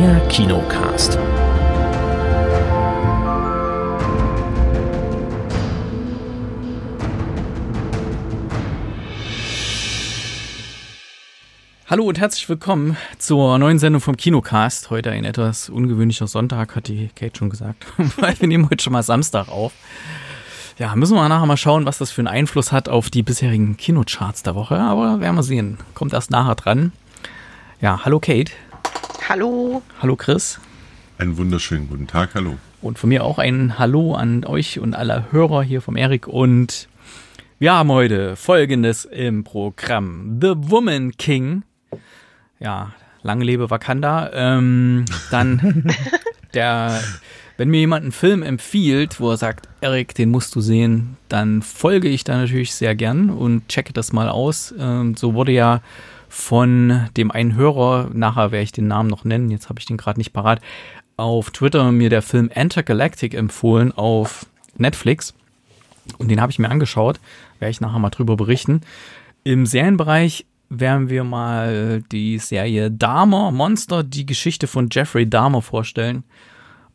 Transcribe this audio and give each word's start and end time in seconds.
Der 0.00 0.18
Kinocast. 0.28 1.18
Hallo 11.86 12.04
und 12.04 12.18
herzlich 12.18 12.48
willkommen 12.48 12.96
zur 13.18 13.58
neuen 13.58 13.78
Sendung 13.78 14.00
vom 14.00 14.16
Kinocast. 14.16 14.88
Heute 14.88 15.10
ein 15.10 15.26
etwas 15.26 15.68
ungewöhnlicher 15.68 16.26
Sonntag, 16.26 16.76
hat 16.76 16.88
die 16.88 17.10
Kate 17.14 17.36
schon 17.36 17.50
gesagt, 17.50 17.84
weil 18.16 18.40
wir 18.40 18.48
nehmen 18.48 18.70
heute 18.70 18.82
schon 18.82 18.94
mal 18.94 19.02
Samstag 19.02 19.50
auf. 19.50 19.74
Ja, 20.78 20.96
müssen 20.96 21.14
wir 21.14 21.28
nachher 21.28 21.44
mal 21.44 21.58
schauen, 21.58 21.84
was 21.84 21.98
das 21.98 22.10
für 22.10 22.22
einen 22.22 22.28
Einfluss 22.28 22.72
hat 22.72 22.88
auf 22.88 23.10
die 23.10 23.22
bisherigen 23.22 23.76
Kinocharts 23.76 24.44
der 24.44 24.54
Woche, 24.54 24.78
aber 24.78 25.20
werden 25.20 25.36
wir 25.36 25.42
sehen. 25.42 25.76
Kommt 25.92 26.14
erst 26.14 26.30
nachher 26.30 26.54
dran. 26.54 26.92
Ja, 27.82 28.02
hallo 28.02 28.18
Kate. 28.18 28.52
Hallo. 29.30 29.80
Hallo 30.02 30.16
Chris. 30.16 30.58
Einen 31.16 31.36
wunderschönen 31.36 31.88
guten 31.88 32.08
Tag, 32.08 32.34
hallo. 32.34 32.58
Und 32.82 32.98
von 32.98 33.10
mir 33.10 33.22
auch 33.22 33.38
ein 33.38 33.78
Hallo 33.78 34.14
an 34.14 34.44
euch 34.44 34.80
und 34.80 34.92
alle 34.92 35.30
Hörer 35.30 35.62
hier 35.62 35.80
vom 35.82 35.94
Erik 35.94 36.26
und 36.26 36.88
wir 37.60 37.72
haben 37.72 37.92
heute 37.92 38.34
folgendes 38.34 39.04
im 39.04 39.44
Programm. 39.44 40.40
The 40.42 40.54
Woman 40.56 41.12
King 41.16 41.62
ja, 42.58 42.92
lange 43.22 43.44
lebe 43.44 43.70
Wakanda. 43.70 44.32
Ähm, 44.34 45.04
dann 45.30 45.94
der, 46.54 47.00
wenn 47.56 47.68
mir 47.68 47.78
jemand 47.78 48.02
einen 48.02 48.12
Film 48.12 48.42
empfiehlt, 48.42 49.20
wo 49.20 49.30
er 49.30 49.36
sagt, 49.36 49.68
Erik, 49.80 50.12
den 50.16 50.30
musst 50.30 50.56
du 50.56 50.60
sehen, 50.60 51.18
dann 51.28 51.62
folge 51.62 52.08
ich 52.08 52.24
da 52.24 52.36
natürlich 52.36 52.74
sehr 52.74 52.96
gern 52.96 53.30
und 53.30 53.68
checke 53.68 53.92
das 53.92 54.12
mal 54.12 54.28
aus. 54.28 54.74
Ähm, 54.76 55.16
so 55.16 55.34
wurde 55.34 55.52
ja 55.52 55.82
von 56.30 57.08
dem 57.16 57.32
einen 57.32 57.56
Hörer, 57.56 58.08
nachher 58.12 58.52
werde 58.52 58.62
ich 58.62 58.72
den 58.72 58.86
Namen 58.86 59.10
noch 59.10 59.24
nennen, 59.24 59.50
jetzt 59.50 59.68
habe 59.68 59.80
ich 59.80 59.86
den 59.86 59.96
gerade 59.96 60.18
nicht 60.18 60.32
parat, 60.32 60.60
auf 61.16 61.50
Twitter 61.50 61.90
mir 61.90 62.08
der 62.08 62.22
Film 62.22 62.48
Intergalactic 62.54 63.34
empfohlen 63.34 63.92
auf 63.92 64.46
Netflix. 64.76 65.34
Und 66.18 66.30
den 66.30 66.40
habe 66.40 66.52
ich 66.52 66.58
mir 66.58 66.70
angeschaut, 66.70 67.20
werde 67.58 67.70
ich 67.70 67.80
nachher 67.80 67.98
mal 67.98 68.10
drüber 68.10 68.36
berichten. 68.36 68.80
Im 69.42 69.66
Serienbereich 69.66 70.46
werden 70.68 71.10
wir 71.10 71.24
mal 71.24 72.02
die 72.12 72.38
Serie 72.38 72.90
Dahmer 72.92 73.50
Monster, 73.50 74.04
die 74.04 74.24
Geschichte 74.24 74.68
von 74.68 74.88
Jeffrey 74.90 75.28
Dahmer 75.28 75.62
vorstellen. 75.62 76.22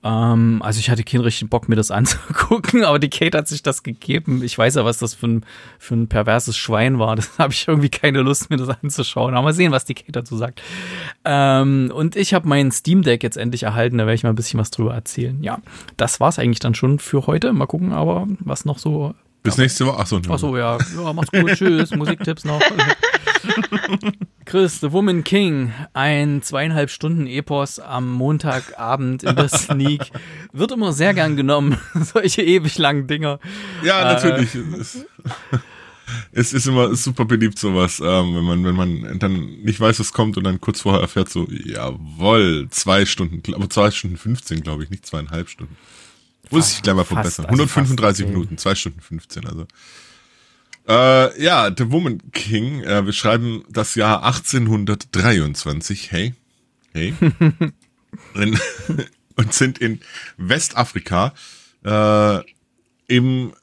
Ähm, 0.06 0.61
also 0.61 0.80
ich 0.80 0.92
hatte 0.92 1.03
keinen 1.03 1.22
richtigen 1.22 1.50
Bock, 1.50 1.67
mir 1.67 1.75
das 1.75 1.89
anzugucken, 1.95 2.86
aber 2.86 3.00
die 3.00 3.09
Kate 3.09 3.38
hat 3.38 3.48
sich 3.48 3.64
das 3.64 3.81
gegeben. 3.81 4.44
Ich 4.44 4.56
weiß 4.58 4.75
ja, 4.75 4.86
was 4.86 5.00
das 5.00 5.16
für 5.16 5.28
ein, 5.28 5.45
für 5.80 5.95
ein 5.95 6.08
perverses 6.08 6.56
Schwein 6.56 7.00
war. 7.00 7.16
Das 7.25 7.39
habe 7.39 7.53
ich 7.53 7.67
irgendwie 7.67 7.89
keine 7.89 8.22
Lust, 8.22 8.50
mir 8.50 8.58
das 8.58 8.70
anzuschauen. 8.70 9.34
Aber 9.34 9.45
mal 9.45 9.53
sehen, 9.53 9.72
was 9.72 9.86
die 9.86 9.95
Kate 9.95 10.12
dazu 10.12 10.36
sagt. 10.38 10.62
Ähm, 11.23 11.92
und 11.95 12.16
ich 12.16 12.34
habe 12.34 12.47
mein 12.47 12.72
Steam 12.72 13.02
Deck 13.02 13.23
jetzt 13.23 13.38
endlich 13.38 13.64
erhalten. 13.64 13.97
Da 13.97 14.06
werde 14.06 14.16
ich 14.16 14.23
mal 14.23 14.30
ein 14.30 14.36
bisschen 14.36 14.59
was 14.59 14.70
drüber 14.70 14.94
erzählen. 14.94 15.42
Ja, 15.42 15.59
das 15.97 16.19
war's 16.19 16.38
eigentlich 16.38 16.59
dann 16.59 16.75
schon 16.75 17.00
für 17.00 17.25
heute. 17.25 17.53
Mal 17.53 17.66
gucken, 17.66 17.94
aber 17.94 18.28
was 18.40 18.66
noch 18.66 18.78
so 18.78 19.16
bis 19.45 19.57
nächste 19.57 19.85
Woche. 19.85 19.99
Achso, 19.99 20.19
Achso, 20.27 20.57
ja. 20.57 20.77
ja. 20.77 21.13
Mach's 21.13 21.31
gut. 21.31 21.51
Tschüss. 21.55 21.91
Musiktipps 21.91 22.43
noch. 22.43 22.59
Chris, 24.45 24.79
The 24.79 24.91
Woman 24.91 25.23
King, 25.23 25.71
ein 25.93 26.41
zweieinhalb 26.41 26.89
Stunden 26.89 27.27
Epos 27.27 27.79
am 27.79 28.11
Montagabend 28.11 29.23
in 29.23 29.35
der 29.35 29.47
Sneak, 29.49 30.11
wird 30.51 30.71
immer 30.71 30.93
sehr 30.93 31.13
gern 31.13 31.35
genommen. 31.35 31.77
Solche 31.93 32.41
ewig 32.41 32.77
langen 32.77 33.07
Dinger. 33.07 33.39
Ja, 33.83 34.03
natürlich. 34.03 34.55
Äh, 34.55 35.57
es 36.31 36.53
ist 36.53 36.67
immer 36.67 36.95
super 36.95 37.25
beliebt 37.25 37.57
sowas, 37.57 37.99
ähm, 37.99 38.35
wenn 38.35 38.43
man 38.43 38.63
wenn 38.63 38.75
man 38.75 39.19
dann 39.19 39.61
nicht 39.63 39.79
weiß, 39.79 39.99
was 39.99 40.13
kommt 40.13 40.38
und 40.38 40.43
dann 40.43 40.61
kurz 40.61 40.81
vorher 40.81 41.01
erfährt 41.01 41.29
so, 41.29 41.47
jawoll, 41.49 42.67
zwei 42.69 43.05
Stunden, 43.05 43.41
aber 43.55 43.69
zwei 43.69 43.89
Stunden 43.89 44.17
15, 44.17 44.61
glaube 44.61 44.83
ich, 44.83 44.89
nicht 44.89 45.05
zweieinhalb 45.05 45.50
Stunden. 45.50 45.75
Muss 46.51 46.73
ich 46.73 46.81
gleich 46.81 46.95
mal 46.95 47.06
verbessern. 47.06 47.45
135 47.45 48.25
also 48.25 48.33
Minuten, 48.33 48.57
zwei 48.57 48.75
Stunden 48.75 49.01
15, 49.01 49.45
also. 49.47 49.67
Äh, 50.88 51.41
ja, 51.41 51.72
The 51.75 51.91
Woman 51.91 52.22
King. 52.31 52.81
Äh, 52.83 53.06
wir 53.06 53.13
schreiben 53.13 53.63
das 53.69 53.95
Jahr 53.95 54.23
1823. 54.23 56.11
Hey, 56.11 56.34
hey. 56.94 57.13
in, 58.35 58.59
und 59.35 59.53
sind 59.53 59.79
in 59.79 60.00
Westafrika 60.38 61.34
äh, 61.84 62.39
im 63.07 63.53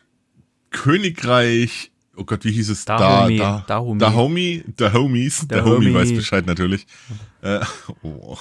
Königreich. 0.70 1.90
Oh 2.16 2.24
Gott, 2.24 2.44
wie 2.44 2.52
hieß 2.52 2.70
es? 2.70 2.84
Dahomey. 2.84 3.38
Da, 3.38 3.58
da, 3.58 3.64
Dahomey. 3.66 3.98
Dahomey. 3.98 4.64
Dahomies. 4.76 5.48
Dahomey 5.48 5.94
weiß 5.94 6.12
Bescheid 6.12 6.46
natürlich. 6.46 6.86
Äh, 7.40 7.60
oh. 8.02 8.36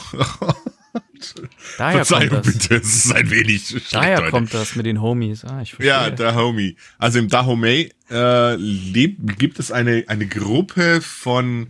Daher 1.77 2.05
Verzeihung 2.05 2.29
kommt 2.29 2.45
das. 2.47 2.53
bitte, 2.53 2.75
es 2.75 3.05
ist 3.05 3.13
ein 3.13 3.29
wenig 3.29 3.75
Daher 3.91 4.29
kommt 4.29 4.53
das 4.53 4.75
mit 4.75 4.85
den 4.85 5.01
Homies. 5.01 5.45
Ah, 5.45 5.61
ich 5.61 5.71
verstehe. 5.71 5.87
Ja, 5.87 6.09
Dahomey. 6.09 6.75
Also 6.97 7.19
im 7.19 7.29
Dahomey 7.29 7.91
äh, 8.09 8.55
lebt, 8.55 9.39
gibt 9.39 9.59
es 9.59 9.71
eine, 9.71 10.03
eine 10.07 10.27
Gruppe 10.27 11.01
von, 11.01 11.69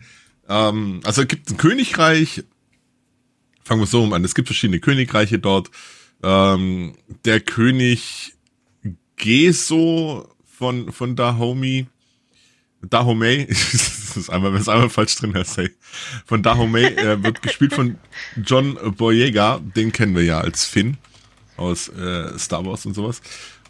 ähm, 0.50 1.02
also 1.04 1.22
es 1.22 1.28
gibt 1.28 1.50
ein 1.52 1.58
Königreich, 1.58 2.44
fangen 3.64 3.82
wir 3.82 3.88
so 3.88 4.04
an, 4.14 4.24
es 4.24 4.36
gibt 4.36 4.48
verschiedene 4.48 4.80
Königreiche 4.80 5.40
dort. 5.40 5.70
Ähm, 6.24 6.96
der 7.26 7.40
König 7.40 8.34
Geso 9.16 10.28
von, 10.46 10.92
von 10.92 11.16
Dahomey, 11.16 11.88
Dahomey, 12.82 13.48
das 14.14 14.24
ist 14.24 14.30
einmal, 14.30 14.54
wenn 14.54 14.62
es 14.62 14.70
einmal 14.70 14.90
falsch 14.90 15.16
drin 15.16 15.34
ist, 15.34 15.58
hey. 15.58 15.72
Von 16.26 16.44
Dahomey 16.44 16.84
äh, 16.84 17.24
wird 17.24 17.42
gespielt 17.42 17.74
von 17.74 17.98
John 18.44 18.78
Boyega, 18.96 19.60
den 19.76 19.92
kennen 19.92 20.16
wir 20.16 20.24
ja 20.24 20.40
als 20.40 20.66
Finn 20.66 20.98
aus 21.58 21.90
äh, 21.90 22.38
Star 22.38 22.66
Wars 22.66 22.86
und 22.86 22.94
sowas. 22.94 23.22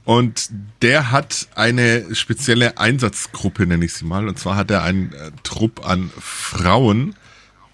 Und 0.03 0.50
der 0.81 1.12
hat 1.12 1.47
eine 1.56 2.16
spezielle 2.16 2.78
Einsatzgruppe, 2.78 3.68
nenne 3.68 3.85
ich 3.85 3.94
sie 3.94 4.06
mal. 4.06 4.28
Und 4.28 4.40
zwar 4.40 4.56
hat 4.56 4.72
er 4.72 4.84
einen 4.84 5.13
äh, 5.13 5.31
Trupp 5.44 5.85
an 5.85 6.09
Frauen, 6.19 7.16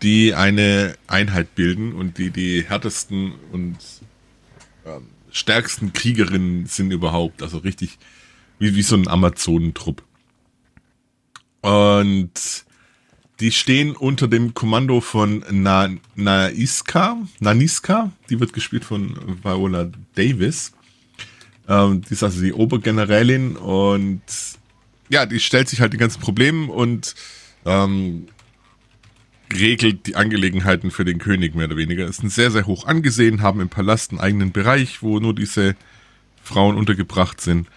die 0.02 0.34
eine 0.34 0.96
Einheit 1.08 1.56
bilden 1.56 1.94
und 1.94 2.18
die 2.18 2.30
die 2.30 2.66
härtesten 2.68 3.34
und 3.52 3.78
ähm, 4.86 5.08
stärksten 5.32 5.94
Kriegerinnen 5.94 6.66
sind 6.66 6.92
überhaupt. 6.92 7.42
Also 7.42 7.60
richtig 7.60 7.98
wie, 8.60 8.76
wie 8.76 8.82
so 8.82 8.96
ein 8.96 9.08
Amazonentrupp. 9.08 10.04
Und 11.68 12.32
die 13.42 13.52
stehen 13.52 13.94
unter 13.94 14.30
dem 14.30 14.54
Kommando 14.54 15.02
von 15.02 15.44
Na, 15.52 15.90
Naiska, 16.16 17.18
Naniska, 17.42 18.12
die 18.30 18.40
wird 18.40 18.54
gespielt 18.54 18.86
von 18.86 19.44
Viola 19.44 19.92
Davis. 20.16 20.72
Ähm, 21.68 22.04
die 22.04 22.14
ist 22.14 22.24
also 22.24 22.42
die 22.42 22.54
Obergenerälin 22.54 23.58
und 23.58 24.22
ja, 25.10 25.26
die 25.26 25.42
stellt 25.42 25.68
sich 25.68 25.82
halt 25.82 25.92
die 25.92 25.98
ganzen 25.98 26.22
Probleme 26.22 26.72
und 26.72 27.16
ähm, 27.66 28.28
regelt 29.54 30.08
die 30.08 30.16
Angelegenheiten 30.16 30.90
für 30.90 31.04
den 31.04 31.20
König 31.20 31.54
mehr 31.54 31.66
oder 31.66 31.76
weniger. 31.76 32.08
Ist 32.08 32.22
sehr, 32.30 32.50
sehr 32.50 32.66
hoch 32.66 32.86
angesehen, 32.86 33.42
haben 33.42 33.60
im 33.60 33.68
Palast 33.68 34.12
einen 34.12 34.22
eigenen 34.22 34.54
Bereich, 34.54 35.04
wo 35.04 35.20
nur 35.20 35.36
diese 35.36 35.76
Frauen 36.42 36.78
untergebracht 36.78 37.42
sind 37.42 37.68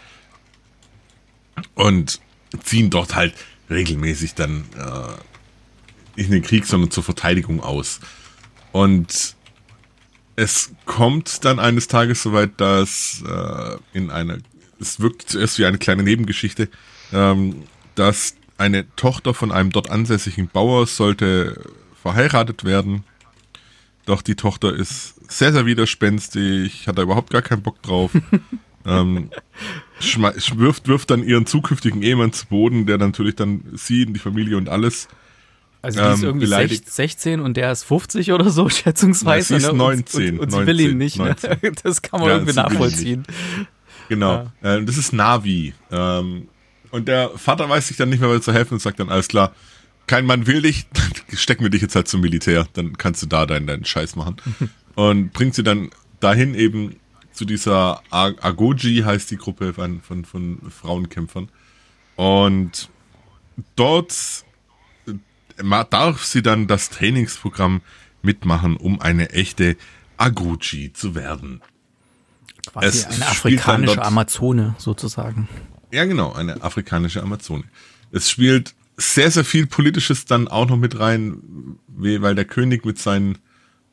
und 1.74 2.20
ziehen 2.62 2.90
dort 2.90 3.16
halt 3.16 3.34
regelmäßig 3.70 4.34
dann 4.34 4.64
äh, 4.76 6.16
nicht 6.16 6.26
in 6.26 6.32
den 6.32 6.42
Krieg, 6.42 6.66
sondern 6.66 6.90
zur 6.90 7.04
Verteidigung 7.04 7.62
aus. 7.62 8.00
Und 8.72 9.36
es 10.36 10.72
kommt 10.86 11.44
dann 11.44 11.58
eines 11.58 11.88
Tages 11.88 12.22
soweit, 12.22 12.60
dass 12.60 13.22
äh, 13.26 13.76
in 13.92 14.10
einer, 14.10 14.38
es 14.80 15.00
wirkt 15.00 15.30
zuerst 15.30 15.58
wie 15.58 15.66
eine 15.66 15.78
kleine 15.78 16.02
Nebengeschichte, 16.02 16.68
ähm, 17.12 17.64
dass 17.94 18.34
eine 18.58 18.94
Tochter 18.96 19.34
von 19.34 19.52
einem 19.52 19.70
dort 19.70 19.90
ansässigen 19.90 20.48
Bauer 20.48 20.86
sollte 20.86 21.62
verheiratet 22.02 22.64
werden. 22.64 23.04
Doch 24.06 24.22
die 24.22 24.34
Tochter 24.34 24.74
ist 24.74 25.14
sehr, 25.30 25.52
sehr 25.52 25.66
widerspenstig, 25.66 26.86
hat 26.86 26.98
da 26.98 27.02
überhaupt 27.02 27.30
gar 27.30 27.42
keinen 27.42 27.62
Bock 27.62 27.80
drauf. 27.82 28.10
ähm, 28.86 29.30
wirft, 30.56 30.88
wirft 30.88 31.10
dann 31.10 31.22
ihren 31.22 31.46
zukünftigen 31.46 32.02
Ehemann 32.02 32.32
zu 32.32 32.46
Boden, 32.46 32.86
der 32.86 32.98
natürlich 32.98 33.36
dann 33.36 33.62
sie 33.74 34.06
und 34.06 34.14
die 34.14 34.20
Familie 34.20 34.56
und 34.56 34.68
alles. 34.68 35.08
Also 35.82 36.00
die 36.00 36.06
ist 36.08 36.18
ähm, 36.18 36.24
irgendwie 36.24 36.46
beleidigt. 36.46 36.90
16 36.90 37.40
und 37.40 37.56
der 37.56 37.72
ist 37.72 37.84
50 37.84 38.32
oder 38.32 38.50
so, 38.50 38.68
schätzungsweise. 38.70 39.54
Ja, 39.54 39.60
sie 39.60 39.66
ist 39.66 39.72
19. 39.72 40.20
Ne? 40.20 40.30
Und, 40.32 40.38
und, 40.38 40.42
und 40.42 40.50
19, 40.52 40.60
sie 40.60 40.66
will 40.66 40.80
ihn 40.80 40.98
nicht. 40.98 41.18
Ne? 41.18 41.36
Das 41.82 42.02
kann 42.02 42.20
man 42.20 42.28
ja, 42.28 42.36
irgendwie 42.36 42.54
nachvollziehen. 42.54 43.24
Genau. 44.08 44.50
Ja. 44.62 44.76
Äh, 44.76 44.84
das 44.84 44.96
ist 44.96 45.12
Navi. 45.12 45.72
Ähm, 45.90 46.48
und 46.90 47.08
der 47.08 47.30
Vater 47.36 47.68
weiß 47.68 47.88
sich 47.88 47.96
dann 47.96 48.10
nicht 48.10 48.20
mehr 48.20 48.40
zu 48.40 48.52
helfen 48.52 48.74
und 48.74 48.80
sagt 48.80 48.98
dann, 49.00 49.08
alles 49.08 49.28
klar, 49.28 49.54
kein 50.06 50.26
Mann 50.26 50.46
will 50.46 50.62
dich, 50.62 50.86
stecken 51.34 51.62
wir 51.62 51.70
dich 51.70 51.82
jetzt 51.82 51.94
halt 51.94 52.08
zum 52.08 52.20
Militär, 52.20 52.66
dann 52.72 52.98
kannst 52.98 53.22
du 53.22 53.26
da 53.26 53.46
deinen, 53.46 53.68
deinen 53.68 53.84
Scheiß 53.84 54.16
machen. 54.16 54.36
und 54.96 55.32
bringt 55.32 55.54
sie 55.54 55.62
dann 55.62 55.90
dahin 56.18 56.54
eben 56.54 56.96
zu 57.32 57.44
dieser 57.44 58.02
Agoji 58.10 59.02
heißt 59.04 59.30
die 59.30 59.36
Gruppe 59.36 59.72
von, 59.74 60.00
von, 60.02 60.24
von 60.24 60.58
Frauenkämpfern. 60.70 61.48
Und 62.16 62.90
dort 63.76 64.44
äh, 65.06 65.84
darf 65.90 66.24
sie 66.24 66.42
dann 66.42 66.66
das 66.66 66.90
Trainingsprogramm 66.90 67.80
mitmachen, 68.22 68.76
um 68.76 69.00
eine 69.00 69.30
echte 69.30 69.76
Aguchi 70.16 70.92
zu 70.92 71.14
werden. 71.14 71.62
Quasi 72.70 72.86
Es 72.86 73.06
eine 73.06 73.26
afrikanische 73.26 73.96
dort- 73.96 74.06
Amazone 74.06 74.74
sozusagen. 74.78 75.48
Ja, 75.92 76.04
genau, 76.04 76.32
eine 76.34 76.62
afrikanische 76.62 77.22
Amazone. 77.22 77.64
Es 78.12 78.30
spielt 78.30 78.74
sehr, 78.96 79.30
sehr 79.30 79.44
viel 79.44 79.66
Politisches 79.66 80.26
dann 80.26 80.46
auch 80.46 80.68
noch 80.68 80.76
mit 80.76 80.98
rein, 80.98 81.78
weil 81.88 82.34
der 82.34 82.44
König 82.44 82.84
mit 82.84 82.98
seinen 82.98 83.38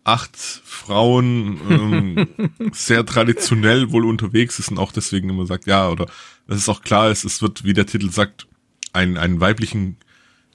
acht 0.08 0.38
Frauen 0.38 1.60
ähm, 1.70 2.28
sehr 2.72 3.06
traditionell 3.06 3.92
wohl 3.92 4.06
unterwegs 4.06 4.58
ist 4.58 4.70
und 4.70 4.78
auch 4.78 4.94
deswegen 4.94 5.30
immer 5.30 5.46
sagt, 5.46 5.68
ja, 5.68 5.90
oder 5.90 6.06
dass 6.48 6.60
es 6.60 6.70
auch 6.70 6.82
klar 6.82 7.12
ist, 7.12 7.26
es 7.26 7.42
wird, 7.42 7.66
wie 7.66 7.74
der 7.74 7.86
Titel 7.86 8.10
sagt, 8.10 8.48
einen, 8.94 9.18
einen 9.18 9.42
weiblichen 9.42 9.98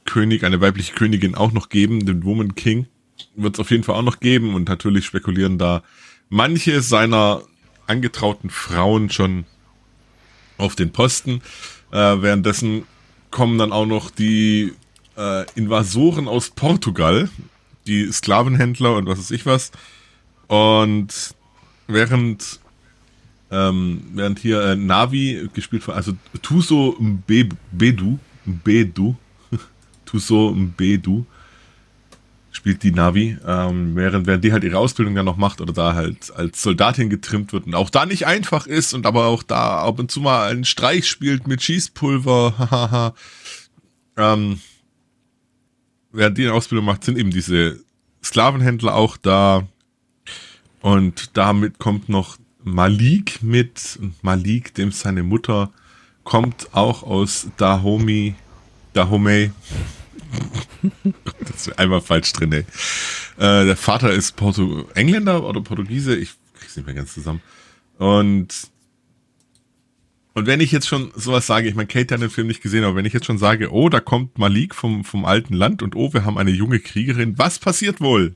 König, 0.07 0.45
eine 0.45 0.61
weibliche 0.63 0.95
Königin 0.95 1.35
auch 1.35 1.53
noch 1.53 1.69
geben, 1.69 2.07
den 2.07 2.25
Woman 2.25 2.55
King 2.55 2.87
wird 3.37 3.55
es 3.57 3.61
auf 3.61 3.71
jeden 3.71 3.85
Fall 3.85 3.95
auch 3.95 4.03
noch 4.03 4.21
geben 4.21 4.55
und 4.55 4.69
natürlich 4.69 5.05
spekulieren 5.05 5.59
da 5.59 5.83
manche 6.31 6.81
seiner 6.81 7.43
angetrauten 7.87 8.49
Frauen 8.49 9.11
schon 9.11 9.45
auf 10.57 10.77
den 10.77 10.93
Posten. 10.93 11.43
Äh, 11.91 12.23
währenddessen 12.23 12.85
kommen 13.31 13.59
dann 13.59 13.71
auch 13.73 13.87
noch 13.87 14.11
die 14.11 14.73
äh, 15.17 15.45
Invasoren 15.55 16.27
aus 16.27 16.51
Portugal, 16.51 17.29
die 17.87 18.11
Sklavenhändler 18.11 18.97
und 18.97 19.07
was 19.07 19.19
weiß 19.19 19.31
ich 19.33 19.47
was. 19.47 19.73
Und 20.49 21.35
während 21.87 22.61
ähm, 23.53 24.03
während 24.15 24.39
hier 24.39 24.63
äh, 24.63 24.77
Navi 24.77 25.49
gespielt 25.53 25.83
von, 25.83 25.95
also 25.95 26.13
Tuso 26.41 26.97
Mbe- 26.99 27.55
Mbedu, 27.73 28.19
Mbedu, 28.47 29.15
Tuso 30.07 30.53
Mbedu 30.53 31.27
spielt 32.51 32.83
die 32.83 32.93
Navi, 32.93 33.37
ähm, 33.47 33.95
während, 33.95 34.27
während 34.27 34.45
die 34.45 34.53
halt 34.53 34.65
ihre 34.65 34.79
Ausbildung 34.79 35.15
dann 35.15 35.27
noch 35.27 35.37
macht 35.37 35.61
oder 35.61 35.73
da 35.73 35.95
halt 35.95 36.33
als 36.35 36.63
Soldatin 36.63 37.11
getrimmt 37.11 37.53
wird 37.53 37.67
und 37.67 37.75
auch 37.75 37.91
da 37.91 38.07
nicht 38.07 38.27
einfach 38.27 38.67
ist 38.67 38.95
und 38.95 39.05
aber 39.07 39.27
auch 39.27 39.43
da 39.43 39.81
ab 39.83 39.99
und 39.99 40.11
zu 40.11 40.21
mal 40.21 40.51
einen 40.51 40.65
Streich 40.65 41.09
spielt 41.09 41.47
mit 41.47 41.63
Schießpulver, 41.63 42.55
hahaha. 42.71 43.15
ähm, 44.17 44.61
während 46.13 46.39
die 46.39 46.49
Ausbildung 46.49 46.87
macht, 46.87 47.05
sind 47.05 47.19
eben 47.19 47.31
diese 47.31 47.81
Sklavenhändler 48.23 48.95
auch 48.95 49.17
da 49.17 49.67
und 50.81 51.37
damit 51.37 51.79
kommt 51.79 52.09
noch 52.09 52.37
Malik 52.65 53.43
mit 53.43 53.99
Malik, 54.23 54.75
dem 54.75 54.93
seine 54.93 55.23
Mutter 55.23 55.73
kommt 56.25 56.69
auch 56.73 57.03
aus 57.03 57.49
Dahomey, 57.57 58.35
Dahomey, 58.93 59.51
das 61.41 61.67
ist 61.67 61.79
einmal 61.79 62.01
falsch 62.01 62.33
drin, 62.33 62.53
ey. 62.53 62.65
Äh, 63.39 63.67
der 63.67 63.77
Vater 63.77 64.13
ist 64.13 64.37
Porto 64.37 64.89
Engländer 64.95 65.45
oder 65.45 65.61
Portugiese, 65.61 66.17
ich 66.17 66.31
krieg's 66.59 66.77
nicht 66.77 66.87
mehr 66.87 66.95
ganz 66.95 67.15
zusammen. 67.15 67.43
Und 67.99 68.72
und 70.35 70.47
wenn 70.47 70.61
ich 70.61 70.73
jetzt 70.73 70.89
schon 70.89 71.13
sowas 71.15 71.47
sage, 71.47 71.69
ich 71.69 71.75
meine, 71.75 71.87
Kate 71.89 72.15
hat 72.15 72.21
den 72.23 72.31
Film 72.31 72.47
nicht 72.47 72.63
gesehen, 72.63 72.85
aber 72.85 72.97
wenn 72.97 73.05
ich 73.05 73.13
jetzt 73.13 73.27
schon 73.27 73.39
sage, 73.39 73.71
oh, 73.73 73.89
da 73.89 74.01
kommt 74.01 74.39
Malik 74.39 74.75
vom, 74.75 75.05
vom 75.05 75.25
alten 75.25 75.55
Land 75.55 75.83
und 75.83 75.95
oh, 75.97 76.13
wir 76.15 76.25
haben 76.25 76.39
eine 76.39 76.51
junge 76.51 76.81
Kriegerin, 76.81 77.39
was 77.39 77.59
passiert 77.59 78.01
wohl? 78.01 78.35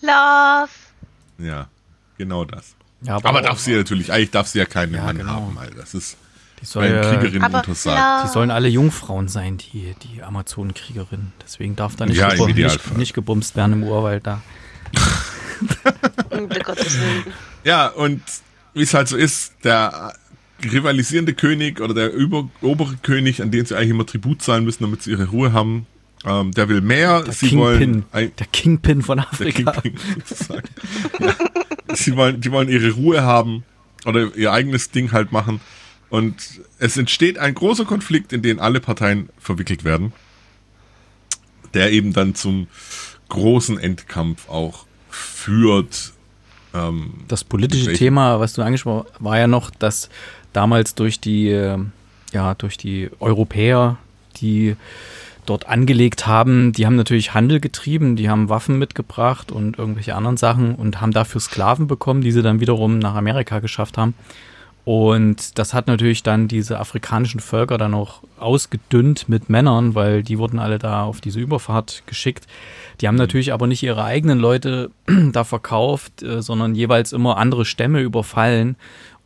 Love. 0.00 0.68
Ja, 1.38 1.68
genau 2.16 2.44
das. 2.44 2.74
Ja, 3.02 3.16
Aber 3.16 3.30
auch- 3.40 3.42
darf 3.42 3.58
sie 3.60 3.72
ja 3.72 3.78
natürlich, 3.78 4.12
eigentlich 4.12 4.30
darf 4.30 4.46
sie 4.48 4.58
ja 4.58 4.64
keinen 4.66 4.94
Ja, 4.94 5.04
Mann 5.04 5.18
genau. 5.18 5.32
haben, 5.32 5.56
weil 5.56 5.70
das 5.70 5.94
ist 5.94 6.16
die, 6.56 6.60
bei 6.62 6.66
soll, 6.66 6.86
ja- 6.86 7.10
Kriegerinnen 7.10 7.44
Aber 7.44 7.58
untersagt. 7.58 8.24
die 8.24 8.32
sollen 8.32 8.50
alle 8.50 8.68
Jungfrauen 8.68 9.28
sein, 9.28 9.58
die, 9.58 9.94
die 10.02 10.22
Amazonenkriegerin. 10.22 11.32
Deswegen 11.42 11.76
darf 11.76 11.94
da 11.96 12.06
nicht, 12.06 12.16
Ja, 12.16 12.30
gebum- 12.30 12.52
nicht, 12.54 12.96
nicht 12.96 13.14
gebumst 13.14 13.54
werden 13.56 13.72
im 13.74 13.82
Urwald 13.84 14.26
da. 14.26 14.42
Gottes 16.64 17.00
Willen. 17.00 17.24
Ja, 17.64 17.88
und 17.88 18.22
wie 18.78 18.82
es 18.82 18.94
halt 18.94 19.08
so 19.08 19.16
ist, 19.16 19.52
der 19.64 20.14
rivalisierende 20.62 21.34
König 21.34 21.80
oder 21.80 21.94
der 21.94 22.12
über, 22.12 22.48
obere 22.62 22.96
König, 23.02 23.42
an 23.42 23.50
den 23.50 23.64
sie 23.66 23.76
eigentlich 23.76 23.90
immer 23.90 24.06
Tribut 24.06 24.42
zahlen 24.42 24.64
müssen, 24.64 24.82
damit 24.82 25.02
sie 25.02 25.12
ihre 25.12 25.28
Ruhe 25.28 25.52
haben, 25.52 25.86
ähm, 26.24 26.52
der 26.52 26.68
will 26.68 26.80
mehr. 26.80 27.22
Der 27.22 27.32
sie 27.32 27.48
Kingpin, 27.48 27.58
wollen 27.60 28.04
ein, 28.12 28.32
der 28.36 28.46
Kingpin 28.46 29.02
von 29.02 29.20
Afrika. 29.20 29.72
Kingpin 29.72 30.22
ja. 31.20 31.34
sie, 31.94 32.16
wollen, 32.16 32.40
die 32.40 32.50
wollen 32.50 32.68
ihre 32.68 32.90
Ruhe 32.90 33.22
haben 33.22 33.64
oder 34.04 34.34
ihr 34.36 34.52
eigenes 34.52 34.90
Ding 34.90 35.12
halt 35.12 35.32
machen. 35.32 35.60
Und 36.10 36.60
es 36.78 36.96
entsteht 36.96 37.38
ein 37.38 37.54
großer 37.54 37.84
Konflikt, 37.84 38.32
in 38.32 38.42
den 38.42 38.60
alle 38.60 38.80
Parteien 38.80 39.28
verwickelt 39.38 39.84
werden, 39.84 40.12
der 41.74 41.92
eben 41.92 42.12
dann 42.12 42.34
zum 42.34 42.66
großen 43.28 43.78
Endkampf 43.78 44.48
auch 44.48 44.86
führt. 45.10 46.14
Ähm, 46.74 47.14
Das 47.28 47.44
politische? 47.44 47.92
Thema, 47.92 48.40
was 48.40 48.52
du 48.52 48.62
angesprochen 48.62 49.06
hast, 49.12 49.24
war 49.24 49.38
ja 49.38 49.46
noch, 49.46 49.70
dass 49.70 50.08
damals 50.52 50.94
durch 50.94 51.20
die, 51.20 51.48
äh, 51.50 51.78
ja, 52.32 52.54
durch 52.54 52.76
die 52.76 53.10
Europäer, 53.20 53.96
die 54.40 54.76
dort 55.46 55.66
angelegt 55.66 56.26
haben, 56.26 56.72
die 56.72 56.84
haben 56.84 56.96
natürlich 56.96 57.32
Handel 57.32 57.58
getrieben, 57.58 58.16
die 58.16 58.28
haben 58.28 58.48
Waffen 58.48 58.78
mitgebracht 58.78 59.50
und 59.50 59.78
irgendwelche 59.78 60.14
anderen 60.14 60.36
Sachen 60.36 60.74
und 60.74 61.00
haben 61.00 61.12
dafür 61.12 61.40
Sklaven 61.40 61.86
bekommen, 61.86 62.20
die 62.20 62.32
sie 62.32 62.42
dann 62.42 62.60
wiederum 62.60 62.98
nach 62.98 63.14
Amerika 63.14 63.60
geschafft 63.60 63.96
haben. 63.96 64.14
Und 64.84 65.58
das 65.58 65.74
hat 65.74 65.86
natürlich 65.86 66.22
dann 66.22 66.48
diese 66.48 66.78
afrikanischen 66.78 67.40
Völker 67.40 67.76
dann 67.76 67.92
auch 67.92 68.22
ausgedünnt 68.38 69.28
mit 69.28 69.50
Männern, 69.50 69.94
weil 69.94 70.22
die 70.22 70.38
wurden 70.38 70.58
alle 70.58 70.78
da 70.78 71.02
auf 71.02 71.20
diese 71.20 71.40
Überfahrt 71.40 72.04
geschickt. 72.06 72.46
Die 73.00 73.06
haben 73.06 73.16
natürlich 73.16 73.52
aber 73.52 73.66
nicht 73.66 73.82
ihre 73.82 74.04
eigenen 74.04 74.38
Leute 74.38 74.90
da 75.32 75.44
verkauft, 75.44 76.22
äh, 76.22 76.40
sondern 76.40 76.74
jeweils 76.74 77.12
immer 77.12 77.36
andere 77.36 77.64
Stämme 77.66 78.00
überfallen 78.00 78.76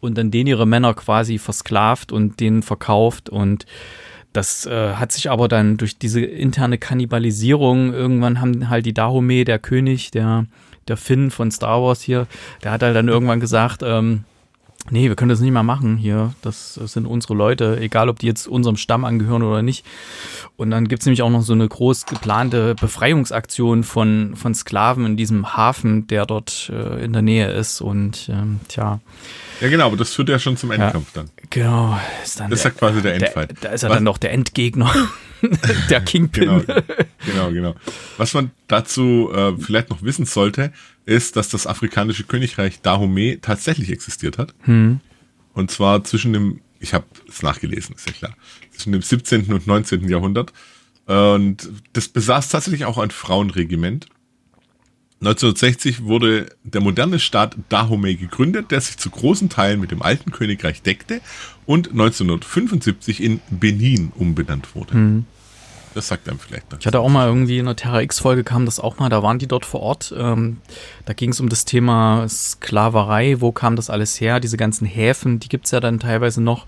und 0.01 0.19
dann 0.19 0.33
denen 0.33 0.49
ihre 0.49 0.67
Männer 0.67 0.95
quasi 0.95 1.39
versklavt 1.39 2.11
und 2.11 2.41
denen 2.41 2.63
verkauft. 2.63 3.31
Und 3.31 3.65
das 4.33 4.67
äh, 4.67 4.95
hat 4.95 5.13
sich 5.13 5.31
aber 5.31 5.47
dann 5.47 5.77
durch 5.77 5.97
diese 5.97 6.21
interne 6.21 6.77
Kannibalisierung, 6.77 7.95
irgendwann 7.95 8.41
haben 8.41 8.69
halt 8.69 8.85
die 8.85 8.95
Dahomey, 8.95 9.45
der 9.45 9.61
König, 9.61 10.11
der, 10.11 10.47
der 10.89 10.97
Finn 10.97 11.31
von 11.31 11.51
Star 11.51 11.83
Wars 11.83 12.03
hier, 12.03 12.27
der 12.65 12.73
hat 12.73 12.83
halt 12.83 12.97
dann 12.97 13.09
irgendwann 13.09 13.41
gesagt, 13.41 13.83
ähm, 13.85 14.25
nee, 14.91 15.09
wir 15.09 15.17
können 15.17 15.29
das 15.31 15.41
nicht 15.41 15.53
mehr 15.53 15.63
machen 15.63 15.97
hier. 15.97 16.35
Das 16.43 16.75
sind 16.75 17.07
unsere 17.07 17.35
Leute, 17.35 17.79
egal 17.81 18.09
ob 18.09 18.19
die 18.19 18.27
jetzt 18.27 18.47
unserem 18.49 18.77
Stamm 18.77 19.05
angehören 19.05 19.43
oder 19.43 19.63
nicht. 19.63 19.85
Und 20.57 20.71
dann 20.71 20.89
gibt's 20.89 21.07
nämlich 21.07 21.23
auch 21.23 21.31
noch 21.31 21.43
so 21.43 21.53
eine 21.53 21.67
groß 21.69 22.07
geplante 22.07 22.75
Befreiungsaktion 22.75 23.85
von, 23.85 24.35
von 24.37 24.55
Sklaven 24.55 25.07
in 25.07 25.17
diesem 25.17 25.57
Hafen, 25.57 26.07
der 26.09 26.27
dort 26.27 26.71
äh, 26.73 27.05
in 27.05 27.13
der 27.13 27.23
Nähe 27.23 27.51
ist. 27.53 27.81
Und 27.81 28.29
ähm, 28.31 28.61
tja, 28.69 29.01
ja, 29.61 29.69
genau, 29.69 29.87
aber 29.87 29.97
das 29.97 30.15
führt 30.15 30.29
ja 30.29 30.39
schon 30.39 30.57
zum 30.57 30.71
Endkampf 30.73 31.13
dann. 31.13 31.31
genau, 31.51 31.99
ist 32.23 32.41
dann 32.41 32.51
Das 32.51 32.61
ist 32.61 32.65
ja 32.65 32.71
quasi 32.71 33.01
der 33.03 33.15
Endfight. 33.15 33.55
da 33.61 33.69
ist 33.71 33.83
er 33.85 33.91
Was- 33.91 33.97
dann 33.97 34.05
noch 34.05 34.19
der 34.19 34.33
Endgegner, 34.33 34.93
der 35.91 36.01
Kingpin. 36.01 36.65
Genau, 36.67 36.83
genau, 37.27 37.51
genau. 37.51 37.75
Was 38.17 38.35
man 38.35 38.51
dazu 38.69 39.31
äh, 39.35 39.53
vielleicht 39.59 39.91
noch 39.91 40.03
wissen 40.03 40.25
sollte, 40.27 40.73
ist, 41.05 41.37
dass 41.37 41.49
das 41.49 41.67
afrikanische 41.67 42.25
Königreich 42.25 42.81
Dahomey 42.81 43.39
tatsächlich 43.41 43.91
existiert 43.91 44.39
hat. 44.39 44.55
Hm. 44.63 45.01
Und 45.53 45.71
zwar 45.71 46.05
zwischen 46.05 46.33
dem, 46.33 46.61
ich 46.81 46.95
habe 46.95 47.07
es 47.29 47.43
nachgelesen, 47.43 47.95
ist 47.95 48.07
ja 48.07 48.13
klar, 48.13 48.37
zwischen 48.71 48.93
dem 48.93 49.03
17. 49.03 49.53
und 49.53 49.67
19. 49.67 50.09
Jahrhundert. 50.09 50.53
Und 51.07 51.69
das 51.93 52.09
besaß 52.09 52.49
tatsächlich 52.49 52.85
auch 52.85 52.99
ein 52.99 53.11
Frauenregiment. 53.11 54.07
1960 55.21 56.03
wurde 56.03 56.47
der 56.65 56.81
moderne 56.81 57.21
Staat 57.21 57.57
Dahomey 57.69 58.17
gegründet, 58.17 58.73
der 58.73 58.81
sich 58.81 58.97
zu 58.97 59.09
großen 59.11 59.49
Teilen 59.49 59.81
mit 59.81 59.93
dem 59.93 60.03
alten 60.03 60.33
Königreich 60.33 60.83
deckte 60.83 61.21
und 61.65 61.91
1975 61.91 63.23
in 63.23 63.41
Benin 63.51 64.13
umbenannt 64.17 64.75
wurde. 64.75 65.25
Das 65.95 66.09
sagt 66.09 66.29
einem 66.29 66.39
vielleicht 66.39 66.71
noch. 66.71 66.81
Ich 66.81 66.87
hatte 66.87 67.01
auch 67.01 67.09
mal 67.09 67.27
irgendwie 67.27 67.59
in 67.59 67.67
einer 67.67 67.77
Terra 67.77 68.01
X-Folge 68.03 68.45
kam 68.45 68.65
das 68.65 68.81
auch 68.81 68.99
mal, 68.99 69.09
da 69.09 69.23
waren 69.23 69.39
die 69.39 69.47
dort 69.47 69.65
vor 69.65 69.81
Ort. 69.81 70.15
Ähm, 70.17 70.59
da 71.05 71.13
ging 71.13 71.31
es 71.31 71.41
um 71.41 71.49
das 71.49 71.65
Thema 71.65 72.27
Sklaverei, 72.29 73.41
wo 73.41 73.53
kam 73.53 73.77
das 73.77 73.91
alles 73.91 74.21
her? 74.21 74.41
Diese 74.41 74.57
ganzen 74.57 74.87
Häfen, 74.87 75.41
die 75.41 75.49
gibt's 75.49 75.71
ja 75.71 75.81
dann 75.81 76.01
teilweise 76.01 76.43
noch, 76.43 76.67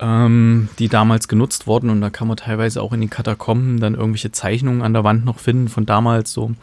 ähm, 0.00 0.68
die 0.78 0.88
damals 0.88 1.28
genutzt 1.28 1.66
wurden. 1.66 1.90
Und 1.90 2.00
da 2.00 2.10
kann 2.10 2.28
man 2.28 2.36
teilweise 2.36 2.82
auch 2.82 2.92
in 2.92 3.00
den 3.00 3.10
Katakomben 3.10 3.80
dann 3.80 3.94
irgendwelche 3.94 4.32
Zeichnungen 4.32 4.82
an 4.82 4.92
der 4.92 5.04
Wand 5.04 5.24
noch 5.24 5.38
finden 5.38 5.68
von 5.68 5.86
damals 5.86 6.32
so. 6.32 6.54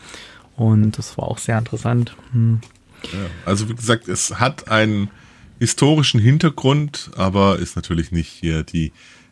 Und 0.58 0.98
das 0.98 1.18
war 1.18 1.26
auch 1.26 1.38
sehr 1.38 1.58
interessant. 1.58 2.16
Hm. 2.34 2.62
Ja, 3.04 3.20
also 3.46 3.68
wie 3.68 3.76
gesagt, 3.76 4.08
es 4.08 4.40
hat 4.40 4.70
einen 4.70 5.10
historischen 5.60 6.20
Hintergrund, 6.20 7.12
aber 7.16 7.58
ist 7.58 7.76
natürlich 7.76 8.12
nicht 8.12 8.30
hier 8.30 8.64
die 8.64 8.92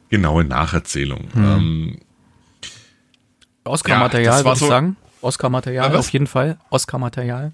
genaue 0.10 0.44
Nacherzählung. 0.44 1.28
Ähm, 1.36 1.98
Oscar-Material, 3.70 4.40
Ja, 4.40 4.44
würde 4.46 4.54
ich 4.54 4.60
so- 4.60 4.68
sagen. 4.68 4.96
Oscar-Material 5.22 5.92
Ja, 5.94 6.00
auf 6.00 6.10
jeden 6.12 6.28
Fall. 6.28 6.58
Oscar-Material. 6.70 7.52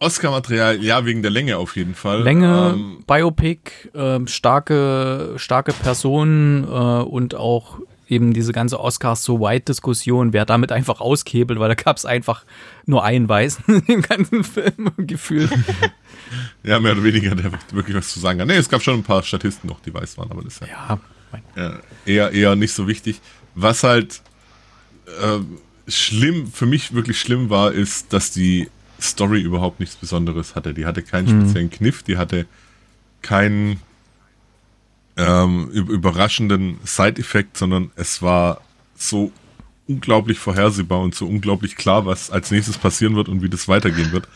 Oscar-Material, 0.00 0.82
ja, 0.82 1.04
wegen 1.06 1.22
der 1.22 1.30
Länge 1.30 1.56
auf 1.58 1.76
jeden 1.76 1.94
Fall. 1.94 2.22
Länge, 2.22 2.72
Ähm, 2.74 3.04
Biopic, 3.06 3.70
ähm, 3.94 4.26
starke, 4.26 5.34
starke 5.36 5.72
Personen 5.72 6.64
äh, 6.64 6.66
und 6.66 7.34
auch 7.34 7.78
eben 8.08 8.34
diese 8.34 8.52
ganze 8.52 8.80
Oscars 8.80 9.24
so 9.24 9.40
white 9.40 9.64
Diskussion, 9.66 10.32
wer 10.34 10.44
damit 10.44 10.72
einfach 10.72 11.00
auskebelt, 11.00 11.58
weil 11.58 11.68
da 11.68 11.74
gab 11.74 11.96
es 11.96 12.04
einfach 12.04 12.44
nur 12.84 13.02
einen 13.04 13.28
Weißen 13.28 13.64
im 13.86 14.02
ganzen 14.02 14.44
Film 14.44 14.90
gefühlt. 14.98 15.50
ja, 16.64 16.80
mehr 16.80 16.92
oder 16.92 17.04
weniger, 17.04 17.34
der 17.34 17.52
wirklich 17.70 17.96
was 17.96 18.08
zu 18.08 18.20
sagen 18.20 18.40
hat. 18.40 18.48
Nee, 18.48 18.56
es 18.56 18.68
gab 18.68 18.82
schon 18.82 18.94
ein 18.94 19.04
paar 19.04 19.22
Statisten 19.22 19.68
noch, 19.70 19.80
die 19.80 19.94
weiß 19.94 20.18
waren, 20.18 20.30
aber 20.30 20.42
das 20.42 20.54
ist 20.54 20.62
ja, 20.66 20.98
ja 21.56 21.78
eher, 22.04 22.30
eher 22.32 22.56
nicht 22.56 22.72
so 22.74 22.86
wichtig. 22.88 23.20
Was 23.54 23.84
halt 23.84 24.20
äh, 25.06 25.90
schlimm, 25.90 26.46
für 26.46 26.66
mich 26.66 26.94
wirklich 26.94 27.20
schlimm 27.20 27.50
war, 27.50 27.72
ist, 27.72 28.12
dass 28.12 28.30
die 28.30 28.68
Story 29.00 29.40
überhaupt 29.40 29.80
nichts 29.80 29.96
Besonderes 29.96 30.54
hatte. 30.54 30.74
Die 30.74 30.86
hatte 30.86 31.02
keinen 31.02 31.26
mhm. 31.26 31.42
speziellen 31.42 31.70
Kniff, 31.70 32.02
die 32.02 32.16
hatte 32.16 32.46
keinen 33.22 33.80
ähm, 35.16 35.68
überraschenden 35.70 36.78
Side-Effekt, 36.84 37.56
sondern 37.56 37.90
es 37.96 38.22
war 38.22 38.60
so 38.96 39.32
unglaublich 39.86 40.38
vorhersehbar 40.38 41.00
und 41.00 41.14
so 41.14 41.26
unglaublich 41.26 41.76
klar, 41.76 42.06
was 42.06 42.30
als 42.30 42.50
nächstes 42.50 42.78
passieren 42.78 43.16
wird 43.16 43.28
und 43.28 43.42
wie 43.42 43.48
das 43.48 43.68
weitergehen 43.68 44.12
wird, 44.12 44.28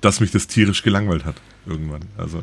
dass 0.00 0.20
mich 0.20 0.30
das 0.30 0.46
tierisch 0.46 0.82
gelangweilt 0.82 1.24
hat 1.24 1.36
irgendwann. 1.66 2.02
Also 2.16 2.42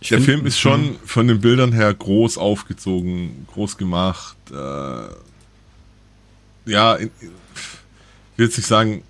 ich 0.00 0.08
der 0.08 0.20
Film 0.20 0.46
ist 0.46 0.58
schon 0.58 0.96
von 1.04 1.28
den 1.28 1.40
Bildern 1.40 1.72
her 1.72 1.92
groß 1.92 2.38
aufgezogen, 2.38 3.46
groß 3.52 3.76
gemacht. 3.76 4.36
Äh, 4.50 4.54
ja, 6.64 6.98
ich 6.98 7.10
will 8.36 8.46
jetzt 8.46 8.56
nicht 8.56 8.66
sagen 8.66 9.02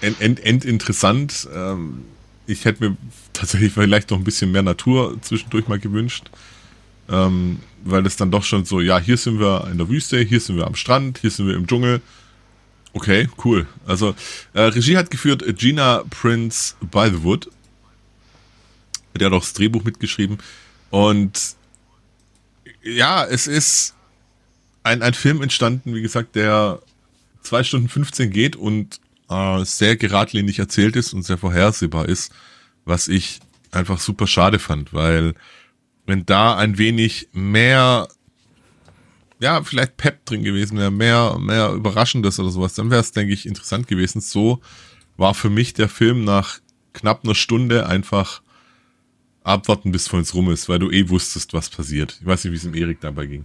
end, 0.00 0.20
end, 0.20 0.44
endinteressant. 0.44 1.48
Ähm, 1.54 2.04
ich 2.46 2.64
hätte 2.64 2.88
mir 2.88 2.96
tatsächlich 3.32 3.72
vielleicht 3.72 4.10
noch 4.10 4.18
ein 4.18 4.24
bisschen 4.24 4.52
mehr 4.52 4.62
Natur 4.62 5.16
zwischendurch 5.22 5.68
mal 5.68 5.78
gewünscht. 5.78 6.30
Ähm, 7.08 7.60
weil 7.84 8.02
das 8.02 8.16
dann 8.16 8.30
doch 8.30 8.44
schon 8.44 8.64
so, 8.64 8.80
ja, 8.80 8.98
hier 8.98 9.16
sind 9.16 9.40
wir 9.40 9.68
in 9.70 9.78
der 9.78 9.88
Wüste, 9.88 10.18
hier 10.20 10.40
sind 10.40 10.56
wir 10.56 10.66
am 10.66 10.76
Strand, 10.76 11.18
hier 11.18 11.30
sind 11.30 11.46
wir 11.46 11.54
im 11.54 11.66
Dschungel. 11.66 12.00
Okay, 12.94 13.28
cool. 13.44 13.66
Also, 13.86 14.14
äh, 14.52 14.62
Regie 14.62 14.96
hat 14.96 15.10
geführt 15.10 15.42
Gina 15.58 16.04
Prince 16.10 16.74
by 16.80 17.08
the 17.10 17.22
Wood. 17.22 17.50
Der 19.18 19.26
hat 19.26 19.32
auch 19.32 19.40
das 19.40 19.52
Drehbuch 19.52 19.84
mitgeschrieben. 19.84 20.38
Und 20.90 21.56
ja, 22.82 23.24
es 23.24 23.46
ist 23.46 23.94
ein, 24.82 25.02
ein 25.02 25.14
Film 25.14 25.42
entstanden, 25.42 25.94
wie 25.94 26.02
gesagt, 26.02 26.34
der 26.34 26.80
zwei 27.42 27.64
Stunden 27.64 27.88
15 27.88 28.30
geht 28.30 28.56
und 28.56 29.00
äh, 29.28 29.64
sehr 29.64 29.96
geradlinig 29.96 30.58
erzählt 30.58 30.96
ist 30.96 31.12
und 31.12 31.22
sehr 31.22 31.38
vorhersehbar 31.38 32.08
ist, 32.08 32.32
was 32.84 33.08
ich 33.08 33.40
einfach 33.70 34.00
super 34.00 34.26
schade 34.26 34.58
fand, 34.58 34.92
weil 34.92 35.34
wenn 36.06 36.26
da 36.26 36.56
ein 36.56 36.78
wenig 36.78 37.28
mehr, 37.32 38.08
ja, 39.40 39.62
vielleicht 39.62 39.96
Pep 39.96 40.24
drin 40.26 40.42
gewesen 40.42 40.78
wäre, 40.78 40.90
mehr, 40.90 41.38
mehr 41.38 41.70
Überraschendes 41.72 42.38
oder 42.38 42.50
sowas, 42.50 42.74
dann 42.74 42.90
wäre 42.90 43.00
es, 43.00 43.12
denke 43.12 43.32
ich, 43.32 43.46
interessant 43.46 43.86
gewesen. 43.86 44.20
So 44.20 44.60
war 45.16 45.34
für 45.34 45.50
mich 45.50 45.74
der 45.74 45.88
Film 45.88 46.24
nach 46.24 46.58
knapp 46.92 47.24
einer 47.24 47.34
Stunde 47.34 47.86
einfach 47.86 48.42
abwarten, 49.44 49.92
bis 49.92 50.08
von 50.08 50.20
uns 50.20 50.34
rum 50.34 50.50
ist, 50.50 50.68
weil 50.68 50.78
du 50.78 50.90
eh 50.90 51.08
wusstest, 51.08 51.52
was 51.52 51.70
passiert. 51.70 52.18
Ich 52.20 52.26
weiß 52.26 52.44
nicht, 52.44 52.52
wie 52.52 52.56
es 52.56 52.64
im 52.64 52.74
Erik 52.74 53.00
dabei 53.00 53.26
ging. 53.26 53.44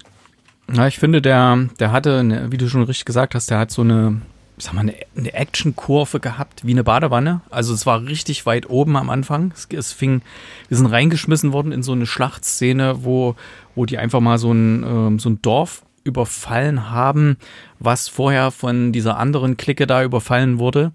Na, 0.68 0.88
ich 0.88 1.00
finde, 1.00 1.22
der, 1.22 1.70
der 1.80 1.92
hatte, 1.92 2.48
wie 2.52 2.58
du 2.58 2.68
schon 2.68 2.84
richtig 2.84 3.06
gesagt 3.06 3.36
hast, 3.36 3.50
der 3.50 3.60
hat 3.60 3.72
so 3.72 3.84
eine, 3.84 4.22
sag 4.58 4.74
mal, 4.74 4.82
eine, 4.82 4.96
eine 5.16 5.34
Actionkurve 5.34 6.20
gehabt, 6.20 6.66
wie 6.66 6.72
eine 6.72 6.84
Badewanne. 6.84 7.42
Also 7.50 7.74
es 7.74 7.86
war 7.86 8.04
richtig 8.04 8.46
weit 8.46 8.70
oben 8.70 8.98
am 8.98 9.10
Anfang. 9.10 9.54
Es, 9.56 9.68
es 9.72 9.94
fing, 9.94 10.22
wir 10.68 10.78
sind 10.78 10.88
reingeschmissen 10.88 11.54
worden 11.54 11.72
in 11.72 11.84
so 11.84 11.94
eine 11.94 12.06
Schlachtszene, 12.06 13.06
wo, 13.06 13.36
wo 13.76 13.86
die 13.86 13.98
einfach 13.98 14.20
mal 14.20 14.38
so 14.38 14.52
ein, 14.52 14.84
ähm, 14.84 15.20
so 15.20 15.30
ein 15.30 15.42
Dorf 15.42 15.84
überfallen 16.04 16.90
haben, 16.90 17.38
was 17.80 18.10
vorher 18.10 18.52
von 18.52 18.92
dieser 18.92 19.18
anderen 19.18 19.56
Clique 19.56 19.88
da 19.88 20.04
überfallen 20.04 20.60
wurde 20.60 20.92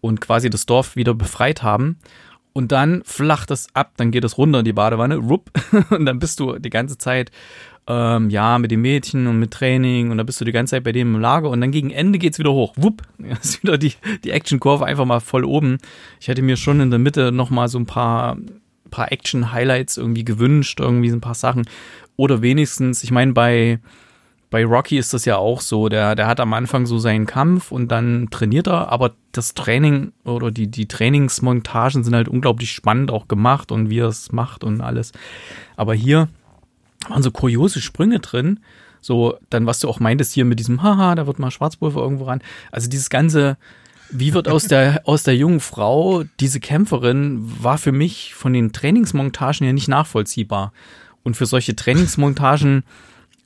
und 0.00 0.20
quasi 0.20 0.50
das 0.50 0.66
Dorf 0.66 0.96
wieder 0.96 1.14
befreit 1.14 1.62
haben. 1.62 1.98
Und 2.52 2.72
dann 2.72 3.02
flacht 3.04 3.50
es 3.50 3.66
ab, 3.74 3.92
dann 3.96 4.10
geht 4.10 4.22
es 4.22 4.38
runter 4.38 4.60
in 4.60 4.64
die 4.64 4.72
Badewanne, 4.72 5.16
rupp, 5.16 5.50
und 5.90 6.06
dann 6.06 6.18
bist 6.18 6.40
du 6.40 6.58
die 6.58 6.70
ganze 6.70 6.98
Zeit 6.98 7.30
ähm, 7.86 8.30
ja, 8.30 8.58
mit 8.58 8.70
dem 8.70 8.82
Mädchen 8.82 9.26
und 9.26 9.38
mit 9.38 9.50
Training 9.50 10.10
und 10.10 10.18
da 10.18 10.24
bist 10.24 10.40
du 10.40 10.44
die 10.44 10.52
ganze 10.52 10.72
Zeit 10.72 10.84
bei 10.84 10.92
dem 10.92 11.14
im 11.14 11.20
Lager 11.20 11.50
und 11.50 11.60
dann 11.60 11.70
gegen 11.70 11.90
Ende 11.90 12.18
geht's 12.18 12.38
wieder 12.38 12.52
hoch. 12.52 12.72
Wupp, 12.76 13.02
ist 13.42 13.62
wieder 13.62 13.78
die, 13.78 13.92
die 14.24 14.30
Action-Kurve 14.30 14.86
einfach 14.86 15.04
mal 15.04 15.20
voll 15.20 15.44
oben. 15.44 15.78
Ich 16.20 16.28
hätte 16.28 16.42
mir 16.42 16.56
schon 16.56 16.80
in 16.80 16.90
der 16.90 16.98
Mitte 16.98 17.30
nochmal 17.32 17.68
so 17.68 17.78
ein 17.78 17.86
paar, 17.86 18.38
paar 18.90 19.12
Action-Highlights 19.12 19.98
irgendwie 19.98 20.24
gewünscht, 20.24 20.80
irgendwie 20.80 21.10
so 21.10 21.16
ein 21.16 21.20
paar 21.20 21.34
Sachen. 21.34 21.66
Oder 22.16 22.42
wenigstens, 22.42 23.04
ich 23.04 23.10
meine, 23.10 23.32
bei, 23.32 23.80
bei 24.48 24.64
Rocky 24.64 24.96
ist 24.96 25.12
das 25.12 25.26
ja 25.26 25.36
auch 25.36 25.60
so. 25.60 25.88
Der, 25.90 26.14
der 26.14 26.26
hat 26.26 26.40
am 26.40 26.54
Anfang 26.54 26.86
so 26.86 26.98
seinen 26.98 27.26
Kampf 27.26 27.70
und 27.70 27.88
dann 27.88 28.28
trainiert 28.30 28.68
er, 28.68 28.90
aber 28.90 29.14
das 29.32 29.52
Training 29.52 30.12
oder 30.24 30.50
die, 30.50 30.68
die 30.68 30.86
Trainingsmontagen 30.86 32.04
sind 32.04 32.14
halt 32.14 32.28
unglaublich 32.28 32.70
spannend 32.70 33.10
auch 33.10 33.28
gemacht 33.28 33.72
und 33.72 33.90
wie 33.90 33.98
er 33.98 34.06
es 34.06 34.32
macht 34.32 34.64
und 34.64 34.80
alles. 34.80 35.12
Aber 35.76 35.92
hier 35.92 36.28
waren 37.10 37.22
so 37.22 37.30
kuriose 37.30 37.80
Sprünge 37.80 38.20
drin. 38.20 38.60
So, 39.00 39.36
dann, 39.50 39.66
was 39.66 39.80
du 39.80 39.88
auch 39.88 40.00
meintest 40.00 40.32
hier 40.32 40.44
mit 40.44 40.58
diesem, 40.58 40.82
haha, 40.82 41.14
da 41.14 41.26
wird 41.26 41.38
mal 41.38 41.50
Schwarzpulver 41.50 42.00
irgendwo 42.00 42.24
ran. 42.24 42.40
Also 42.72 42.88
dieses 42.88 43.10
ganze, 43.10 43.58
wie 44.10 44.32
wird 44.32 44.48
aus 44.48 44.66
der, 44.66 45.02
aus 45.04 45.22
der 45.22 45.36
jungen 45.36 45.60
Frau 45.60 46.24
diese 46.40 46.60
Kämpferin, 46.60 47.52
war 47.62 47.76
für 47.76 47.92
mich 47.92 48.34
von 48.34 48.54
den 48.54 48.72
Trainingsmontagen 48.72 49.66
ja 49.66 49.72
nicht 49.72 49.88
nachvollziehbar. 49.88 50.72
Und 51.22 51.36
für 51.36 51.46
solche 51.46 51.76
Trainingsmontagen 51.76 52.84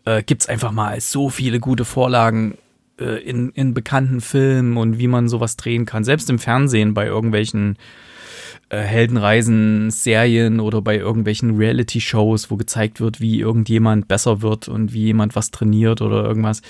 äh, 0.04 0.22
gibt 0.22 0.42
es 0.42 0.48
einfach 0.48 0.72
mal 0.72 1.00
so 1.00 1.28
viele 1.28 1.60
gute 1.60 1.84
Vorlagen 1.84 2.56
äh, 3.00 3.22
in, 3.22 3.50
in 3.50 3.74
bekannten 3.74 4.20
Filmen 4.20 4.76
und 4.76 4.98
wie 4.98 5.08
man 5.08 5.28
sowas 5.28 5.56
drehen 5.56 5.86
kann. 5.86 6.04
Selbst 6.04 6.30
im 6.30 6.38
Fernsehen 6.38 6.94
bei 6.94 7.06
irgendwelchen 7.06 7.76
äh, 8.70 8.78
Heldenreisen, 8.78 9.90
Serien 9.90 10.60
oder 10.60 10.82
bei 10.82 10.96
irgendwelchen 10.96 11.56
Reality-Shows, 11.56 12.50
wo 12.50 12.56
gezeigt 12.56 13.00
wird, 13.00 13.20
wie 13.20 13.40
irgendjemand 13.40 14.08
besser 14.08 14.42
wird 14.42 14.68
und 14.68 14.92
wie 14.92 15.04
jemand 15.04 15.34
was 15.37 15.50
trainiert 15.50 16.02
oder 16.02 16.25
irgendwas. 16.25 16.60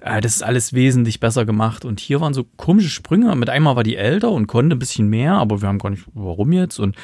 Äh, 0.00 0.20
das 0.20 0.36
ist 0.36 0.42
alles 0.42 0.72
wesentlich 0.72 1.20
besser 1.20 1.44
gemacht. 1.44 1.84
Und 1.84 2.00
hier 2.00 2.20
waren 2.20 2.34
so 2.34 2.44
komische 2.56 2.88
Sprünge. 2.88 3.34
Mit 3.36 3.50
einmal 3.50 3.76
war 3.76 3.82
die 3.82 3.96
älter 3.96 4.30
und 4.30 4.46
konnte 4.46 4.76
ein 4.76 4.78
bisschen 4.78 5.08
mehr, 5.08 5.34
aber 5.34 5.60
wir 5.60 5.68
haben 5.68 5.78
gar 5.78 5.90
nicht, 5.90 6.04
warum 6.14 6.52
jetzt? 6.52 6.78
Und 6.78 6.96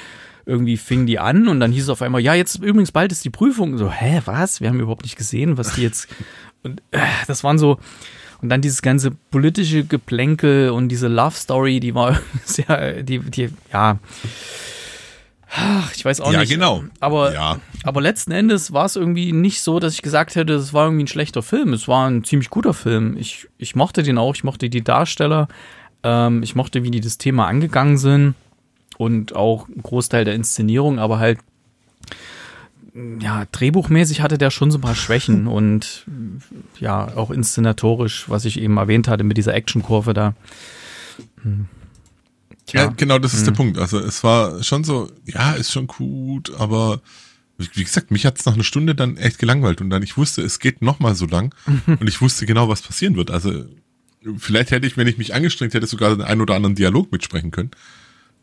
irgendwie 0.46 0.78
fing 0.78 1.04
die 1.04 1.18
an 1.18 1.46
und 1.46 1.60
dann 1.60 1.72
hieß 1.72 1.84
es 1.84 1.88
auf 1.90 2.00
einmal, 2.00 2.22
ja, 2.22 2.32
jetzt 2.32 2.56
übrigens 2.56 2.90
bald 2.90 3.12
ist 3.12 3.24
die 3.24 3.30
Prüfung. 3.30 3.76
So, 3.76 3.90
hä, 3.90 4.22
was? 4.24 4.62
Wir 4.62 4.70
haben 4.70 4.80
überhaupt 4.80 5.04
nicht 5.04 5.16
gesehen, 5.16 5.58
was 5.58 5.74
die 5.74 5.82
jetzt. 5.82 6.08
Und 6.62 6.82
äh, 6.90 7.00
das 7.26 7.44
waren 7.44 7.58
so, 7.58 7.78
und 8.40 8.48
dann 8.48 8.60
dieses 8.60 8.82
ganze 8.82 9.10
politische 9.10 9.84
Geplänkel 9.84 10.70
und 10.70 10.88
diese 10.88 11.08
Love 11.08 11.34
Story, 11.34 11.80
die 11.80 11.94
war 11.94 12.18
sehr, 12.44 13.02
die, 13.02 13.18
die, 13.18 13.50
ja. 13.72 13.98
Ach, 15.50 15.92
ich 15.94 16.04
weiß 16.04 16.20
auch 16.20 16.32
ja, 16.32 16.40
nicht. 16.40 16.50
Ja, 16.50 16.56
genau. 16.56 16.84
Aber, 17.00 17.32
ja. 17.32 17.58
aber 17.82 18.00
letzten 18.00 18.32
Endes 18.32 18.72
war 18.72 18.84
es 18.84 18.96
irgendwie 18.96 19.32
nicht 19.32 19.62
so, 19.62 19.80
dass 19.80 19.94
ich 19.94 20.02
gesagt 20.02 20.34
hätte, 20.34 20.52
es 20.52 20.74
war 20.74 20.86
irgendwie 20.86 21.04
ein 21.04 21.08
schlechter 21.08 21.42
Film. 21.42 21.72
Es 21.72 21.88
war 21.88 22.08
ein 22.08 22.22
ziemlich 22.22 22.50
guter 22.50 22.74
Film. 22.74 23.16
Ich, 23.18 23.48
ich 23.56 23.74
mochte 23.74 24.02
den 24.02 24.18
auch, 24.18 24.34
ich 24.34 24.44
mochte 24.44 24.68
die 24.68 24.84
Darsteller, 24.84 25.48
ähm, 26.02 26.42
ich 26.42 26.54
mochte, 26.54 26.82
wie 26.82 26.90
die 26.90 27.00
das 27.00 27.16
Thema 27.16 27.46
angegangen 27.46 27.96
sind 27.96 28.34
und 28.98 29.34
auch 29.34 29.68
ein 29.68 29.82
Großteil 29.82 30.24
der 30.24 30.34
Inszenierung, 30.34 30.98
aber 30.98 31.18
halt 31.18 31.38
ja, 33.20 33.46
drehbuchmäßig 33.50 34.20
hatte 34.20 34.38
der 34.38 34.50
schon 34.50 34.70
so 34.70 34.78
ein 34.78 34.82
paar 34.82 34.94
Schwächen 34.94 35.46
und 35.46 36.06
ja, 36.78 37.16
auch 37.16 37.30
inszenatorisch, 37.30 38.28
was 38.28 38.44
ich 38.44 38.60
eben 38.60 38.76
erwähnt 38.76 39.08
hatte 39.08 39.24
mit 39.24 39.36
dieser 39.36 39.54
Actionkurve 39.54 40.14
da. 40.14 40.34
Hm. 41.42 41.66
Ja, 42.70 42.86
genau, 42.88 43.18
das 43.18 43.32
ist 43.32 43.40
hm. 43.40 43.46
der 43.46 43.52
Punkt. 43.52 43.78
Also 43.78 43.98
es 43.98 44.22
war 44.22 44.62
schon 44.62 44.84
so, 44.84 45.10
ja, 45.24 45.52
ist 45.52 45.72
schon 45.72 45.86
gut, 45.86 46.54
aber 46.54 47.00
wie 47.56 47.82
gesagt, 47.82 48.10
mich 48.10 48.24
hat 48.24 48.38
es 48.38 48.46
nach 48.46 48.54
einer 48.54 48.62
Stunde 48.62 48.94
dann 48.94 49.16
echt 49.16 49.38
gelangweilt 49.38 49.80
und 49.80 49.90
dann 49.90 50.02
ich 50.02 50.16
wusste, 50.16 50.42
es 50.42 50.60
geht 50.60 50.80
noch 50.80 51.00
mal 51.00 51.14
so 51.14 51.26
lang 51.26 51.54
und 51.86 52.08
ich 52.08 52.20
wusste 52.20 52.46
genau, 52.46 52.68
was 52.68 52.82
passieren 52.82 53.16
wird. 53.16 53.30
Also 53.30 53.64
vielleicht 54.36 54.70
hätte 54.70 54.86
ich, 54.86 54.96
wenn 54.96 55.08
ich 55.08 55.18
mich 55.18 55.34
angestrengt 55.34 55.74
hätte, 55.74 55.86
sogar 55.86 56.10
den 56.10 56.22
einen 56.22 56.40
oder 56.40 56.54
anderen 56.54 56.74
Dialog 56.74 57.10
mitsprechen 57.10 57.50
können, 57.50 57.70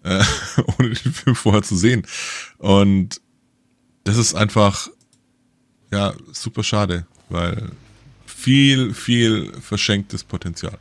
äh, 0.03 0.23
ohne 0.77 0.89
den 0.89 1.13
Film 1.13 1.35
vorher 1.35 1.63
zu 1.63 1.75
sehen. 1.75 2.05
Und 2.57 3.21
das 4.05 4.17
ist 4.17 4.35
einfach, 4.35 4.87
ja, 5.91 6.13
super 6.31 6.63
schade, 6.63 7.05
weil 7.29 7.71
viel, 8.25 8.93
viel 8.93 9.51
verschenktes 9.59 10.23
Potenzial. 10.23 10.77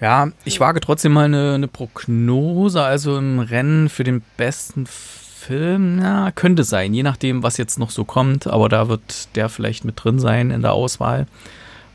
Ja, 0.00 0.28
ich 0.44 0.60
wage 0.60 0.80
trotzdem 0.80 1.12
mal 1.12 1.26
eine, 1.26 1.54
eine 1.54 1.68
Prognose, 1.68 2.82
also 2.82 3.18
im 3.18 3.38
Rennen 3.40 3.88
für 3.88 4.04
den 4.04 4.22
besten 4.36 4.86
Film, 4.86 5.96
na, 5.96 6.30
könnte 6.30 6.64
sein, 6.64 6.94
je 6.94 7.02
nachdem, 7.02 7.42
was 7.42 7.56
jetzt 7.56 7.78
noch 7.78 7.90
so 7.90 8.04
kommt, 8.04 8.46
aber 8.46 8.68
da 8.68 8.88
wird 8.88 9.34
der 9.36 9.48
vielleicht 9.48 9.84
mit 9.84 10.02
drin 10.02 10.18
sein 10.18 10.50
in 10.50 10.62
der 10.62 10.72
Auswahl, 10.72 11.26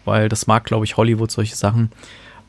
weil 0.06 0.30
das 0.30 0.48
mag, 0.48 0.66
glaube 0.66 0.86
ich, 0.86 0.98
Hollywood 0.98 1.32
solche 1.32 1.56
Sachen. 1.56 1.92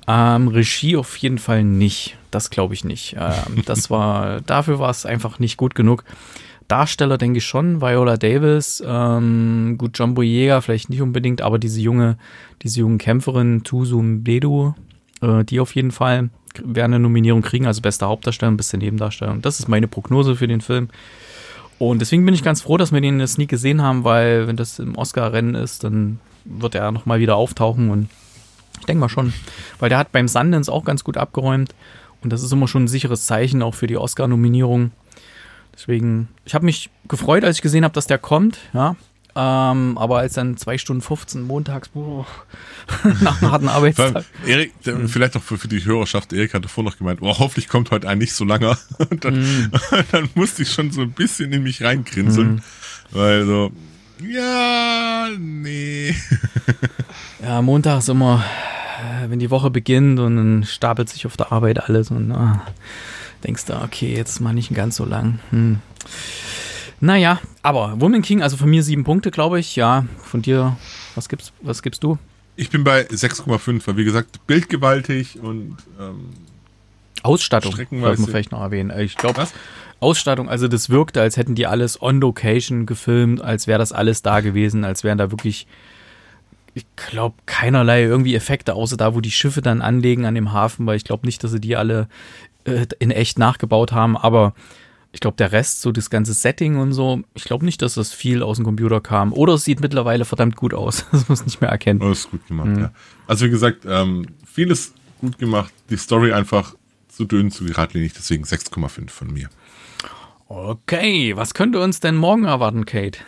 Ähm, 0.08 0.48
Regie 0.48 0.96
auf 0.96 1.16
jeden 1.18 1.38
Fall 1.38 1.62
nicht, 1.62 2.16
das 2.30 2.50
glaube 2.50 2.74
ich 2.74 2.84
nicht. 2.84 3.16
Ähm, 3.18 3.62
das 3.64 3.90
war, 3.90 4.40
dafür 4.40 4.78
war 4.78 4.90
es 4.90 5.06
einfach 5.06 5.38
nicht 5.38 5.56
gut 5.56 5.74
genug. 5.74 6.04
Darsteller 6.70 7.18
denke 7.18 7.38
ich 7.38 7.44
schon, 7.44 7.80
Viola 7.80 8.16
Davis, 8.16 8.82
ähm, 8.86 9.76
gut, 9.76 9.98
John 9.98 10.14
Boyega 10.14 10.60
vielleicht 10.60 10.88
nicht 10.88 11.02
unbedingt, 11.02 11.42
aber 11.42 11.58
diese 11.58 11.80
junge, 11.80 12.16
diese 12.62 12.80
junge 12.80 12.98
Kämpferin 12.98 13.64
Tusum 13.64 14.22
Bedu, 14.22 14.74
äh, 15.20 15.44
die 15.44 15.60
auf 15.60 15.74
jeden 15.74 15.90
Fall 15.90 16.30
werden 16.62 16.94
eine 16.94 17.02
Nominierung 17.02 17.42
kriegen, 17.42 17.66
also 17.66 17.80
beste 17.80 18.06
Hauptdarsteller 18.06 18.50
und 18.50 18.56
beste 18.56 18.78
Nebendarsteller. 18.78 19.32
Und 19.32 19.44
das 19.44 19.60
ist 19.60 19.68
meine 19.68 19.88
Prognose 19.88 20.36
für 20.36 20.46
den 20.46 20.60
Film. 20.60 20.88
Und 21.78 22.00
deswegen 22.00 22.24
bin 22.24 22.34
ich 22.34 22.42
ganz 22.42 22.60
froh, 22.60 22.76
dass 22.76 22.92
wir 22.92 23.00
den 23.00 23.14
in 23.14 23.18
der 23.18 23.26
Sneak 23.26 23.48
gesehen 23.48 23.82
haben, 23.82 24.04
weil 24.04 24.46
wenn 24.46 24.56
das 24.56 24.78
im 24.78 24.96
Oscar-Rennen 24.96 25.54
ist, 25.54 25.82
dann 25.82 26.20
wird 26.44 26.74
er 26.74 26.92
nochmal 26.92 27.20
wieder 27.20 27.36
auftauchen 27.36 27.90
und 27.90 28.08
ich 28.78 28.86
denke 28.86 29.00
mal 29.00 29.08
schon, 29.08 29.32
weil 29.78 29.88
der 29.88 29.98
hat 29.98 30.12
beim 30.12 30.28
Sundance 30.28 30.70
auch 30.70 30.84
ganz 30.84 31.04
gut 31.04 31.16
abgeräumt 31.16 31.74
und 32.22 32.32
das 32.32 32.42
ist 32.42 32.52
immer 32.52 32.68
schon 32.68 32.84
ein 32.84 32.88
sicheres 32.88 33.26
Zeichen 33.26 33.62
auch 33.62 33.74
für 33.74 33.86
die 33.86 33.96
Oscar-Nominierung. 33.96 34.92
Deswegen, 35.80 36.28
ich 36.44 36.54
habe 36.54 36.66
mich 36.66 36.90
gefreut, 37.08 37.42
als 37.42 37.56
ich 37.56 37.62
gesehen 37.62 37.84
habe, 37.84 37.94
dass 37.94 38.06
der 38.06 38.18
kommt, 38.18 38.58
ja. 38.74 38.96
Ähm, 39.34 39.96
aber 39.96 40.18
als 40.18 40.34
dann 40.34 40.58
2 40.58 40.76
Stunden 40.76 41.00
15 41.00 41.40
montags 41.42 41.88
boah, 41.88 42.26
nach 43.22 43.40
einem 43.40 43.50
harten 43.50 43.68
Arbeitstag. 43.68 44.24
Erik, 44.44 44.74
mhm. 44.84 45.08
vielleicht 45.08 45.36
auch 45.38 45.42
für, 45.42 45.56
für, 45.56 45.68
die 45.68 45.82
Hörerschaft, 45.82 46.34
Erik 46.34 46.52
hatte 46.52 46.68
vorhin 46.68 46.90
noch 46.90 46.98
gemeint, 46.98 47.20
oh, 47.22 47.38
hoffentlich 47.38 47.68
kommt 47.68 47.92
heute 47.92 48.08
ein 48.08 48.18
nicht 48.18 48.34
so 48.34 48.44
langer. 48.44 48.76
Und 49.10 49.24
dann, 49.24 49.40
mhm. 49.40 49.70
dann, 50.12 50.28
musste 50.34 50.64
ich 50.64 50.70
schon 50.70 50.90
so 50.90 51.00
ein 51.00 51.12
bisschen 51.12 51.50
in 51.52 51.62
mich 51.62 51.82
reingrinseln. 51.82 52.56
Mhm. 52.56 52.62
Weil 53.12 53.46
so, 53.46 53.72
ja, 54.22 55.28
nee. 55.38 56.14
ja, 57.42 57.62
Montag 57.62 58.00
ist 58.00 58.10
immer, 58.10 58.44
äh, 59.00 59.30
wenn 59.30 59.38
die 59.38 59.50
Woche 59.50 59.70
beginnt 59.70 60.20
und 60.20 60.36
dann 60.36 60.64
stapelt 60.64 61.08
sich 61.08 61.24
auf 61.24 61.38
der 61.38 61.52
Arbeit 61.52 61.88
alles 61.88 62.10
und 62.10 62.32
ah, 62.32 62.66
denkst 63.44 63.66
du, 63.66 63.80
okay, 63.82 64.14
jetzt 64.14 64.40
mal 64.40 64.52
nicht 64.52 64.74
ganz 64.74 64.96
so 64.96 65.04
lang. 65.04 65.38
Hm. 65.50 65.80
Naja, 67.00 67.40
aber 67.62 68.00
Woman 68.00 68.22
King, 68.22 68.42
also 68.42 68.56
von 68.56 68.68
mir 68.68 68.82
sieben 68.82 69.04
Punkte, 69.04 69.30
glaube 69.30 69.58
ich. 69.58 69.74
Ja, 69.76 70.04
von 70.22 70.42
dir, 70.42 70.76
was 71.14 71.28
gibst, 71.28 71.52
was 71.62 71.82
gibst 71.82 72.02
du? 72.04 72.18
Ich 72.56 72.68
bin 72.68 72.84
bei 72.84 73.06
6,5, 73.06 73.86
weil 73.86 73.96
wie 73.96 74.04
gesagt, 74.04 74.46
bildgewaltig 74.46 75.40
und 75.40 75.76
ähm, 75.98 76.28
Ausstattung, 77.22 77.74
sollte 77.74 77.94
man 77.94 78.16
vielleicht 78.16 78.52
noch 78.52 78.60
erwähnen. 78.60 78.92
Ich 78.98 79.16
glaube, 79.16 79.46
Ausstattung, 80.00 80.48
also 80.48 80.68
das 80.68 80.90
wirkte, 80.90 81.20
als 81.20 81.36
hätten 81.36 81.54
die 81.54 81.66
alles 81.66 82.00
on 82.00 82.20
location 82.20 82.86
gefilmt, 82.86 83.40
als 83.42 83.66
wäre 83.66 83.78
das 83.78 83.92
alles 83.92 84.22
da 84.22 84.40
gewesen, 84.40 84.84
als 84.84 85.04
wären 85.04 85.18
da 85.18 85.30
wirklich, 85.30 85.66
ich 86.74 86.86
glaube, 86.96 87.36
keinerlei 87.46 88.02
irgendwie 88.02 88.34
Effekte, 88.34 88.74
außer 88.74 88.96
da, 88.96 89.14
wo 89.14 89.20
die 89.20 89.30
Schiffe 89.30 89.60
dann 89.60 89.82
anlegen 89.82 90.24
an 90.24 90.34
dem 90.34 90.52
Hafen, 90.52 90.86
weil 90.86 90.96
ich 90.96 91.04
glaube 91.04 91.26
nicht, 91.26 91.44
dass 91.44 91.52
sie 91.52 91.60
die 91.60 91.76
alle 91.76 92.08
äh, 92.64 92.86
in 92.98 93.10
echt 93.10 93.38
nachgebaut 93.38 93.92
haben, 93.92 94.16
aber 94.16 94.54
ich 95.12 95.20
glaube, 95.20 95.36
der 95.36 95.50
Rest, 95.52 95.80
so 95.82 95.90
das 95.90 96.08
ganze 96.08 96.34
Setting 96.34 96.76
und 96.76 96.92
so, 96.92 97.22
ich 97.34 97.44
glaube 97.44 97.64
nicht, 97.64 97.82
dass 97.82 97.94
das 97.94 98.12
viel 98.12 98.42
aus 98.42 98.56
dem 98.56 98.64
Computer 98.64 99.00
kam. 99.00 99.32
Oder 99.32 99.54
es 99.54 99.64
sieht 99.64 99.80
mittlerweile 99.80 100.24
verdammt 100.24 100.56
gut 100.56 100.72
aus. 100.72 101.04
Das 101.12 101.28
muss 101.28 101.44
nicht 101.44 101.60
mehr 101.60 101.70
erkennen. 101.70 102.00
Das 102.00 102.20
ist 102.20 102.30
gut 102.30 102.46
gemacht, 102.46 102.68
mhm. 102.68 102.80
ja. 102.80 102.92
Also 103.26 103.46
wie 103.46 103.50
gesagt, 103.50 103.84
ähm, 103.86 104.26
vieles 104.46 104.94
gut 105.20 105.38
gemacht. 105.38 105.72
Die 105.90 105.96
Story 105.96 106.32
einfach 106.32 106.74
zu 107.08 107.24
dünn, 107.24 107.50
zu 107.50 107.64
geradlinig, 107.64 108.12
deswegen 108.14 108.44
6,5 108.44 109.10
von 109.10 109.32
mir. 109.32 109.50
Okay, 110.48 111.36
was 111.36 111.54
könnte 111.54 111.80
uns 111.80 112.00
denn 112.00 112.16
morgen 112.16 112.44
erwarten, 112.44 112.86
Kate? 112.86 113.20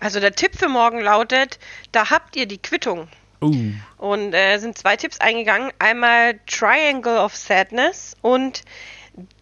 Also 0.00 0.20
der 0.20 0.32
Tipp 0.32 0.56
für 0.56 0.68
morgen 0.68 1.00
lautet, 1.00 1.58
da 1.92 2.10
habt 2.10 2.36
ihr 2.36 2.46
die 2.46 2.58
Quittung. 2.58 3.08
Uh. 3.46 3.72
Und 3.98 4.32
äh, 4.32 4.58
sind 4.58 4.76
zwei 4.78 4.96
Tipps 4.96 5.20
eingegangen. 5.20 5.70
Einmal 5.78 6.38
Triangle 6.46 7.18
of 7.18 7.34
Sadness 7.36 8.16
und 8.22 8.62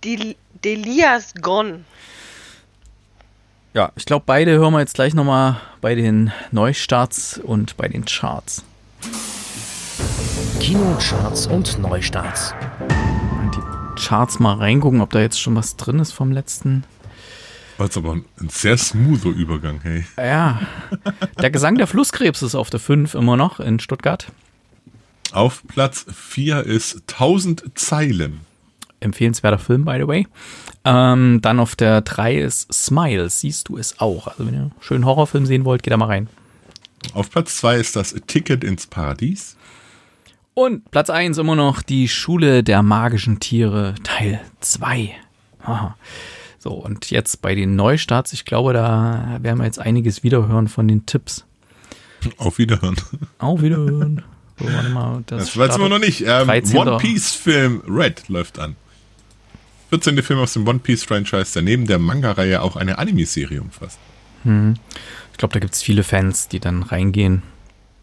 die 0.05 0.37
Delias 0.65 1.35
Gone. 1.41 1.85
Ja, 3.75 3.91
ich 3.97 4.05
glaube, 4.05 4.25
beide 4.27 4.53
hören 4.53 4.73
wir 4.75 4.81
jetzt 4.81 4.95
gleich 4.95 5.15
nochmal 5.15 5.61
bei 5.81 5.95
den 5.95 6.31
Neustarts 6.51 7.39
und 7.39 7.77
bei 7.77 7.89
den 7.89 8.05
Charts. 8.05 8.65
Kinocharts 10.61 11.47
und 11.47 11.79
Neustarts. 11.79 12.55
Die 13.55 14.01
Charts 14.01 14.38
mal 14.38 14.59
reingucken, 14.59 15.01
ob 15.01 15.11
da 15.11 15.21
jetzt 15.21 15.41
schon 15.41 15.57
was 15.57 15.77
drin 15.77 15.99
ist 15.99 16.12
vom 16.12 16.33
letzten. 16.33 16.85
War 17.79 17.87
jetzt 17.87 17.97
aber 17.97 18.13
ein 18.13 18.49
sehr 18.49 18.77
smoother 18.77 19.31
Übergang, 19.31 19.81
hey. 19.83 20.05
Ja. 20.17 20.61
Der 21.41 21.51
Gesang 21.51 21.77
der 21.77 21.87
Flusskrebs 21.87 22.43
ist 22.43 22.55
auf 22.55 22.71
der 22.71 22.81
5 22.81 23.15
immer 23.15 23.37
noch 23.37 23.61
in 23.61 23.81
Stuttgart. 23.81 24.27
Auf 25.33 25.63
Platz 25.67 26.05
4 26.13 26.65
ist 26.65 27.03
1000 27.09 27.79
Zeilen 27.79 28.41
empfehlenswerter 29.03 29.59
Film, 29.59 29.85
by 29.85 29.99
the 30.01 30.07
way. 30.07 30.27
Ähm, 30.85 31.41
dann 31.43 31.61
auf 31.61 31.77
der 31.77 32.01
3 32.01 32.39
ist 32.39 32.73
Smile, 32.73 33.29
siehst 33.29 33.69
du 33.69 33.77
es 33.77 34.01
auch. 34.01 34.29
Also 34.29 34.47
wenn 34.47 34.55
ihr 34.55 34.61
einen 34.61 34.75
schönen 34.81 35.05
Horrorfilm 35.05 35.47
sehen 35.47 35.65
wollt, 35.65 35.83
geht 35.83 35.93
da 35.93 35.97
mal 35.97 36.07
rein. 36.07 36.29
Auf 37.15 37.31
Platz 37.31 37.59
2 37.59 37.77
ist 37.77 37.97
das 37.97 38.15
Ticket 38.27 38.65
ins 38.65 38.87
Paradies. 38.87 39.57
Und 40.55 40.91
Platz 40.91 41.11
1 41.11 41.39
immer 41.39 41.57
noch 41.57 41.83
die 41.83 42.09
Schule 42.09 42.63
der 42.63 42.83
magischen 42.83 43.41
Tiere, 43.41 43.95
Teil 44.03 44.41
2. 44.61 45.15
So, 46.62 46.70
und 46.75 47.11
jetzt 47.11 47.42
bei 47.42 47.57
den 47.57 47.75
Neustarts, 47.75 48.33
ich 48.33 48.44
glaube, 48.44 48.72
da 48.72 49.38
werden 49.42 49.59
wir 49.59 49.64
jetzt 49.64 49.81
einiges 49.81 50.22
wiederhören 50.22 50.68
von 50.68 50.87
den 50.87 51.07
Tipps. 51.07 51.44
Auf 52.37 52.59
Wiederhören. 52.59 52.94
Auf 53.38 53.62
Wiederhören. 53.62 54.22
So, 54.61 54.66
warte 54.66 54.88
mal, 54.90 55.25
das, 55.27 55.46
das 55.46 55.57
weiß 55.57 55.79
man 55.79 55.90
noch 55.90 55.98
nicht. 55.98 56.20
Ähm, 56.25 56.48
One 56.75 56.98
Piece 56.98 57.33
Film 57.33 57.83
Red 57.88 58.29
läuft 58.29 58.61
an. 58.61 58.77
14. 59.88 60.22
Film 60.22 60.38
aus 60.38 60.53
dem 60.53 60.68
One 60.68 60.79
Piece 60.79 61.03
Franchise, 61.03 61.53
der 61.53 61.62
neben 61.62 61.88
der 61.88 61.98
Manga-Reihe 61.98 62.62
auch 62.62 62.77
eine 62.77 62.98
Anime-Serie 62.98 63.61
umfasst. 63.61 63.98
Hm. 64.44 64.77
Ich 65.33 65.38
glaube, 65.38 65.55
da 65.55 65.59
gibt 65.59 65.75
es 65.75 65.83
viele 65.83 66.05
Fans, 66.05 66.46
die 66.46 66.61
dann 66.61 66.85
reingehen. 66.85 67.42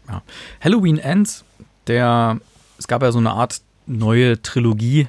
Ja. 0.06 0.22
Halloween 0.60 0.98
Ends, 0.98 1.46
der, 1.86 2.38
es 2.76 2.88
gab 2.88 3.02
ja 3.02 3.10
so 3.10 3.18
eine 3.18 3.30
Art 3.30 3.62
neue 3.86 4.42
Trilogie 4.42 5.08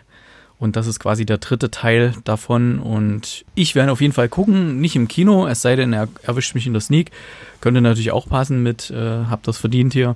und 0.62 0.76
das 0.76 0.86
ist 0.86 1.00
quasi 1.00 1.26
der 1.26 1.40
dritte 1.40 1.72
Teil 1.72 2.14
davon. 2.24 2.78
Und 2.78 3.46
ich 3.56 3.74
werde 3.74 3.92
auf 3.92 4.00
jeden 4.00 4.14
Fall 4.14 4.30
gucken, 4.30 4.80
nicht 4.80 4.96
im 4.96 5.08
Kino, 5.08 5.48
es 5.48 5.64
sei 5.64 5.76
denn, 5.76 5.92
er 5.92 6.08
erwischt 6.22 6.54
mich 6.54 6.68
in 6.68 6.74
der 6.74 6.82
Sneak. 6.82 7.10
Könnte 7.62 7.82
natürlich 7.82 8.12
auch 8.12 8.30
passen 8.30 8.62
mit, 8.62 8.92
äh, 8.92 9.26
hab 9.26 9.42
das 9.42 9.58
verdient 9.58 9.94
hier. 9.94 10.16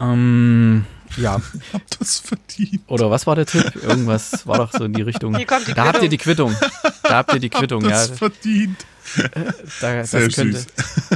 Ähm, 0.00 0.84
ja. 1.16 1.40
Hab 1.72 1.82
das 1.98 2.18
verdient. 2.18 2.82
Oder 2.88 3.10
was 3.10 3.26
war 3.26 3.36
der 3.36 3.46
Tipp? 3.46 3.72
Irgendwas 3.82 4.46
war 4.46 4.58
doch 4.58 4.72
so 4.72 4.84
in 4.84 4.92
die 4.92 5.02
Richtung. 5.02 5.36
Hier 5.36 5.46
kommt 5.46 5.66
die 5.66 5.74
da 5.74 5.86
habt 5.86 6.02
ihr 6.02 6.08
die 6.08 6.18
Quittung. 6.18 6.54
Da 7.02 7.16
habt 7.16 7.32
ihr 7.32 7.40
die 7.40 7.48
Quittung, 7.50 7.82
hab 7.84 7.90
das 7.90 8.08
ja. 8.10 8.14
verdient. 8.16 8.76
Da, 9.80 10.04
Sehr 10.04 10.26
das 10.26 10.34
könnte, 10.34 10.58
süß. 10.58 10.66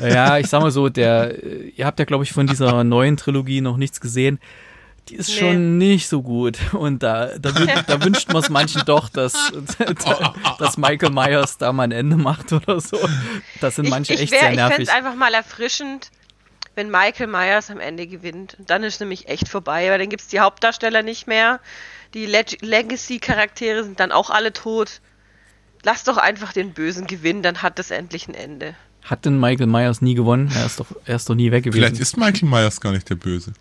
Ja, 0.02 0.38
ich 0.38 0.46
sag 0.46 0.62
mal 0.62 0.70
so, 0.70 0.88
der, 0.88 1.42
ihr 1.76 1.84
habt 1.84 1.98
ja, 1.98 2.04
glaube 2.04 2.24
ich, 2.24 2.32
von 2.32 2.46
dieser 2.46 2.84
neuen 2.84 3.16
Trilogie 3.16 3.60
noch 3.60 3.76
nichts 3.76 4.00
gesehen. 4.00 4.38
Die 5.08 5.16
ist 5.16 5.28
nee. 5.30 5.38
schon 5.38 5.78
nicht 5.78 6.08
so 6.08 6.22
gut. 6.22 6.58
Und 6.72 7.02
da, 7.02 7.36
da, 7.38 7.50
da 7.86 8.04
wünscht 8.04 8.28
man 8.28 8.42
es 8.42 8.48
manchen 8.48 8.82
doch, 8.86 9.08
dass, 9.08 9.34
dass 10.58 10.76
Michael 10.76 11.10
Myers 11.10 11.58
da 11.58 11.72
mal 11.72 11.84
ein 11.84 11.92
Ende 11.92 12.16
macht 12.16 12.52
oder 12.52 12.80
so. 12.80 12.98
Das 13.60 13.76
sind 13.76 13.88
manche 13.88 14.14
ich, 14.14 14.20
ich 14.20 14.24
echt 14.24 14.32
wär, 14.32 14.40
sehr 14.40 14.50
nervig. 14.52 14.70
Ich 14.70 14.88
fände 14.88 14.90
es 14.90 14.96
einfach 14.96 15.14
mal 15.16 15.34
erfrischend, 15.34 16.10
wenn 16.74 16.90
Michael 16.90 17.26
Myers 17.26 17.70
am 17.70 17.80
Ende 17.80 18.06
gewinnt. 18.06 18.56
dann 18.66 18.82
ist 18.84 19.00
nämlich 19.00 19.28
echt 19.28 19.48
vorbei, 19.48 19.90
weil 19.90 19.98
dann 19.98 20.08
gibt 20.08 20.22
es 20.22 20.28
die 20.28 20.40
Hauptdarsteller 20.40 21.02
nicht 21.02 21.26
mehr. 21.26 21.60
Die 22.14 22.26
Leg 22.26 22.58
Legacy-Charaktere 22.60 23.84
sind 23.84 23.98
dann 23.98 24.12
auch 24.12 24.30
alle 24.30 24.52
tot. 24.52 25.00
Lass 25.82 26.04
doch 26.04 26.16
einfach 26.16 26.52
den 26.52 26.74
Bösen 26.74 27.06
gewinnen, 27.06 27.42
dann 27.42 27.62
hat 27.62 27.78
das 27.78 27.90
endlich 27.90 28.28
ein 28.28 28.34
Ende. 28.34 28.76
Hat 29.02 29.24
denn 29.24 29.40
Michael 29.40 29.66
Myers 29.66 30.00
nie 30.00 30.14
gewonnen? 30.14 30.50
Er 30.54 30.66
ist 30.66 30.78
doch, 30.78 30.86
er 31.04 31.16
ist 31.16 31.28
doch 31.28 31.34
nie 31.34 31.50
weg 31.50 31.64
gewesen. 31.64 31.82
Vielleicht 31.82 32.00
ist 32.00 32.16
Michael 32.16 32.48
Myers 32.48 32.80
gar 32.80 32.92
nicht 32.92 33.10
der 33.10 33.16
Böse. 33.16 33.52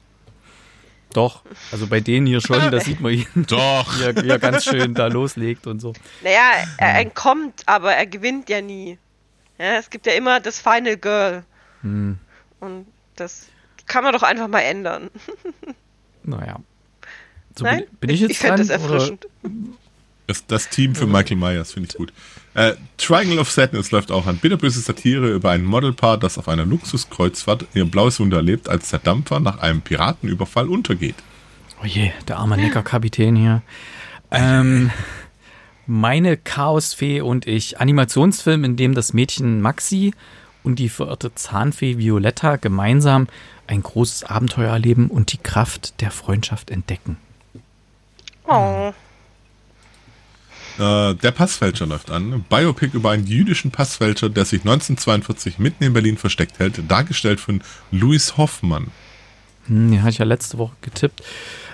Doch, 1.13 1.43
also 1.71 1.87
bei 1.87 1.99
denen 1.99 2.25
hier 2.25 2.41
schon, 2.41 2.71
da 2.71 2.79
sieht 2.79 3.01
man 3.01 3.13
ihn, 3.13 3.27
Doch. 3.47 3.99
wie, 3.99 4.03
er, 4.03 4.15
wie 4.23 4.29
er 4.29 4.39
ganz 4.39 4.63
schön 4.63 4.93
da 4.93 5.07
loslegt 5.07 5.67
und 5.67 5.79
so. 5.79 5.93
Naja, 6.23 6.65
er 6.77 6.99
entkommt, 6.99 7.63
aber 7.65 7.93
er 7.93 8.05
gewinnt 8.05 8.49
ja 8.49 8.61
nie. 8.61 8.97
Ja, 9.57 9.77
es 9.77 9.89
gibt 9.89 10.05
ja 10.05 10.13
immer 10.13 10.39
das 10.39 10.59
Final 10.59 10.97
Girl. 10.97 11.43
Hm. 11.81 12.17
Und 12.59 12.87
das 13.15 13.47
kann 13.87 14.03
man 14.03 14.13
doch 14.13 14.23
einfach 14.23 14.47
mal 14.47 14.61
ändern. 14.61 15.09
Naja. 16.23 16.59
So 17.57 17.65
Nein? 17.65 17.79
Bin, 17.79 17.97
bin 17.99 18.09
ich, 18.09 18.15
ich 18.15 18.21
jetzt 18.21 18.31
Ich 18.31 18.39
fände 18.39 18.59
das 18.59 18.69
erfrischend. 18.69 19.27
Das, 20.27 20.45
das, 20.45 20.69
Team 20.69 20.95
für 20.95 21.07
Michael 21.07 21.37
Myers 21.37 21.73
finde 21.73 21.89
ich 21.89 21.97
gut. 21.97 22.13
Äh, 22.53 22.73
Triangle 22.97 23.39
of 23.39 23.49
Sadness 23.49 23.91
läuft 23.91 24.11
auch 24.11 24.27
an. 24.27 24.37
Bitterböse 24.37 24.81
Satire 24.81 25.31
über 25.31 25.51
ein 25.51 25.63
Modelpaar, 25.63 26.17
das 26.17 26.37
auf 26.37 26.49
einer 26.49 26.65
Luxuskreuzfahrt 26.65 27.65
ihr 27.73 27.85
blaues 27.85 28.19
Wunder 28.19 28.37
erlebt, 28.37 28.67
als 28.67 28.89
der 28.89 28.99
Dampfer 28.99 29.39
nach 29.39 29.59
einem 29.59 29.81
Piratenüberfall 29.81 30.67
untergeht. 30.67 31.15
Oh 31.81 31.85
je, 31.85 32.11
der 32.27 32.37
arme 32.37 32.57
Neckerkapitän 32.57 33.35
hier. 33.35 33.61
Ähm, 34.31 34.91
meine 35.87 36.37
Chaosfee 36.37 37.21
und 37.21 37.47
ich. 37.47 37.79
Animationsfilm, 37.79 38.63
in 38.65 38.75
dem 38.75 38.93
das 38.93 39.13
Mädchen 39.13 39.61
Maxi 39.61 40.13
und 40.63 40.77
die 40.77 40.89
verirrte 40.89 41.33
Zahnfee 41.33 41.97
Violetta 41.97 42.57
gemeinsam 42.57 43.27
ein 43.67 43.81
großes 43.81 44.25
Abenteuer 44.25 44.73
erleben 44.73 45.07
und 45.07 45.31
die 45.31 45.37
Kraft 45.37 46.01
der 46.01 46.11
Freundschaft 46.11 46.69
entdecken. 46.69 47.17
Oh. 48.45 48.93
Äh, 50.77 51.15
der 51.15 51.31
Passfälscher 51.31 51.85
läuft 51.85 52.11
an. 52.11 52.45
Biopic 52.49 52.95
über 52.95 53.11
einen 53.11 53.27
jüdischen 53.27 53.71
Passfälscher, 53.71 54.29
der 54.29 54.45
sich 54.45 54.61
1942 54.61 55.59
mitten 55.59 55.83
in 55.83 55.93
Berlin 55.93 56.17
versteckt 56.17 56.59
hält, 56.59 56.81
dargestellt 56.89 57.39
von 57.39 57.61
Louis 57.91 58.37
Hoffmann. 58.37 58.87
Hm, 59.67 59.91
den 59.91 60.01
hatte 60.01 60.11
ich 60.11 60.17
ja 60.17 60.25
letzte 60.25 60.57
Woche 60.57 60.75
getippt. 60.81 61.23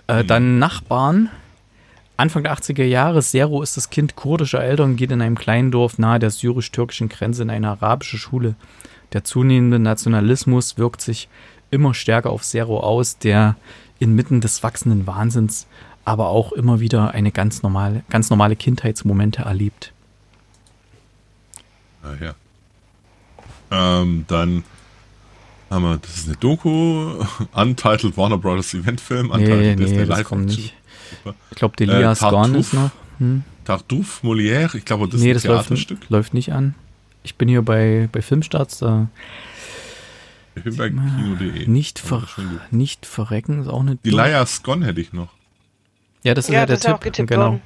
Äh, 0.07 0.23
dann 0.23 0.59
Nachbarn. 0.59 1.29
Anfang 2.17 2.43
der 2.43 2.53
80er 2.53 2.83
Jahre. 2.83 3.21
Sero 3.21 3.61
ist 3.61 3.77
das 3.77 3.91
Kind 3.91 4.15
kurdischer 4.15 4.63
Eltern, 4.63 4.95
geht 4.95 5.11
in 5.11 5.21
einem 5.21 5.37
kleinen 5.37 5.69
Dorf 5.69 5.99
nahe 5.99 6.17
der 6.17 6.31
syrisch-türkischen 6.31 7.09
Grenze 7.09 7.43
in 7.43 7.51
eine 7.51 7.69
arabische 7.69 8.17
Schule. 8.17 8.55
Der 9.13 9.23
zunehmende 9.23 9.77
Nationalismus 9.77 10.77
wirkt 10.77 11.01
sich 11.01 11.29
immer 11.69 11.93
stärker 11.93 12.31
auf 12.31 12.43
Sero 12.43 12.79
aus, 12.79 13.19
der 13.19 13.55
inmitten 13.99 14.41
des 14.41 14.63
wachsenden 14.63 15.05
Wahnsinns 15.05 15.67
aber 16.07 16.29
auch 16.29 16.53
immer 16.53 16.79
wieder 16.79 17.11
eine 17.11 17.33
ganz 17.33 17.63
normale, 17.63 18.01
ganz 18.09 18.29
normale 18.29 18.55
Kindheitsmomente 18.55 19.41
erlebt. 19.41 19.91
Ah, 22.01 22.13
ja. 22.23 22.35
Ähm, 23.69 24.23
dann 24.29 24.63
haben 25.69 25.83
wir, 25.83 25.97
das 25.97 26.15
ist 26.15 26.27
eine 26.27 26.37
Doku, 26.37 27.25
Untitled 27.53 28.15
Warner 28.15 28.37
Brothers 28.37 28.73
Eventfilm. 28.73 29.33
Nee, 29.35 29.75
nee, 29.75 30.05
das 30.05 30.23
kommt 30.23 30.45
nicht. 30.45 30.73
Ich 31.51 31.57
glaube, 31.57 31.75
Delia 31.75 32.13
äh, 32.13 32.15
Gone 32.15 32.57
ist 32.57 32.73
noch. 32.73 32.91
Hm? 33.17 33.43
Tartuffe 33.65 34.25
Molière, 34.25 34.75
ich 34.75 34.85
glaube, 34.85 35.09
das 35.09 35.19
nee, 35.19 35.31
ist 35.31 35.45
ein 35.45 35.51
das 35.51 35.65
Theaterstück. 35.65 35.99
Läuft, 36.03 36.09
läuft 36.09 36.33
nicht 36.33 36.53
an. 36.53 36.73
Ich 37.23 37.35
bin 37.35 37.49
hier 37.49 37.63
bei, 37.63 38.07
bei 38.13 38.21
Filmstarts, 38.21 38.77
da 38.77 39.09
ich 40.55 40.63
bin 40.63 40.77
bei 40.77 40.89
Kino.de. 40.89 41.67
Nicht, 41.67 41.99
ver 41.99 42.25
nicht 42.71 43.05
verrecken 43.05 43.59
ist 43.59 43.67
auch 43.67 43.81
eine. 43.81 43.97
Die 43.97 44.09
Liars 44.09 44.63
Gone 44.63 44.85
hätte 44.85 45.01
ich 45.01 45.11
noch. 45.11 45.36
Ja, 46.27 46.33
das 46.33 46.49
ist 46.49 46.53
ja, 46.53 46.59
ja 46.59 46.65
der 46.65 46.77
Tipp. 46.77 47.25
Genau. 47.25 47.41
Worden. 47.41 47.61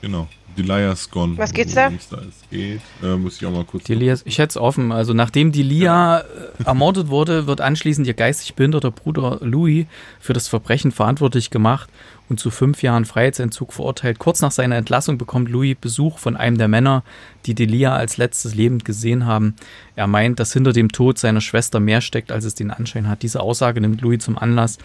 Genau. 0.00 0.28
Die 0.56 0.62
Liars 0.62 1.10
Gone. 1.10 1.36
Was 1.36 1.52
geht's 1.52 1.74
da? 1.74 1.88
Es 1.88 2.08
geht. 2.50 2.80
Äh, 3.02 3.16
muss 3.16 3.36
ich 3.36 3.46
auch 3.46 3.52
mal 3.52 3.64
kurz. 3.64 3.84
Die 3.84 3.94
Lias, 3.94 4.22
ich 4.24 4.38
hätte 4.38 4.48
es 4.48 4.56
offen. 4.56 4.92
Also, 4.92 5.12
nachdem 5.12 5.52
die 5.52 5.62
Lia 5.62 5.84
ja. 5.84 6.18
Äh, 6.20 6.24
ermordet 6.64 7.08
wurde, 7.08 7.46
wird 7.46 7.60
anschließend 7.60 8.06
ihr 8.06 8.14
geistig 8.14 8.54
behinderter 8.54 8.90
Bruder 8.90 9.38
Louis 9.42 9.86
für 10.20 10.32
das 10.32 10.48
Verbrechen 10.48 10.90
verantwortlich 10.90 11.50
gemacht 11.50 11.90
und 12.30 12.40
zu 12.40 12.50
fünf 12.50 12.82
Jahren 12.82 13.04
Freiheitsentzug 13.04 13.74
verurteilt. 13.74 14.18
Kurz 14.18 14.40
nach 14.40 14.52
seiner 14.52 14.76
Entlassung 14.76 15.18
bekommt 15.18 15.50
Louis 15.50 15.76
Besuch 15.78 16.18
von 16.18 16.34
einem 16.34 16.56
der 16.56 16.68
Männer, 16.68 17.04
die 17.44 17.54
Delia 17.54 17.94
als 17.94 18.16
letztes 18.16 18.54
lebend 18.54 18.86
gesehen 18.86 19.26
haben. 19.26 19.54
Er 19.96 20.06
meint, 20.06 20.40
dass 20.40 20.54
hinter 20.54 20.72
dem 20.72 20.90
Tod 20.90 21.18
seiner 21.18 21.42
Schwester 21.42 21.78
mehr 21.78 22.00
steckt, 22.00 22.32
als 22.32 22.46
es 22.46 22.54
den 22.54 22.70
Anschein 22.70 23.06
hat. 23.06 23.22
Diese 23.22 23.40
Aussage 23.40 23.82
nimmt 23.82 24.00
Louis 24.00 24.24
zum 24.24 24.38
Anlass, 24.38 24.78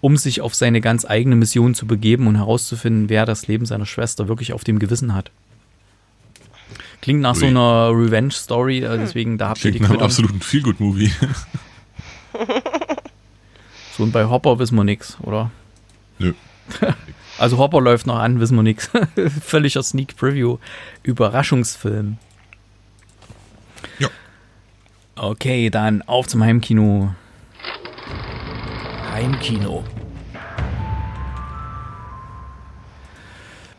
um 0.00 0.16
sich 0.16 0.40
auf 0.40 0.54
seine 0.54 0.80
ganz 0.80 1.04
eigene 1.04 1.36
Mission 1.36 1.74
zu 1.74 1.86
begeben 1.86 2.26
und 2.26 2.36
herauszufinden, 2.36 3.08
wer 3.08 3.26
das 3.26 3.46
Leben 3.46 3.66
seiner 3.66 3.86
Schwester 3.86 4.28
wirklich 4.28 4.52
auf 4.52 4.64
dem 4.64 4.78
Gewissen 4.78 5.14
hat. 5.14 5.30
Klingt 7.00 7.20
nach 7.20 7.34
Ui. 7.34 7.40
so 7.40 7.46
einer 7.46 7.90
Revenge-Story, 7.90 8.80
äh, 8.80 8.98
deswegen 8.98 9.38
da 9.38 9.50
habt 9.50 9.64
ihr 9.64 9.70
die 9.70 9.80
nach 9.80 9.90
einem 9.90 10.00
absoluten 10.00 10.40
Feelgood-Movie. 10.40 11.12
so 13.96 14.02
und 14.02 14.12
bei 14.12 14.24
Hopper 14.24 14.58
wissen 14.58 14.76
wir 14.76 14.84
nichts, 14.84 15.16
oder? 15.22 15.50
Nö. 16.18 16.32
Also 17.38 17.58
Hopper 17.58 17.82
läuft 17.82 18.06
noch 18.06 18.18
an, 18.18 18.40
wissen 18.40 18.56
wir 18.56 18.62
nichts. 18.62 18.90
Völliger 19.42 19.82
Sneak 19.82 20.16
Preview. 20.16 20.56
Überraschungsfilm. 21.02 22.16
Ja. 23.98 24.08
Okay, 25.16 25.68
dann 25.70 26.00
auf 26.02 26.26
zum 26.28 26.42
Heimkino. 26.42 27.14
Heimkino. 29.16 29.82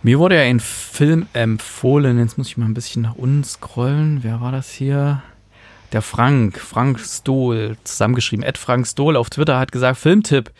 Mir 0.02 0.18
wurde 0.18 0.36
ja 0.36 0.42
ein 0.42 0.60
Film 0.60 1.28
empfohlen. 1.34 2.18
Jetzt 2.18 2.40
muss 2.40 2.48
ich 2.48 2.58
mal 2.58 2.66
ein 2.66 2.74
bisschen 2.74 3.04
nach 3.04 3.14
unten 3.14 3.44
scrollen. 3.44 4.24
Wer 4.24 4.42
war 4.42 4.52
das 4.52 4.72
hier? 4.72 5.22
Der 5.92 6.02
Frank, 6.02 6.58
Frank 6.58 7.00
Stohl, 7.00 7.78
zusammengeschrieben. 7.84 8.44
Ed 8.44 8.58
Frank 8.58 8.88
Stohl 8.88 9.16
auf 9.16 9.30
Twitter 9.30 9.60
hat 9.60 9.72
gesagt: 9.72 10.00
Filmtipp: 10.00 10.52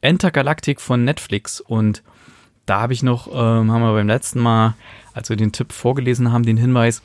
Intergalactic 0.00 0.80
von 0.80 1.04
Netflix. 1.04 1.60
Und 1.60 2.02
da 2.64 2.80
habe 2.80 2.94
ich 2.94 3.02
noch, 3.02 3.26
ähm, 3.28 3.70
haben 3.70 3.82
wir 3.82 3.92
beim 3.92 4.06
letzten 4.06 4.40
Mal, 4.40 4.72
als 5.12 5.28
wir 5.28 5.36
den 5.36 5.52
Tipp 5.52 5.70
vorgelesen 5.70 6.32
haben, 6.32 6.46
den 6.46 6.56
Hinweis, 6.56 7.02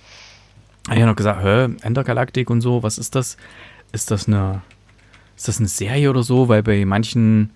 habe 0.88 1.00
ich 1.02 1.06
noch 1.06 1.18
gesagt: 1.18 1.44
Hä, 1.44 1.66
Intergalactic 1.86 2.50
und 2.50 2.62
so, 2.62 2.82
was 2.82 2.98
ist 2.98 3.14
das? 3.14 3.36
Ist 3.92 4.10
das 4.10 4.30
eine 4.30 4.62
ist 5.40 5.48
das 5.48 5.60
eine 5.60 5.70
Serie 5.70 6.10
oder 6.10 6.22
so? 6.22 6.50
Weil 6.50 6.64
bei 6.64 6.84
manchen, 6.84 7.52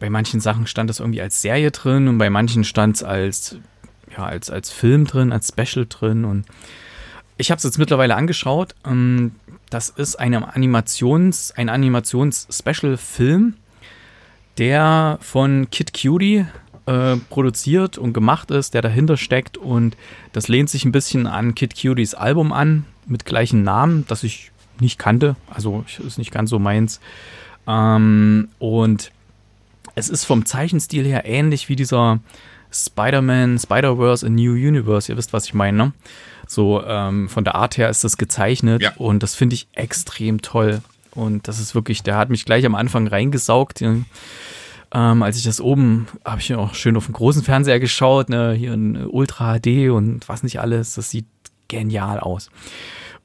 bei 0.00 0.08
manchen 0.08 0.40
Sachen 0.40 0.66
stand 0.66 0.88
das 0.88 0.98
irgendwie 0.98 1.20
als 1.20 1.42
Serie 1.42 1.70
drin 1.70 2.08
und 2.08 2.16
bei 2.16 2.30
manchen 2.30 2.64
stand 2.64 2.96
es 2.96 3.02
als, 3.02 3.56
ja, 4.16 4.24
als, 4.24 4.48
als 4.48 4.70
Film 4.70 5.06
drin, 5.06 5.30
als 5.30 5.48
Special 5.48 5.84
drin. 5.86 6.24
Und 6.24 6.46
ich 7.36 7.50
habe 7.50 7.58
es 7.58 7.64
jetzt 7.64 7.78
mittlerweile 7.78 8.16
angeschaut. 8.16 8.74
Ähm, 8.86 9.32
das 9.68 9.90
ist 9.90 10.16
eine 10.16 10.54
Animations, 10.54 11.52
ein 11.52 11.68
Animations-Special-Film, 11.68 13.54
der 14.56 15.18
von 15.20 15.68
Kid 15.70 15.92
Cutie 15.92 16.46
äh, 16.86 17.16
produziert 17.28 17.98
und 17.98 18.14
gemacht 18.14 18.50
ist, 18.50 18.72
der 18.72 18.80
dahinter 18.80 19.18
steckt. 19.18 19.58
Und 19.58 19.98
das 20.32 20.48
lehnt 20.48 20.70
sich 20.70 20.86
ein 20.86 20.92
bisschen 20.92 21.26
an 21.26 21.54
Kid 21.54 21.74
Cuties 21.74 22.14
Album 22.14 22.54
an, 22.54 22.86
mit 23.04 23.26
gleichen 23.26 23.64
Namen, 23.64 24.06
das 24.08 24.22
ich 24.22 24.51
nicht 24.82 24.98
kannte. 24.98 25.36
Also 25.48 25.84
ist 25.86 26.18
nicht 26.18 26.30
ganz 26.30 26.50
so 26.50 26.58
meins. 26.58 27.00
Ähm, 27.66 28.48
und 28.58 29.10
es 29.94 30.08
ist 30.08 30.24
vom 30.24 30.44
Zeichenstil 30.44 31.06
her 31.06 31.24
ähnlich 31.24 31.68
wie 31.68 31.76
dieser 31.76 32.20
Spider-Man, 32.70 33.58
Spider-Verse 33.58 34.26
in 34.26 34.34
New 34.34 34.52
Universe. 34.52 35.10
Ihr 35.10 35.16
wisst, 35.16 35.32
was 35.32 35.46
ich 35.46 35.54
meine. 35.54 35.76
Ne? 35.76 35.92
So 36.46 36.82
ähm, 36.84 37.28
von 37.28 37.44
der 37.44 37.54
Art 37.54 37.76
her 37.78 37.88
ist 37.88 38.04
das 38.04 38.16
gezeichnet 38.16 38.82
ja. 38.82 38.92
und 38.96 39.22
das 39.22 39.34
finde 39.34 39.54
ich 39.54 39.68
extrem 39.72 40.42
toll. 40.42 40.82
Und 41.14 41.46
das 41.48 41.60
ist 41.60 41.74
wirklich, 41.74 42.02
der 42.02 42.16
hat 42.16 42.30
mich 42.30 42.44
gleich 42.44 42.64
am 42.64 42.74
Anfang 42.74 43.06
reingesaugt. 43.06 43.82
Ähm, 43.82 44.04
als 44.90 45.36
ich 45.36 45.44
das 45.44 45.60
oben, 45.60 46.08
habe 46.24 46.40
ich 46.40 46.54
auch 46.54 46.74
schön 46.74 46.96
auf 46.96 47.06
dem 47.06 47.14
großen 47.14 47.42
Fernseher 47.42 47.80
geschaut, 47.80 48.30
ne? 48.30 48.52
hier 48.52 48.72
in 48.72 48.96
Ultra 49.06 49.58
HD 49.58 49.90
und 49.90 50.28
was 50.28 50.42
nicht 50.42 50.60
alles. 50.60 50.94
Das 50.94 51.10
sieht 51.10 51.26
genial 51.68 52.18
aus. 52.18 52.50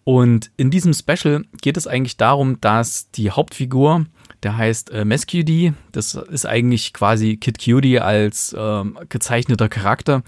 Und 0.08 0.52
in 0.56 0.72
diesem 0.72 0.93
Special 0.93 1.43
geht 1.62 1.76
es 1.76 1.86
eigentlich 1.86 2.15
darum, 2.15 2.62
dass 2.62 3.12
die 3.12 3.30
Hauptfigur, 3.30 4.06
der 4.41 4.56
heißt 4.56 4.89
äh, 4.91 5.04
Mescudy, 5.04 5.74
das 5.91 6.13
ist 6.13 6.46
eigentlich 6.46 6.93
quasi 6.93 7.36
Kid 7.36 7.60
Cutie 7.60 8.00
als 8.00 8.56
ähm, 8.58 8.98
gezeichneter 9.10 9.67
Charakter, 9.67 10.24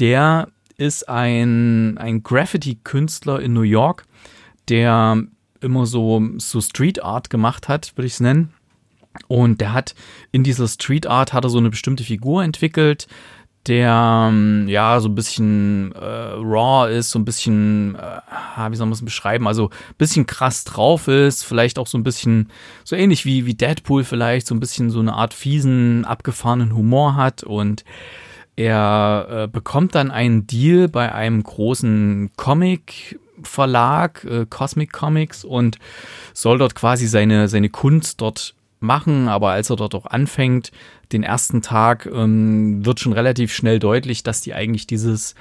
der 0.00 0.48
ist 0.76 1.08
ein, 1.08 1.98
ein 1.98 2.24
Graffiti-Künstler 2.24 3.40
in 3.40 3.52
New 3.52 3.62
York, 3.62 4.06
der 4.68 5.22
immer 5.60 5.86
so, 5.86 6.20
so 6.38 6.60
Street 6.60 7.04
Art 7.04 7.30
gemacht 7.30 7.68
hat, 7.68 7.92
würde 7.96 8.08
ich 8.08 8.14
es 8.14 8.20
nennen. 8.20 8.52
Und 9.28 9.60
der 9.60 9.72
hat 9.72 9.94
in 10.32 10.42
dieser 10.42 10.66
Street 10.66 11.06
Art 11.06 11.32
hat 11.32 11.44
er 11.44 11.50
so 11.50 11.58
eine 11.58 11.70
bestimmte 11.70 12.02
Figur 12.02 12.42
entwickelt, 12.42 13.06
der 13.66 14.28
ähm, 14.30 14.66
ja 14.68 14.98
so 15.00 15.08
ein 15.08 15.14
bisschen 15.14 15.92
äh, 15.92 16.32
raw 16.34 16.92
ist, 16.92 17.10
so 17.10 17.18
ein 17.18 17.24
bisschen, 17.24 17.94
äh, 17.94 18.70
wie 18.70 18.76
soll 18.76 18.86
man 18.86 18.94
es 18.94 19.04
beschreiben, 19.04 19.46
also 19.46 19.68
ein 19.68 19.94
bisschen 19.98 20.26
krass 20.26 20.64
drauf 20.64 21.06
ist, 21.08 21.44
vielleicht 21.44 21.78
auch 21.78 21.86
so 21.86 21.96
ein 21.96 22.02
bisschen, 22.02 22.50
so 22.84 22.96
ähnlich 22.96 23.24
wie, 23.24 23.46
wie 23.46 23.54
Deadpool 23.54 24.04
vielleicht, 24.04 24.46
so 24.46 24.54
ein 24.54 24.60
bisschen 24.60 24.90
so 24.90 24.98
eine 24.98 25.14
Art 25.14 25.32
fiesen, 25.32 26.04
abgefahrenen 26.04 26.74
Humor 26.74 27.14
hat 27.14 27.44
und 27.44 27.84
er 28.56 29.26
äh, 29.30 29.48
bekommt 29.48 29.94
dann 29.94 30.10
einen 30.10 30.46
Deal 30.46 30.88
bei 30.88 31.12
einem 31.12 31.42
großen 31.42 32.30
Comic 32.36 33.18
Verlag, 33.44 34.24
äh, 34.24 34.46
Cosmic 34.48 34.92
Comics 34.92 35.44
und 35.44 35.78
soll 36.32 36.58
dort 36.58 36.74
quasi 36.74 37.06
seine, 37.06 37.48
seine 37.48 37.70
Kunst 37.70 38.20
dort 38.20 38.54
machen, 38.82 39.28
aber 39.28 39.50
als 39.50 39.70
er 39.70 39.76
dort 39.76 39.94
auch 39.94 40.06
anfängt, 40.06 40.70
den 41.12 41.22
ersten 41.22 41.62
Tag, 41.62 42.06
ähm, 42.12 42.84
wird 42.84 43.00
schon 43.00 43.12
relativ 43.12 43.52
schnell 43.52 43.78
deutlich, 43.78 44.22
dass 44.22 44.40
die 44.40 44.54
eigentlich 44.54 44.86
dieses, 44.86 45.34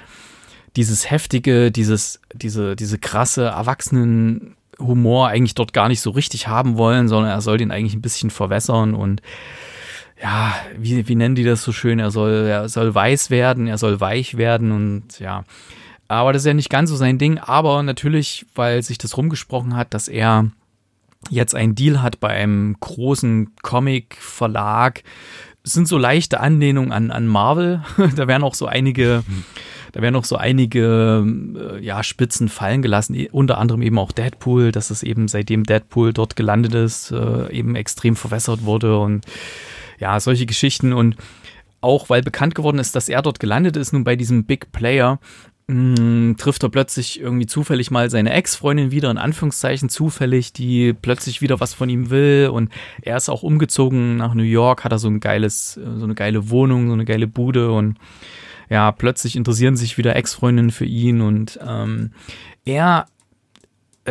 dieses 0.75 1.09
heftige, 1.09 1.71
dieses, 1.71 2.19
diese, 2.33 2.75
diese 2.75 2.97
krasse 2.97 3.45
Erwachsenen 3.45 4.55
Humor 4.79 5.27
eigentlich 5.27 5.55
dort 5.55 5.73
gar 5.73 5.87
nicht 5.87 6.01
so 6.01 6.11
richtig 6.11 6.47
haben 6.47 6.77
wollen, 6.77 7.07
sondern 7.07 7.31
er 7.31 7.41
soll 7.41 7.57
den 7.57 7.71
eigentlich 7.71 7.93
ein 7.93 8.01
bisschen 8.01 8.29
verwässern 8.29 8.93
und 8.93 9.21
ja, 10.21 10.53
wie, 10.77 11.07
wie 11.07 11.15
nennen 11.15 11.35
die 11.35 11.43
das 11.43 11.63
so 11.63 11.71
schön? 11.71 11.99
Er 11.99 12.11
soll, 12.11 12.45
er 12.47 12.69
soll 12.69 12.93
weiß 12.93 13.29
werden, 13.31 13.67
er 13.67 13.77
soll 13.77 13.99
weich 13.99 14.37
werden 14.37 14.71
und 14.71 15.19
ja. 15.19 15.43
Aber 16.07 16.33
das 16.33 16.43
ist 16.43 16.47
ja 16.47 16.53
nicht 16.53 16.69
ganz 16.69 16.89
so 16.89 16.95
sein 16.95 17.17
Ding. 17.17 17.39
Aber 17.39 17.81
natürlich, 17.83 18.45
weil 18.53 18.83
sich 18.83 18.97
das 18.97 19.17
rumgesprochen 19.17 19.75
hat, 19.75 19.93
dass 19.93 20.07
er 20.07 20.51
jetzt 21.29 21.55
einen 21.55 21.75
Deal 21.75 22.01
hat 22.01 22.19
bei 22.19 22.29
einem 22.29 22.75
großen 22.79 23.51
Comic-Verlag, 23.61 25.03
sind 25.63 25.87
so 25.87 25.97
leichte 25.97 26.39
Anlehnungen 26.39 26.91
an, 26.91 27.11
an 27.11 27.27
Marvel. 27.27 27.83
da 28.15 28.27
werden 28.27 28.43
auch 28.43 28.55
so 28.55 28.65
einige, 28.65 29.23
da 29.91 30.01
werden 30.01 30.15
auch 30.15 30.25
so 30.25 30.35
einige 30.35 31.23
äh, 31.55 31.83
ja, 31.83 32.03
Spitzen 32.03 32.49
fallen 32.49 32.81
gelassen, 32.81 33.13
e, 33.13 33.29
unter 33.31 33.57
anderem 33.57 33.81
eben 33.81 33.99
auch 33.99 34.11
Deadpool, 34.11 34.71
dass 34.71 34.89
es 34.89 35.03
eben 35.03 35.27
seitdem 35.27 35.63
Deadpool 35.63 36.13
dort 36.13 36.35
gelandet 36.35 36.73
ist, 36.73 37.11
äh, 37.11 37.51
eben 37.51 37.75
extrem 37.75 38.15
verwässert 38.15 38.63
wurde 38.63 38.97
und 38.97 39.25
ja, 39.99 40.19
solche 40.19 40.47
Geschichten. 40.47 40.93
Und 40.93 41.15
auch 41.81 42.09
weil 42.09 42.21
bekannt 42.21 42.55
geworden 42.55 42.79
ist, 42.79 42.95
dass 42.95 43.09
er 43.09 43.21
dort 43.21 43.39
gelandet 43.39 43.77
ist, 43.77 43.93
nun 43.93 44.03
bei 44.03 44.15
diesem 44.15 44.45
Big 44.45 44.71
Player, 44.71 45.19
mh, 45.71 46.35
trifft 46.37 46.63
er 46.63 46.69
plötzlich 46.69 47.19
irgendwie 47.19 47.45
zufällig 47.45 47.91
mal 47.91 48.09
seine 48.09 48.33
Ex-Freundin 48.33 48.91
wieder, 48.91 49.09
in 49.09 49.17
Anführungszeichen 49.17 49.89
zufällig, 49.89 50.53
die 50.53 50.93
plötzlich 50.93 51.41
wieder 51.41 51.59
was 51.59 51.73
von 51.73 51.89
ihm 51.89 52.09
will. 52.09 52.49
Und 52.51 52.69
er 53.01 53.17
ist 53.17 53.29
auch 53.29 53.43
umgezogen 53.43 54.17
nach 54.17 54.33
New 54.33 54.43
York, 54.43 54.83
hat 54.83 54.91
er 54.91 54.99
so 54.99 55.07
ein 55.07 55.19
geiles, 55.19 55.73
so 55.73 56.03
eine 56.03 56.15
geile 56.15 56.49
Wohnung, 56.49 56.87
so 56.87 56.93
eine 56.93 57.05
geile 57.05 57.27
Bude. 57.27 57.71
Und 57.71 57.97
ja, 58.69 58.91
plötzlich 58.91 59.35
interessieren 59.35 59.75
sich 59.75 59.97
wieder 59.97 60.15
Ex-Freundinnen 60.15 60.71
für 60.71 60.85
ihn. 60.85 61.21
Und 61.21 61.59
ähm, 61.65 62.11
er 62.65 63.05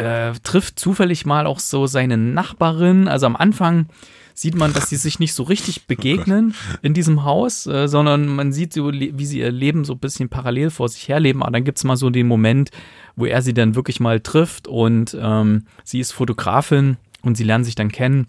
äh, 0.00 0.32
trifft 0.42 0.78
zufällig 0.78 1.26
mal 1.26 1.46
auch 1.46 1.58
so 1.58 1.86
seine 1.86 2.16
Nachbarin. 2.16 3.08
Also 3.08 3.26
am 3.26 3.36
Anfang 3.36 3.86
sieht 4.34 4.54
man, 4.54 4.72
dass 4.72 4.88
sie 4.88 4.96
sich 4.96 5.18
nicht 5.18 5.34
so 5.34 5.42
richtig 5.42 5.86
begegnen 5.86 6.54
oh 6.54 6.76
in 6.82 6.94
diesem 6.94 7.24
Haus, 7.24 7.66
äh, 7.66 7.88
sondern 7.88 8.26
man 8.26 8.52
sieht 8.52 8.72
so, 8.72 8.90
wie 8.90 9.26
sie 9.26 9.40
ihr 9.40 9.52
Leben 9.52 9.84
so 9.84 9.94
ein 9.94 9.98
bisschen 9.98 10.28
parallel 10.28 10.70
vor 10.70 10.88
sich 10.88 11.08
herleben. 11.08 11.42
Aber 11.42 11.52
dann 11.52 11.64
gibt 11.64 11.78
es 11.78 11.84
mal 11.84 11.96
so 11.96 12.10
den 12.10 12.26
Moment, 12.26 12.70
wo 13.16 13.26
er 13.26 13.42
sie 13.42 13.54
dann 13.54 13.74
wirklich 13.74 14.00
mal 14.00 14.20
trifft 14.20 14.66
und 14.66 15.16
ähm, 15.20 15.66
sie 15.84 16.00
ist 16.00 16.12
Fotografin 16.12 16.96
und 17.22 17.36
sie 17.36 17.44
lernen 17.44 17.64
sich 17.64 17.74
dann 17.74 17.92
kennen. 17.92 18.28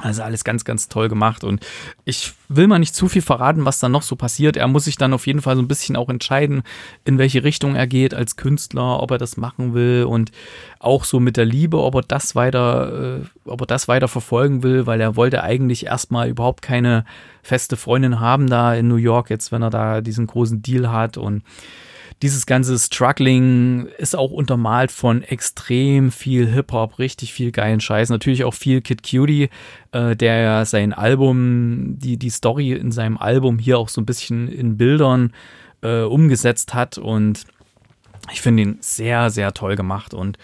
Also 0.00 0.24
alles 0.24 0.42
ganz, 0.42 0.64
ganz 0.64 0.88
toll 0.88 1.08
gemacht. 1.08 1.44
Und 1.44 1.64
ich 2.04 2.32
will 2.48 2.66
mal 2.66 2.80
nicht 2.80 2.96
zu 2.96 3.08
viel 3.08 3.22
verraten, 3.22 3.64
was 3.64 3.78
dann 3.78 3.92
noch 3.92 4.02
so 4.02 4.16
passiert. 4.16 4.56
Er 4.56 4.66
muss 4.66 4.86
sich 4.86 4.96
dann 4.96 5.12
auf 5.12 5.26
jeden 5.26 5.40
Fall 5.40 5.54
so 5.54 5.62
ein 5.62 5.68
bisschen 5.68 5.94
auch 5.94 6.08
entscheiden, 6.08 6.62
in 7.04 7.16
welche 7.16 7.44
Richtung 7.44 7.76
er 7.76 7.86
geht 7.86 8.12
als 8.12 8.34
Künstler, 8.36 9.00
ob 9.00 9.12
er 9.12 9.18
das 9.18 9.36
machen 9.36 9.72
will 9.72 10.04
und 10.04 10.32
auch 10.80 11.04
so 11.04 11.20
mit 11.20 11.36
der 11.36 11.44
Liebe, 11.44 11.78
ob 11.78 11.94
er 11.94 12.02
das 12.02 12.34
weiter, 12.34 13.20
äh, 13.20 13.48
ob 13.48 13.60
er 13.60 13.66
das 13.66 13.86
weiter 13.86 14.08
verfolgen 14.08 14.64
will, 14.64 14.86
weil 14.86 15.00
er 15.00 15.14
wollte 15.14 15.44
eigentlich 15.44 15.86
erstmal 15.86 16.28
überhaupt 16.28 16.60
keine 16.60 17.04
feste 17.42 17.76
Freundin 17.76 18.18
haben 18.18 18.48
da 18.48 18.74
in 18.74 18.88
New 18.88 18.96
York, 18.96 19.30
jetzt 19.30 19.52
wenn 19.52 19.62
er 19.62 19.70
da 19.70 20.00
diesen 20.00 20.26
großen 20.26 20.60
Deal 20.60 20.90
hat 20.90 21.16
und 21.16 21.44
dieses 22.22 22.46
ganze 22.46 22.78
Struggling 22.78 23.86
ist 23.98 24.16
auch 24.16 24.30
untermalt 24.30 24.90
von 24.90 25.22
extrem 25.22 26.10
viel 26.10 26.46
Hip-Hop, 26.46 26.98
richtig 26.98 27.32
viel 27.32 27.52
geilen 27.52 27.80
Scheiß. 27.80 28.08
Natürlich 28.08 28.44
auch 28.44 28.54
viel 28.54 28.80
Kid 28.80 29.02
Cutie, 29.02 29.50
äh, 29.92 30.16
der 30.16 30.38
ja 30.38 30.64
sein 30.64 30.92
Album, 30.92 31.98
die, 31.98 32.16
die 32.16 32.30
Story 32.30 32.72
in 32.72 32.92
seinem 32.92 33.18
Album 33.18 33.58
hier 33.58 33.78
auch 33.78 33.88
so 33.88 34.00
ein 34.00 34.06
bisschen 34.06 34.48
in 34.48 34.76
Bildern 34.76 35.32
äh, 35.82 36.02
umgesetzt 36.02 36.72
hat. 36.72 36.98
Und 36.98 37.44
ich 38.32 38.40
finde 38.40 38.62
ihn 38.62 38.78
sehr, 38.80 39.30
sehr 39.30 39.52
toll 39.52 39.76
gemacht. 39.76 40.14
Und 40.14 40.38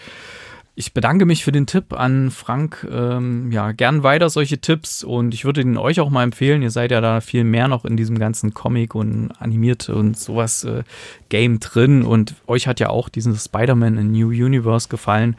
ich 0.73 0.93
bedanke 0.93 1.25
mich 1.25 1.43
für 1.43 1.51
den 1.51 1.67
Tipp 1.67 1.93
an 1.93 2.31
Frank. 2.31 2.87
Ähm, 2.89 3.51
ja, 3.51 3.71
gern 3.73 4.03
weiter 4.03 4.29
solche 4.29 4.59
Tipps 4.59 5.03
und 5.03 5.33
ich 5.33 5.43
würde 5.43 5.61
ihn 5.61 5.77
euch 5.77 5.99
auch 5.99 6.09
mal 6.09 6.23
empfehlen. 6.23 6.61
Ihr 6.61 6.71
seid 6.71 6.91
ja 6.91 7.01
da 7.01 7.19
viel 7.19 7.43
mehr 7.43 7.67
noch 7.67 7.83
in 7.83 7.97
diesem 7.97 8.17
ganzen 8.17 8.53
Comic 8.53 8.95
und 8.95 9.31
animiert 9.39 9.89
und 9.89 10.17
sowas 10.17 10.63
äh, 10.63 10.83
Game 11.29 11.59
drin 11.59 12.03
und 12.03 12.35
euch 12.47 12.67
hat 12.67 12.79
ja 12.79 12.89
auch 12.89 13.09
dieses 13.09 13.45
Spider-Man 13.45 13.97
in 13.97 14.11
New 14.11 14.29
Universe 14.29 14.87
gefallen. 14.87 15.35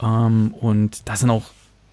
Ähm, 0.00 0.54
und 0.60 1.08
da 1.08 1.16
sind 1.16 1.30
auch 1.30 1.46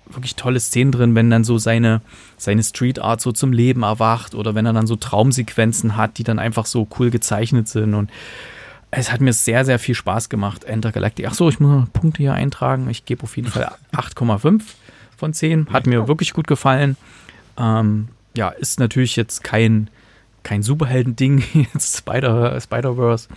wirklich 0.08 0.36
tolle 0.36 0.60
Szenen 0.60 0.92
drin, 0.92 1.16
wenn 1.16 1.32
dann 1.32 1.44
so 1.44 1.58
seine, 1.58 2.02
seine 2.38 2.64
Street 2.64 3.00
Art 3.00 3.20
so 3.20 3.32
zum 3.32 3.52
Leben 3.52 3.82
erwacht 3.82 4.36
oder 4.36 4.54
wenn 4.54 4.68
er 4.68 4.74
dann 4.74 4.86
so 4.86 4.96
Traumsequenzen 4.96 5.98
hat, 5.98 6.20
die 6.20 6.24
dann 6.24 6.38
einfach 6.38 6.68
so 6.68 6.88
cool 7.00 7.10
gezeichnet 7.10 7.68
sind 7.68 7.96
und 7.96 8.12
es 8.98 9.12
hat 9.12 9.22
mir 9.22 9.34
sehr, 9.34 9.66
sehr 9.66 9.80
viel 9.80 9.96
Spaß 9.96 10.30
gemacht, 10.30 10.64
Enter 10.64 10.92
Galactic. 10.92 11.28
Achso, 11.28 11.50
ich 11.50 11.60
muss 11.60 11.72
noch 11.72 11.92
Punkte 11.92 12.24
hier 12.24 12.34
eintragen. 12.34 12.90
Ich 12.90 13.06
gebe 13.06 13.24
auf 13.24 13.36
jeden 13.36 13.50
Fall 13.50 13.72
8,5 13.94 14.62
von 15.18 15.34
10. 15.34 15.68
Hat 15.72 15.86
mir 15.86 16.08
wirklich 16.08 16.34
gut 16.34 16.48
gefallen. 16.48 16.96
Ähm, 17.58 18.08
ja, 18.36 18.50
ist 18.50 18.80
natürlich 18.80 19.16
jetzt 19.16 19.44
kein, 19.44 19.90
kein 20.44 20.64
Superhelden-Ding, 20.64 21.44
jetzt 21.74 21.98
Spider, 21.98 22.60
Spider-Verse, 22.60 23.28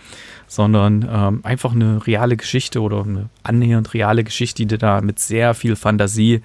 sondern 0.47 1.07
ähm, 1.11 1.39
einfach 1.43 1.73
eine 1.73 2.05
reale 2.07 2.37
Geschichte 2.37 2.81
oder 2.81 3.03
eine 3.03 3.29
annähernd 3.43 3.93
reale 3.93 4.23
Geschichte, 4.23 4.65
die 4.65 4.77
da 4.77 5.01
mit 5.01 5.19
sehr 5.19 5.53
viel 5.53 5.75
Fantasie, 5.75 6.41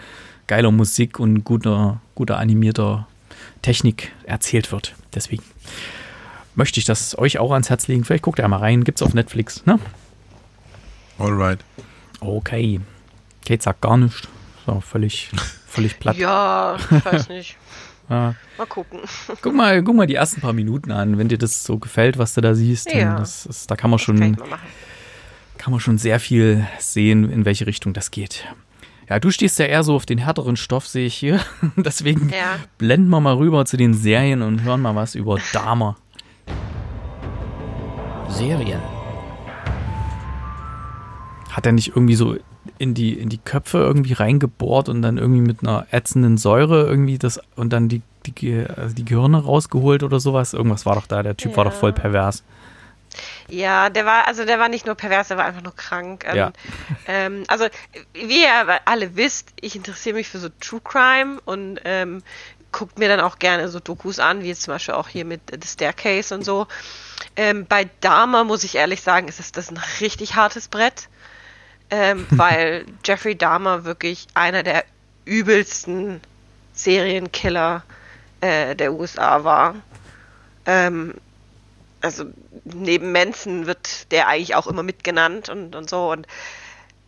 geiler 0.46 0.72
Musik 0.72 1.20
und 1.20 1.44
guter, 1.44 2.00
guter 2.14 2.38
animierter 2.38 3.06
Technik 3.62 4.12
erzählt 4.24 4.72
wird. 4.72 4.94
Deswegen 5.14 5.42
möchte 6.54 6.80
ich 6.80 6.86
das 6.86 7.16
euch 7.18 7.38
auch 7.38 7.52
ans 7.52 7.70
Herz 7.70 7.88
legen. 7.88 8.04
Vielleicht 8.04 8.24
guckt 8.24 8.38
ihr 8.38 8.48
mal 8.48 8.58
rein. 8.58 8.84
Gibt's 8.84 9.02
auf 9.02 9.14
Netflix, 9.14 9.64
ne? 9.66 9.78
Alright. 11.18 11.60
Okay. 12.20 12.80
Kate 13.46 13.62
sagt 13.62 13.80
gar 13.80 13.96
nichts. 13.96 14.28
So, 14.66 14.80
völlig, 14.80 15.30
völlig 15.66 15.98
platt. 15.98 16.16
Ja, 16.16 16.76
ich 16.76 17.04
weiß 17.04 17.28
nicht. 17.28 17.56
ja. 18.10 18.34
Mal 18.58 18.66
gucken. 18.66 19.00
Guck 19.42 19.54
mal, 19.54 19.82
guck 19.82 19.96
mal 19.96 20.06
die 20.06 20.14
ersten 20.14 20.40
paar 20.40 20.52
Minuten 20.52 20.90
an, 20.90 21.18
wenn 21.18 21.28
dir 21.28 21.38
das 21.38 21.64
so 21.64 21.78
gefällt, 21.78 22.18
was 22.18 22.34
du 22.34 22.40
da 22.40 22.54
siehst. 22.54 22.92
Ja. 22.92 23.18
Das 23.18 23.46
ist, 23.46 23.70
da 23.70 23.76
kann 23.76 23.90
man 23.90 23.98
schon, 23.98 24.18
kann, 24.18 24.36
kann 25.58 25.70
man 25.70 25.80
schon 25.80 25.98
sehr 25.98 26.20
viel 26.20 26.66
sehen, 26.78 27.30
in 27.30 27.44
welche 27.44 27.66
Richtung 27.66 27.92
das 27.92 28.10
geht. 28.10 28.46
Ja, 29.08 29.20
du 29.20 29.30
stehst 29.30 29.58
ja 29.58 29.66
eher 29.66 29.82
so 29.82 29.94
auf 29.94 30.06
den 30.06 30.18
härteren 30.18 30.56
Stoff, 30.56 30.86
sehe 30.86 31.06
ich 31.06 31.14
hier. 31.14 31.40
Deswegen 31.76 32.30
ja. 32.30 32.58
blenden 32.78 33.10
wir 33.10 33.20
mal 33.20 33.34
rüber 33.34 33.66
zu 33.66 33.76
den 33.76 33.92
Serien 33.92 34.40
und 34.40 34.62
hören 34.62 34.80
mal 34.80 34.94
was 34.94 35.14
über 35.14 35.38
Dahmer. 35.52 35.96
Serien. 38.34 38.80
Hat 41.50 41.66
er 41.66 41.72
nicht 41.72 41.88
irgendwie 41.88 42.16
so 42.16 42.36
in 42.78 42.94
die, 42.94 43.12
in 43.18 43.28
die 43.28 43.38
Köpfe 43.38 43.78
irgendwie 43.78 44.12
reingebohrt 44.12 44.88
und 44.88 45.02
dann 45.02 45.18
irgendwie 45.18 45.40
mit 45.40 45.62
einer 45.62 45.86
ätzenden 45.92 46.36
Säure 46.36 46.84
irgendwie 46.84 47.18
das 47.18 47.40
und 47.54 47.72
dann 47.72 47.88
die, 47.88 48.02
die, 48.26 48.66
also 48.76 48.94
die 48.94 49.04
Gehirne 49.04 49.44
rausgeholt 49.44 50.02
oder 50.02 50.18
sowas? 50.18 50.52
Irgendwas 50.52 50.84
war 50.84 50.96
doch 50.96 51.06
da, 51.06 51.22
der 51.22 51.36
Typ 51.36 51.52
ja. 51.52 51.56
war 51.58 51.64
doch 51.64 51.72
voll 51.72 51.92
pervers. 51.92 52.42
Ja, 53.48 53.90
der 53.90 54.06
war, 54.06 54.26
also 54.26 54.44
der 54.44 54.58
war 54.58 54.68
nicht 54.68 54.86
nur 54.86 54.94
pervers, 54.94 55.28
der 55.28 55.36
war 55.36 55.44
einfach 55.44 55.62
nur 55.62 55.76
krank. 55.76 56.26
Ja. 56.34 56.52
Ähm, 57.06 57.44
also, 57.48 57.66
wie 58.14 58.42
ihr 58.42 58.80
alle 58.86 59.16
wisst, 59.16 59.52
ich 59.60 59.76
interessiere 59.76 60.16
mich 60.16 60.28
für 60.28 60.38
so 60.38 60.48
True 60.60 60.80
Crime 60.82 61.40
und 61.44 61.80
ähm, 61.84 62.22
guckt 62.74 62.98
mir 62.98 63.08
dann 63.08 63.20
auch 63.20 63.38
gerne 63.38 63.68
so 63.68 63.78
Dokus 63.78 64.18
an, 64.18 64.42
wie 64.42 64.48
jetzt 64.48 64.62
zum 64.62 64.74
Beispiel 64.74 64.94
auch 64.94 65.08
hier 65.08 65.24
mit 65.24 65.40
The 65.50 65.66
Staircase 65.66 66.34
und 66.34 66.44
so. 66.44 66.66
Ähm, 67.36 67.66
bei 67.66 67.88
Dahmer 68.00 68.42
muss 68.42 68.64
ich 68.64 68.74
ehrlich 68.74 69.00
sagen, 69.00 69.28
ist 69.28 69.56
das 69.56 69.70
ein 69.70 69.80
richtig 70.00 70.34
hartes 70.34 70.66
Brett, 70.66 71.08
ähm, 71.90 72.26
weil 72.30 72.84
Jeffrey 73.04 73.36
Dahmer 73.36 73.84
wirklich 73.84 74.26
einer 74.34 74.64
der 74.64 74.84
übelsten 75.24 76.20
Serienkiller 76.72 77.84
äh, 78.40 78.74
der 78.74 78.92
USA 78.92 79.44
war. 79.44 79.76
Ähm, 80.66 81.14
also 82.00 82.24
neben 82.64 83.12
Manson 83.12 83.66
wird 83.66 84.10
der 84.10 84.26
eigentlich 84.26 84.56
auch 84.56 84.66
immer 84.66 84.82
mitgenannt 84.82 85.48
und, 85.48 85.76
und 85.76 85.88
so. 85.88 86.10
Und 86.10 86.26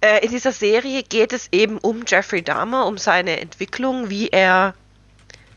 äh, 0.00 0.24
in 0.24 0.30
dieser 0.30 0.52
Serie 0.52 1.02
geht 1.02 1.32
es 1.32 1.48
eben 1.50 1.78
um 1.78 2.04
Jeffrey 2.06 2.42
Dahmer, 2.42 2.86
um 2.86 2.98
seine 2.98 3.40
Entwicklung, 3.40 4.10
wie 4.10 4.28
er 4.28 4.74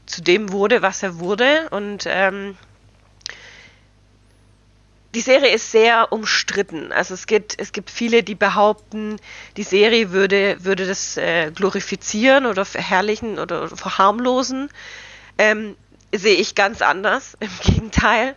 zu 0.09 0.21
dem 0.21 0.51
wurde, 0.51 0.81
was 0.81 1.03
er 1.03 1.19
wurde. 1.19 1.69
Und 1.69 2.05
ähm, 2.07 2.57
die 5.15 5.21
Serie 5.21 5.53
ist 5.53 5.71
sehr 5.71 6.11
umstritten. 6.11 6.91
Also 6.91 7.13
es 7.13 7.25
gibt, 7.25 7.59
es 7.59 7.71
gibt 7.71 7.89
viele, 7.89 8.23
die 8.23 8.35
behaupten, 8.35 9.17
die 9.57 9.63
Serie 9.63 10.11
würde, 10.11 10.57
würde 10.63 10.85
das 10.85 11.17
äh, 11.17 11.51
glorifizieren 11.51 12.45
oder 12.45 12.65
verherrlichen 12.65 13.39
oder 13.39 13.69
verharmlosen. 13.69 14.69
Ähm, 15.37 15.75
sehe 16.13 16.35
ich 16.35 16.55
ganz 16.55 16.81
anders. 16.81 17.37
Im 17.39 17.49
Gegenteil. 17.63 18.35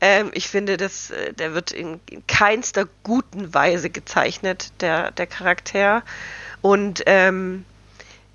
Ähm, 0.00 0.30
ich 0.32 0.48
finde, 0.48 0.76
dass, 0.76 1.10
äh, 1.10 1.34
der 1.34 1.54
wird 1.54 1.72
in, 1.72 2.00
in, 2.08 2.26
keinster 2.26 2.88
guten 3.02 3.52
Weise 3.52 3.90
gezeichnet, 3.90 4.72
der, 4.80 5.10
der 5.10 5.26
Charakter. 5.26 6.02
Und 6.62 7.02
ähm, 7.06 7.64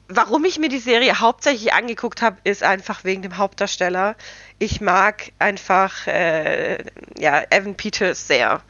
warum 0.08 0.46
ich 0.46 0.60
mir 0.60 0.70
die 0.70 0.80
Serie 0.80 1.20
hauptsächlich 1.20 1.74
angeguckt 1.74 2.22
habe, 2.22 2.38
ist 2.44 2.64
einfach 2.64 3.04
wegen 3.04 3.22
dem 3.22 3.38
Hauptdarsteller. 3.38 4.16
Ich 4.60 4.82
mag 4.82 5.32
einfach 5.40 6.08
äh, 6.08 6.84
ja, 7.18 7.44
Evan 7.50 7.76
Peters 7.76 8.28
sehr. 8.28 8.62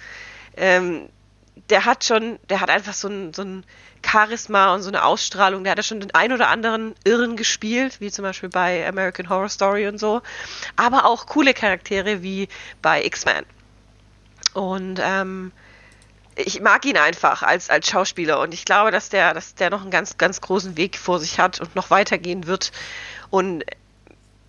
Ähm, 0.56 1.10
der 1.70 1.86
hat 1.86 2.04
schon, 2.04 2.40
der 2.50 2.62
hat 2.62 2.70
einfach 2.70 2.94
so 2.94 3.08
ein, 3.08 3.34
so 3.34 3.42
ein 3.42 3.66
Charisma 4.06 4.74
und 4.74 4.84
so 4.84 4.90
eine 4.90 5.04
Ausstrahlung. 5.04 5.64
Der 5.64 5.72
hat 5.72 5.78
ja 5.80 5.84
schon 5.84 6.00
den 6.00 6.14
ein 6.14 6.32
oder 6.32 6.50
anderen 6.50 6.96
Irren 7.04 7.36
gespielt, 7.36 8.00
wie 8.00 8.12
zum 8.12 8.24
Beispiel 8.24 8.50
bei 8.50 8.88
American 8.88 9.30
Horror 9.30 9.50
Story 9.50 9.88
und 9.88 9.98
so. 9.98 10.22
Aber 10.76 11.06
auch 11.06 11.26
coole 11.26 11.54
Charaktere 11.54 12.22
wie 12.22 12.48
bei 12.82 13.04
X-Men. 13.04 13.46
Und 14.54 15.00
ähm, 15.04 15.52
ich 16.36 16.60
mag 16.62 16.86
ihn 16.86 16.98
einfach 16.98 17.44
als, 17.44 17.70
als 17.70 17.90
Schauspieler 17.90 18.40
und 18.40 18.54
ich 18.54 18.66
glaube, 18.66 18.92
dass 18.92 19.10
der, 19.10 19.34
dass 19.34 19.56
der 19.56 19.70
noch 19.70 19.82
einen 19.82 19.92
ganz, 19.92 20.18
ganz 20.18 20.42
großen 20.42 20.76
Weg 20.76 20.98
vor 20.98 21.20
sich 21.20 21.40
hat 21.40 21.62
und 21.62 21.76
noch 21.76 21.90
weitergehen 21.90 22.46
wird. 22.46 22.72
Und 23.30 23.64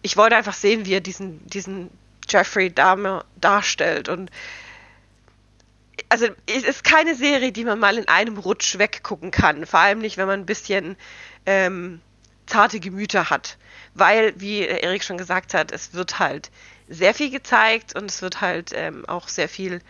ich 0.02 0.16
wollte 0.16 0.36
einfach 0.36 0.54
sehen, 0.54 0.84
wie 0.84 0.94
er 0.94 1.00
diesen, 1.00 1.46
diesen 1.46 1.90
Jeffrey 2.28 2.72
Dahmer 2.72 3.24
darstellt. 3.40 4.08
Und 4.08 4.30
also 6.08 6.26
es 6.46 6.64
ist 6.64 6.84
keine 6.84 7.14
Serie, 7.14 7.52
die 7.52 7.64
man 7.64 7.78
mal 7.78 7.98
in 7.98 8.08
einem 8.08 8.36
Rutsch 8.38 8.78
weggucken 8.78 9.30
kann. 9.30 9.64
Vor 9.64 9.80
allem 9.80 10.00
nicht, 10.00 10.16
wenn 10.16 10.26
man 10.26 10.40
ein 10.40 10.46
bisschen 10.46 10.96
ähm, 11.46 12.00
zarte 12.46 12.80
Gemüter 12.80 13.30
hat. 13.30 13.58
Weil, 13.94 14.34
wie 14.40 14.60
Erik 14.60 15.04
schon 15.04 15.18
gesagt 15.18 15.54
hat, 15.54 15.72
es 15.72 15.94
wird 15.94 16.18
halt 16.18 16.50
sehr 16.88 17.14
viel 17.14 17.30
gezeigt 17.30 17.94
und 17.94 18.10
es 18.10 18.22
wird 18.22 18.40
halt 18.40 18.72
ähm, 18.74 19.06
auch 19.06 19.28
sehr 19.28 19.48
viel 19.48 19.80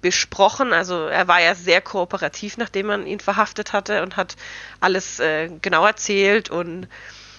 besprochen. 0.00 0.72
Also 0.72 1.06
er 1.06 1.28
war 1.28 1.40
ja 1.40 1.54
sehr 1.54 1.80
kooperativ, 1.80 2.56
nachdem 2.56 2.86
man 2.86 3.06
ihn 3.06 3.20
verhaftet 3.20 3.72
hatte 3.72 4.02
und 4.02 4.16
hat 4.16 4.36
alles 4.80 5.20
äh, 5.20 5.50
genau 5.60 5.86
erzählt 5.86 6.50
und 6.50 6.88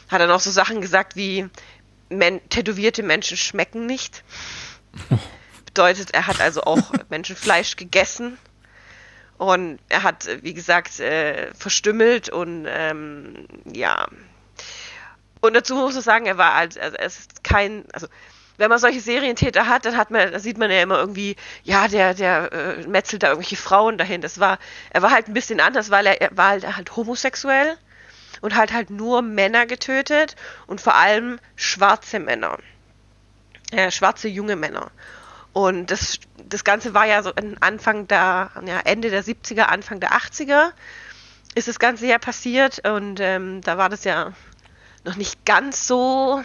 hat 0.09 0.21
dann 0.21 0.31
auch 0.31 0.39
so 0.39 0.51
Sachen 0.51 0.81
gesagt 0.81 1.15
wie 1.15 1.47
men 2.09 2.41
tätowierte 2.49 3.03
Menschen 3.03 3.37
schmecken 3.37 3.85
nicht. 3.85 4.23
Bedeutet, 5.65 6.11
er 6.11 6.27
hat 6.27 6.41
also 6.41 6.63
auch 6.63 6.91
Menschenfleisch 7.09 7.75
gegessen 7.75 8.37
und 9.37 9.79
er 9.87 10.03
hat, 10.03 10.27
wie 10.41 10.53
gesagt, 10.53 10.99
äh, 10.99 11.53
verstümmelt 11.53 12.29
und 12.29 12.65
ähm, 12.67 13.47
ja. 13.71 14.07
Und 15.41 15.53
dazu 15.53 15.75
muss 15.75 15.93
man 15.93 16.03
sagen, 16.03 16.25
er 16.25 16.37
war 16.37 16.53
als, 16.53 16.77
also 16.77 16.97
es 16.97 17.19
ist 17.19 17.43
kein, 17.43 17.85
also 17.93 18.07
wenn 18.59 18.69
man 18.69 18.77
solche 18.77 18.99
Serientäter 18.99 19.67
hat, 19.67 19.85
dann 19.85 19.95
hat 19.95 20.11
man, 20.11 20.37
sieht 20.37 20.57
man 20.57 20.69
ja 20.69 20.81
immer 20.81 20.99
irgendwie, 20.99 21.37
ja, 21.63 21.87
der, 21.87 22.13
der 22.13 22.51
äh, 22.51 22.87
metzelt 22.87 23.23
da 23.23 23.29
irgendwelche 23.29 23.55
Frauen 23.55 23.97
dahin. 23.97 24.19
Das 24.19 24.39
war, 24.39 24.59
er 24.89 25.01
war 25.01 25.11
halt 25.11 25.29
ein 25.29 25.33
bisschen 25.33 25.61
anders, 25.61 25.89
weil 25.89 26.05
er, 26.05 26.21
er 26.21 26.35
war 26.35 26.49
halt, 26.49 26.75
halt 26.75 26.95
homosexuell 26.95 27.77
und 28.41 28.55
halt 28.55 28.73
halt 28.73 28.89
nur 28.89 29.21
Männer 29.21 29.65
getötet 29.65 30.35
und 30.67 30.81
vor 30.81 30.95
allem 30.95 31.39
schwarze 31.55 32.19
Männer. 32.19 32.57
Äh, 33.71 33.91
schwarze 33.91 34.27
junge 34.27 34.57
Männer. 34.57 34.91
Und 35.53 35.89
das, 35.89 36.19
das 36.43 36.65
Ganze 36.65 36.93
war 36.93 37.05
ja 37.05 37.23
so 37.23 37.31
Anfang 37.61 38.09
der, 38.09 38.51
ja, 38.65 38.81
Ende 38.83 39.09
der 39.09 39.23
70er, 39.23 39.63
Anfang 39.63 40.01
der 40.01 40.11
80er 40.11 40.71
ist 41.55 41.69
das 41.69 41.79
Ganze 41.79 42.07
ja 42.07 42.19
passiert 42.19 42.87
und 42.87 43.19
ähm, 43.21 43.61
da 43.61 43.77
war 43.77 43.89
das 43.89 44.03
ja 44.03 44.33
noch 45.05 45.15
nicht 45.15 45.45
ganz 45.45 45.87
so 45.87 46.43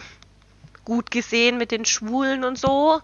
gut 0.85 1.11
gesehen 1.11 1.57
mit 1.57 1.71
den 1.71 1.85
Schwulen 1.85 2.43
und 2.43 2.57
so. 2.57 3.01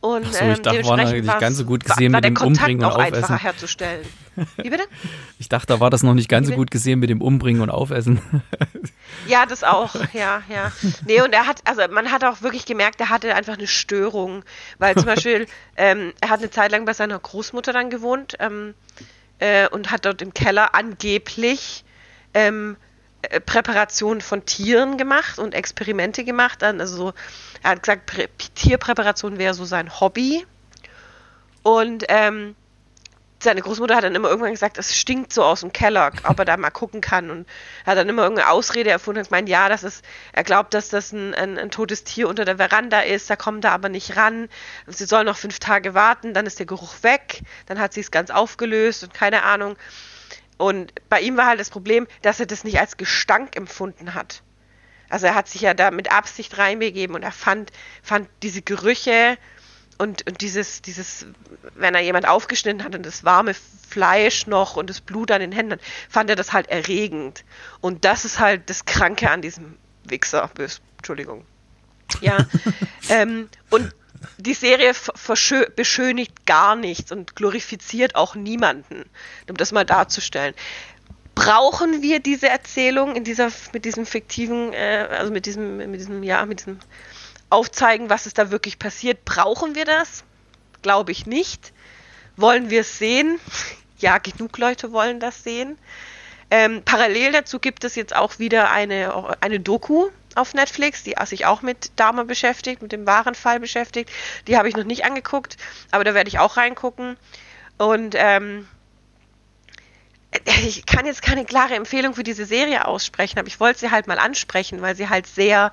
Und 0.00 0.24
Ach 0.26 0.32
so, 0.32 0.44
ich 0.44 0.56
ähm, 0.56 0.62
dachte, 0.62 0.84
war 0.86 0.96
noch 0.96 1.12
nicht 1.12 1.40
ganz 1.40 1.58
so 1.58 1.64
gut 1.66 1.84
gesehen 1.84 2.12
war, 2.14 2.22
war 2.22 2.30
mit 2.30 2.38
dem 2.38 2.42
Kontakt 2.42 2.70
Umbringen 2.70 2.84
und 2.86 2.96
einfacher 2.96 3.16
Aufessen. 3.16 3.38
herzustellen. 3.38 4.06
Wie 4.56 4.70
bitte? 4.70 4.84
Ich 5.38 5.48
dachte, 5.48 5.68
da 5.68 5.80
war 5.80 5.90
das 5.90 6.02
noch 6.02 6.14
nicht 6.14 6.28
ganz 6.28 6.48
so 6.48 6.54
gut 6.54 6.70
gesehen 6.70 7.00
mit 7.00 7.10
dem 7.10 7.20
Umbringen 7.20 7.62
und 7.62 7.70
Aufessen. 7.70 8.20
Ja, 9.26 9.46
das 9.46 9.64
auch, 9.64 9.94
ja, 10.12 10.42
ja. 10.48 10.70
Nee, 11.06 11.20
und 11.22 11.32
er 11.32 11.46
hat, 11.46 11.60
also 11.64 11.82
man 11.90 12.12
hat 12.12 12.24
auch 12.24 12.42
wirklich 12.42 12.66
gemerkt, 12.66 13.00
er 13.00 13.08
hatte 13.08 13.34
einfach 13.34 13.54
eine 13.54 13.66
Störung, 13.66 14.44
weil 14.78 14.94
zum 14.94 15.06
Beispiel, 15.06 15.46
ähm, 15.76 16.12
er 16.20 16.30
hat 16.30 16.40
eine 16.40 16.50
Zeit 16.50 16.70
lang 16.72 16.84
bei 16.84 16.92
seiner 16.92 17.18
Großmutter 17.18 17.72
dann 17.72 17.90
gewohnt 17.90 18.36
ähm, 18.38 18.74
äh, 19.38 19.68
und 19.68 19.90
hat 19.90 20.04
dort 20.04 20.22
im 20.22 20.32
Keller 20.34 20.74
angeblich 20.74 21.84
ähm, 22.34 22.76
äh, 22.76 22.89
Präparation 23.46 24.20
von 24.20 24.44
Tieren 24.46 24.96
gemacht 24.96 25.38
und 25.38 25.54
Experimente 25.54 26.24
gemacht. 26.24 26.62
Also 26.62 26.96
so, 26.96 27.12
er 27.62 27.70
hat 27.70 27.82
gesagt, 27.82 28.06
Prä 28.06 28.28
Tierpräparation 28.54 29.38
wäre 29.38 29.54
so 29.54 29.64
sein 29.64 30.00
Hobby. 30.00 30.46
Und 31.62 32.04
ähm, 32.08 32.56
seine 33.42 33.62
Großmutter 33.62 33.96
hat 33.96 34.04
dann 34.04 34.14
immer 34.14 34.28
irgendwann 34.28 34.52
gesagt, 34.52 34.78
es 34.78 34.96
stinkt 34.96 35.32
so 35.32 35.42
aus 35.42 35.60
dem 35.60 35.72
Keller, 35.72 36.12
ob 36.24 36.38
er 36.38 36.44
da 36.44 36.56
mal 36.56 36.70
gucken 36.70 37.00
kann. 37.00 37.30
Und 37.30 37.48
er 37.84 37.92
hat 37.92 37.98
dann 37.98 38.08
immer 38.08 38.22
irgendeine 38.22 38.50
Ausrede 38.50 38.90
erfunden 38.90 39.20
und 39.20 39.28
gemeint, 39.28 39.48
ja, 39.48 39.68
das 39.68 39.82
ist, 39.82 40.04
er 40.32 40.44
glaubt, 40.44 40.74
dass 40.74 40.90
das 40.90 41.12
ein, 41.12 41.34
ein, 41.34 41.58
ein 41.58 41.70
totes 41.70 42.04
Tier 42.04 42.28
unter 42.28 42.44
der 42.44 42.56
Veranda 42.56 43.00
ist, 43.00 43.30
da 43.30 43.36
kommt 43.36 43.64
er 43.64 43.72
aber 43.72 43.88
nicht 43.88 44.16
ran. 44.16 44.48
Sie 44.86 45.06
soll 45.06 45.24
noch 45.24 45.36
fünf 45.36 45.58
Tage 45.58 45.94
warten, 45.94 46.34
dann 46.34 46.46
ist 46.46 46.58
der 46.58 46.66
Geruch 46.66 47.02
weg, 47.02 47.40
dann 47.66 47.78
hat 47.78 47.94
sie 47.94 48.00
es 48.00 48.10
ganz 48.10 48.30
aufgelöst 48.30 49.04
und 49.04 49.14
keine 49.14 49.42
Ahnung. 49.42 49.76
Und 50.60 50.92
bei 51.08 51.20
ihm 51.22 51.38
war 51.38 51.46
halt 51.46 51.58
das 51.58 51.70
Problem, 51.70 52.06
dass 52.20 52.38
er 52.38 52.44
das 52.44 52.64
nicht 52.64 52.78
als 52.78 52.98
Gestank 52.98 53.56
empfunden 53.56 54.12
hat. 54.12 54.42
Also 55.08 55.26
er 55.26 55.34
hat 55.34 55.48
sich 55.48 55.62
ja 55.62 55.72
da 55.72 55.90
mit 55.90 56.12
Absicht 56.12 56.58
reinbegeben 56.58 57.16
und 57.16 57.22
er 57.22 57.32
fand, 57.32 57.72
fand 58.02 58.28
diese 58.42 58.60
Gerüche 58.60 59.38
und, 59.96 60.26
und 60.28 60.42
dieses, 60.42 60.82
dieses, 60.82 61.24
wenn 61.76 61.94
er 61.94 62.02
jemand 62.02 62.28
aufgeschnitten 62.28 62.84
hat 62.84 62.94
und 62.94 63.06
das 63.06 63.24
warme 63.24 63.54
Fleisch 63.88 64.46
noch 64.46 64.76
und 64.76 64.90
das 64.90 65.00
Blut 65.00 65.30
an 65.30 65.40
den 65.40 65.52
Händen, 65.52 65.80
fand 66.10 66.28
er 66.28 66.36
das 66.36 66.52
halt 66.52 66.68
erregend. 66.68 67.42
Und 67.80 68.04
das 68.04 68.26
ist 68.26 68.38
halt 68.38 68.68
das 68.68 68.84
Kranke 68.84 69.30
an 69.30 69.40
diesem 69.40 69.78
Wichser. 70.04 70.50
Entschuldigung. 70.98 71.46
Ja. 72.20 72.36
ähm, 73.08 73.48
und 73.70 73.94
die 74.38 74.54
Serie 74.54 74.92
beschönigt 75.76 76.46
gar 76.46 76.76
nichts 76.76 77.12
und 77.12 77.36
glorifiziert 77.36 78.14
auch 78.14 78.34
niemanden, 78.34 79.04
um 79.48 79.56
das 79.56 79.72
mal 79.72 79.84
darzustellen. 79.84 80.54
Brauchen 81.34 82.02
wir 82.02 82.20
diese 82.20 82.48
Erzählung 82.48 83.16
in 83.16 83.24
dieser, 83.24 83.50
mit 83.72 83.84
diesem 83.84 84.04
fiktiven, 84.04 84.72
äh, 84.72 85.08
also 85.10 85.32
mit 85.32 85.46
diesem, 85.46 85.78
mit 85.78 86.00
diesem, 86.00 86.22
ja, 86.22 86.44
mit 86.44 86.60
diesem 86.60 86.78
Aufzeigen, 87.48 88.10
was 88.10 88.26
ist 88.26 88.38
da 88.38 88.50
wirklich 88.50 88.78
passiert? 88.78 89.24
Brauchen 89.24 89.74
wir 89.74 89.84
das? 89.84 90.24
Glaube 90.82 91.12
ich 91.12 91.26
nicht. 91.26 91.72
Wollen 92.36 92.70
wir 92.70 92.82
es 92.82 92.98
sehen? 92.98 93.38
Ja, 93.98 94.16
genug 94.16 94.56
Leute 94.56 94.92
wollen 94.92 95.20
das 95.20 95.44
sehen. 95.44 95.76
Ähm, 96.50 96.80
parallel 96.86 97.32
dazu 97.32 97.58
gibt 97.58 97.84
es 97.84 97.96
jetzt 97.96 98.16
auch 98.16 98.38
wieder 98.38 98.70
eine, 98.70 99.36
eine 99.42 99.60
Doku 99.60 100.08
auf 100.36 100.54
Netflix, 100.54 101.02
die 101.02 101.14
sich 101.24 101.46
auch 101.46 101.62
mit 101.62 101.92
Dama 101.96 102.24
beschäftigt, 102.24 102.82
mit 102.82 102.92
dem 102.92 103.06
wahren 103.06 103.34
Fall 103.34 103.60
beschäftigt. 103.60 104.10
Die 104.46 104.56
habe 104.56 104.68
ich 104.68 104.76
noch 104.76 104.84
nicht 104.84 105.04
angeguckt, 105.04 105.56
aber 105.90 106.04
da 106.04 106.14
werde 106.14 106.28
ich 106.28 106.38
auch 106.38 106.56
reingucken. 106.56 107.16
Und 107.78 108.14
ähm, 108.16 108.68
ich 110.64 110.86
kann 110.86 111.06
jetzt 111.06 111.22
keine 111.22 111.44
klare 111.44 111.74
Empfehlung 111.74 112.14
für 112.14 112.22
diese 112.22 112.44
Serie 112.44 112.86
aussprechen, 112.86 113.38
aber 113.38 113.48
ich 113.48 113.58
wollte 113.58 113.80
sie 113.80 113.90
halt 113.90 114.06
mal 114.06 114.18
ansprechen, 114.18 114.80
weil 114.82 114.94
sie 114.94 115.08
halt 115.08 115.26
sehr 115.26 115.72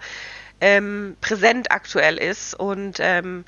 ähm, 0.62 1.16
präsent 1.22 1.72
aktuell 1.72 2.18
ist 2.18 2.56
und 2.56 2.98
ähm, 3.00 3.46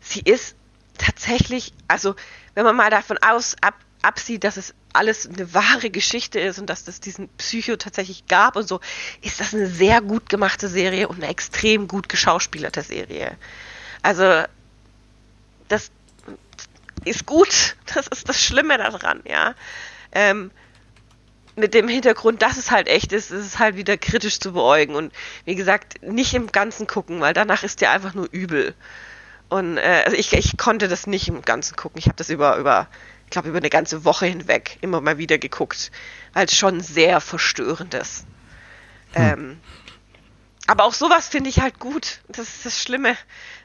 sie 0.00 0.20
ist 0.20 0.54
tatsächlich, 0.98 1.72
also 1.88 2.14
wenn 2.54 2.64
man 2.64 2.76
mal 2.76 2.90
davon 2.90 3.18
aus 3.18 3.56
ab, 3.60 3.74
absieht, 4.02 4.44
dass 4.44 4.56
es 4.56 4.74
alles 4.92 5.28
eine 5.28 5.52
wahre 5.54 5.90
Geschichte 5.90 6.38
ist 6.40 6.58
und 6.58 6.68
dass 6.68 6.86
es 6.88 7.00
diesen 7.00 7.28
Psycho 7.38 7.76
tatsächlich 7.76 8.26
gab 8.26 8.56
und 8.56 8.68
so, 8.68 8.80
ist 9.22 9.40
das 9.40 9.54
eine 9.54 9.66
sehr 9.66 10.00
gut 10.00 10.28
gemachte 10.28 10.68
Serie 10.68 11.08
und 11.08 11.16
eine 11.16 11.28
extrem 11.28 11.88
gut 11.88 12.08
geschauspielerte 12.08 12.82
Serie. 12.82 13.36
Also 14.02 14.44
das 15.68 15.90
ist 17.04 17.26
gut, 17.26 17.76
das 17.94 18.06
ist 18.08 18.28
das 18.28 18.42
Schlimme 18.42 18.78
daran, 18.78 19.22
ja. 19.24 19.54
Ähm, 20.12 20.50
mit 21.54 21.74
dem 21.74 21.86
Hintergrund, 21.86 22.40
dass 22.40 22.56
es 22.56 22.70
halt 22.70 22.88
echt 22.88 23.12
ist, 23.12 23.30
ist 23.30 23.44
es 23.44 23.58
halt 23.58 23.76
wieder 23.76 23.98
kritisch 23.98 24.40
zu 24.40 24.52
beäugen. 24.52 24.94
Und 24.94 25.12
wie 25.44 25.54
gesagt, 25.54 26.02
nicht 26.02 26.32
im 26.32 26.50
Ganzen 26.50 26.86
gucken, 26.86 27.20
weil 27.20 27.34
danach 27.34 27.62
ist 27.62 27.82
dir 27.82 27.90
einfach 27.90 28.14
nur 28.14 28.26
übel. 28.30 28.74
Und 29.50 29.76
äh, 29.76 30.02
also 30.06 30.16
ich, 30.16 30.32
ich 30.32 30.56
konnte 30.56 30.88
das 30.88 31.06
nicht 31.06 31.28
im 31.28 31.42
Ganzen 31.42 31.76
gucken. 31.76 31.98
Ich 31.98 32.06
habe 32.06 32.16
das 32.16 32.30
über, 32.30 32.56
über, 32.56 32.88
glaube, 33.32 33.48
über 33.48 33.58
eine 33.58 33.70
ganze 33.70 34.04
Woche 34.04 34.26
hinweg 34.26 34.78
immer 34.80 35.00
mal 35.00 35.18
wieder 35.18 35.38
geguckt. 35.38 35.90
Als 36.34 36.56
schon 36.56 36.80
sehr 36.80 37.20
verstörendes. 37.20 38.24
Hm. 39.14 39.22
Ähm, 39.22 39.60
aber 40.66 40.84
auch 40.84 40.94
sowas 40.94 41.28
finde 41.28 41.50
ich 41.50 41.60
halt 41.60 41.78
gut. 41.80 42.20
Das 42.28 42.48
ist 42.48 42.64
das 42.64 42.80
Schlimme. 42.80 43.16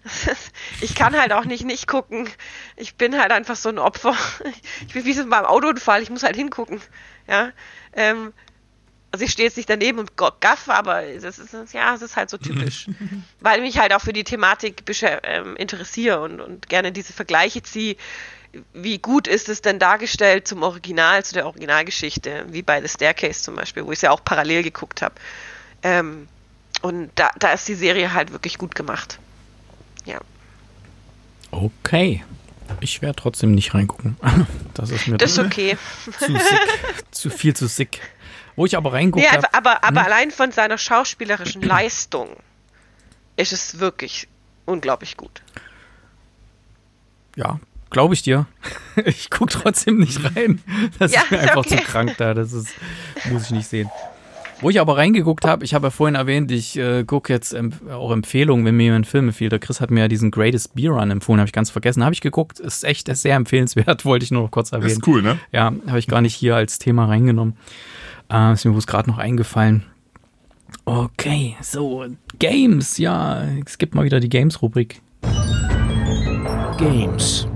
ich 0.82 0.96
kann 0.96 1.20
halt 1.20 1.32
auch 1.32 1.46
nicht 1.46 1.64
nicht 1.64 1.88
gucken. 1.88 2.28
Ich 2.76 2.96
bin 2.96 3.20
halt 3.20 3.32
einfach 3.32 3.56
so 3.56 3.70
ein 3.70 3.80
Opfer. 3.80 4.16
Ich 4.88 4.94
bin 4.94 5.06
wie 5.06 5.14
so 5.14 5.26
beim 5.28 5.46
Autounfall. 5.46 6.02
Ich 6.02 6.10
muss 6.10 6.24
halt 6.24 6.36
hingucken. 6.36 6.82
Ja. 7.28 7.52
Ähm, 7.94 8.34
also 9.12 9.24
ich 9.24 9.32
stehe 9.32 9.48
jetzt 9.48 9.58
nicht 9.58 9.70
daneben 9.70 10.00
und 10.00 10.18
gaff, 10.18 10.70
aber 10.70 11.02
das 11.02 11.40
ist, 11.40 11.74
ja, 11.74 11.96
es 11.96 12.02
ist 12.02 12.16
halt 12.16 12.30
so 12.30 12.38
typisch. 12.38 12.88
Weil 13.40 13.62
mich 13.62 13.80
halt 13.80 13.94
auch 13.94 14.02
für 14.02 14.14
die 14.14 14.24
Thematik 14.24 14.84
ähm, 15.24 15.56
interessiere 15.56 16.22
und, 16.22 16.42
und 16.42 16.68
gerne 16.68 16.92
diese 16.92 17.14
Vergleiche 17.14 17.64
ziehe. 17.64 17.96
Wie 18.74 19.00
gut 19.00 19.28
ist 19.28 19.50
es 19.50 19.62
denn 19.62 19.80
dargestellt 19.80 20.48
zum 20.48 20.64
Original, 20.64 21.24
zu 21.24 21.34
der 21.34 21.46
Originalgeschichte, 21.46 22.46
wie 22.50 22.62
bei 22.62 22.82
The 22.82 22.88
Staircase 22.88 23.42
zum 23.42 23.56
Beispiel, 23.56 23.86
wo 23.86 23.92
ich 23.92 23.98
es 23.98 24.02
ja 24.02 24.12
auch 24.12 24.24
parallel 24.24 24.64
geguckt 24.64 25.02
habe. 25.02 25.16
Ähm, 25.84 26.28
und 26.82 27.12
da, 27.16 27.32
da 27.40 27.54
ist 27.54 27.68
die 27.68 27.76
Serie 27.76 28.14
halt 28.14 28.32
wirklich 28.32 28.58
gut 28.58 28.76
gemacht. 28.76 29.20
Ja. 30.06 30.20
Okay. 31.52 32.24
Ich 32.82 33.02
werde 33.02 33.16
trotzdem 33.16 33.54
nicht 33.54 33.74
reingucken. 33.74 34.18
Das 34.74 34.92
ist 34.92 35.08
mir 35.08 35.18
das 35.18 35.32
ist 35.32 35.40
okay. 35.46 35.76
zu 36.20 36.34
sick. 36.34 37.06
zu 37.12 37.30
viel 37.32 37.56
zu 37.56 37.68
sick. 37.68 38.00
Wo 38.56 38.68
ich 38.68 38.78
aber 38.78 38.94
reingucke. 38.94 39.26
Nee, 39.26 39.36
aber, 39.36 39.56
aber, 39.56 39.84
aber 39.84 40.02
hm? 40.02 40.06
allein 40.06 40.32
von 40.32 40.52
seiner 40.52 40.78
schauspielerischen 40.78 41.62
Leistung 41.64 42.30
ist 43.38 43.54
es 43.54 43.80
wirklich 43.80 44.28
unglaublich 44.66 45.18
gut. 45.18 45.42
Ja, 47.36 47.60
glaube 47.90 48.14
ich 48.14 48.22
dir. 48.24 48.46
Ich 49.06 49.30
gucke 49.30 49.54
trotzdem 49.54 50.00
nicht 50.00 50.20
rein. 50.36 50.60
Das 50.98 51.14
Ja, 51.14 51.22
ist 51.22 51.30
mir 51.32 51.40
einfach 51.40 51.58
okay. 51.58 51.78
zu 51.78 51.84
krank 51.84 52.16
da. 52.18 52.34
Das 52.34 52.52
ist, 52.52 52.70
muss 53.32 53.44
ich 53.44 53.52
nicht 53.52 53.68
sehen. 53.68 53.90
Wo 54.60 54.72
ich 54.72 54.80
aber 54.82 54.98
reingeguckt 54.98 55.46
habe, 55.46 55.64
ich 55.64 55.76
habe 55.76 55.86
ja 55.88 55.92
vorhin 55.92 56.16
erwähnt, 56.16 56.52
ich 56.52 56.80
äh, 56.80 57.04
gucke 57.04 57.32
jetzt 57.32 57.54
ähm, 57.54 57.74
auch 57.92 58.12
Empfehlungen, 58.12 58.66
wenn 58.66 58.76
mir 58.76 58.86
jemand 58.86 59.06
Film 59.06 59.28
empfiehlt. 59.28 59.52
Der 59.52 59.60
Chris 59.60 59.80
hat 59.82 59.92
mir 59.92 60.00
ja 60.00 60.08
diesen 60.08 60.32
Greatest 60.32 60.74
Beer 60.74 60.94
Run 60.94 61.12
empfohlen, 61.12 61.40
habe 61.40 61.48
ich 61.48 61.54
ganz 61.54 61.70
vergessen. 61.70 62.04
Habe 62.04 62.16
ich 62.16 62.22
geguckt, 62.22 62.60
ist 62.60 62.84
echt 62.84 63.08
ist 63.08 63.22
sehr 63.22 63.36
empfehlenswert, 63.36 64.04
wollte 64.06 64.26
ich 64.26 64.32
nur 64.32 64.42
noch 64.42 64.50
kurz 64.52 64.72
Das 64.72 64.80
erwähnen. 64.82 65.00
ist 65.00 65.08
cool, 65.08 65.22
ne? 65.22 65.38
Ja, 65.52 65.72
habe 65.88 66.00
ich 66.00 66.08
gar 66.08 66.22
nicht 66.22 66.34
hier 66.34 66.56
als 66.56 66.80
Thema 66.80 67.06
reingenommen. 67.06 67.56
Äh, 68.32 68.54
ist 68.54 68.66
mir 68.66 68.72
bloß 68.72 68.88
gerade 68.88 69.12
noch 69.12 69.20
eingefallen. 69.20 69.84
Okay, 70.86 71.56
so, 71.62 72.04
Games, 72.40 72.98
ja, 72.98 73.44
es 73.64 73.78
gibt 73.78 73.94
mal 73.94 74.06
wieder 74.06 74.20
die 74.20 74.30
Games-Rubrik. 74.30 75.02
Games. 76.80 77.48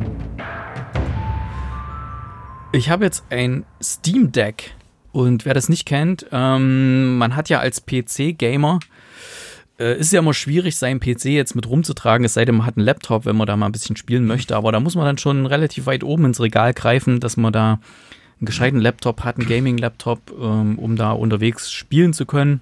Ich 2.74 2.90
habe 2.90 3.04
jetzt 3.04 3.26
ein 3.30 3.66
Steam 3.84 4.32
Deck 4.32 4.74
und 5.12 5.44
wer 5.44 5.54
das 5.54 5.68
nicht 5.68 5.86
kennt, 5.86 6.26
ähm, 6.32 7.18
man 7.18 7.36
hat 7.36 7.50
ja 7.50 7.60
als 7.60 7.86
PC-Gamer, 7.86 8.80
äh, 9.78 10.00
ist 10.00 10.14
ja 10.14 10.20
immer 10.20 10.34
schwierig, 10.34 10.78
seinen 10.78 11.02
PC 11.02 11.26
jetzt 11.26 11.54
mit 11.54 11.68
rumzutragen, 11.68 12.24
es 12.24 12.34
sei 12.34 12.46
denn, 12.46 12.56
man 12.56 12.66
hat 12.66 12.78
einen 12.78 12.86
Laptop, 12.86 13.26
wenn 13.26 13.36
man 13.36 13.46
da 13.46 13.58
mal 13.58 13.66
ein 13.66 13.74
bisschen 13.74 13.98
spielen 13.98 14.26
möchte, 14.26 14.56
aber 14.56 14.72
da 14.72 14.80
muss 14.80 14.96
man 14.96 15.04
dann 15.04 15.18
schon 15.18 15.46
relativ 15.48 15.86
weit 15.86 16.06
oben 16.06 16.24
ins 16.24 16.40
Regal 16.40 16.74
greifen, 16.74 17.20
dass 17.20 17.36
man 17.36 17.52
da 17.52 17.82
einen 18.40 18.46
gescheiten 18.46 18.80
Laptop 18.80 19.26
hat, 19.26 19.38
einen 19.38 19.50
Gaming-Laptop, 19.50 20.32
ähm, 20.42 20.80
um 20.80 20.96
da 20.96 21.12
unterwegs 21.12 21.74
spielen 21.74 22.14
zu 22.14 22.26
können. 22.26 22.62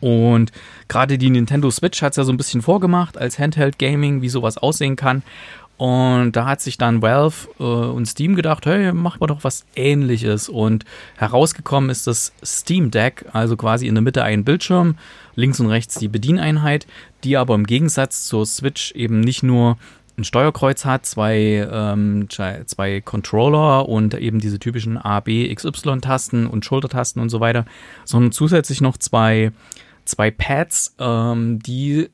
Und 0.00 0.52
gerade 0.88 1.18
die 1.18 1.30
Nintendo 1.30 1.70
Switch 1.70 2.00
hat 2.00 2.12
es 2.12 2.16
ja 2.16 2.24
so 2.24 2.32
ein 2.32 2.36
bisschen 2.36 2.62
vorgemacht 2.62 3.18
als 3.18 3.38
Handheld 3.38 3.78
Gaming, 3.78 4.22
wie 4.22 4.28
sowas 4.28 4.56
aussehen 4.56 4.96
kann. 4.96 5.22
Und 5.80 6.32
da 6.32 6.44
hat 6.44 6.60
sich 6.60 6.76
dann 6.76 7.00
Valve 7.00 7.48
äh, 7.58 7.62
und 7.62 8.04
Steam 8.04 8.34
gedacht, 8.34 8.66
hey, 8.66 8.92
machen 8.92 9.18
wir 9.22 9.28
doch 9.28 9.44
was 9.44 9.64
ähnliches. 9.74 10.50
Und 10.50 10.84
herausgekommen 11.16 11.88
ist 11.88 12.06
das 12.06 12.34
Steam 12.44 12.90
Deck, 12.90 13.24
also 13.32 13.56
quasi 13.56 13.86
in 13.86 13.94
der 13.94 14.02
Mitte 14.02 14.22
ein 14.22 14.44
Bildschirm, 14.44 14.96
links 15.36 15.58
und 15.58 15.68
rechts 15.68 15.94
die 15.94 16.08
Bedieneinheit, 16.08 16.86
die 17.24 17.38
aber 17.38 17.54
im 17.54 17.64
Gegensatz 17.64 18.26
zur 18.26 18.44
Switch 18.44 18.92
eben 18.92 19.20
nicht 19.20 19.42
nur 19.42 19.78
ein 20.18 20.24
Steuerkreuz 20.24 20.84
hat, 20.84 21.06
zwei, 21.06 21.66
ähm, 21.72 22.28
zwei 22.28 23.00
Controller 23.00 23.88
und 23.88 24.12
eben 24.12 24.38
diese 24.38 24.58
typischen 24.58 24.98
A, 24.98 25.20
B, 25.20 25.50
XY-Tasten 25.54 26.46
und 26.46 26.66
Schultertasten 26.66 27.22
und 27.22 27.30
so 27.30 27.40
weiter, 27.40 27.64
sondern 28.04 28.32
zusätzlich 28.32 28.82
noch 28.82 28.98
zwei, 28.98 29.50
zwei 30.04 30.30
Pads, 30.30 30.94
ähm, 30.98 31.58
die 31.60 32.10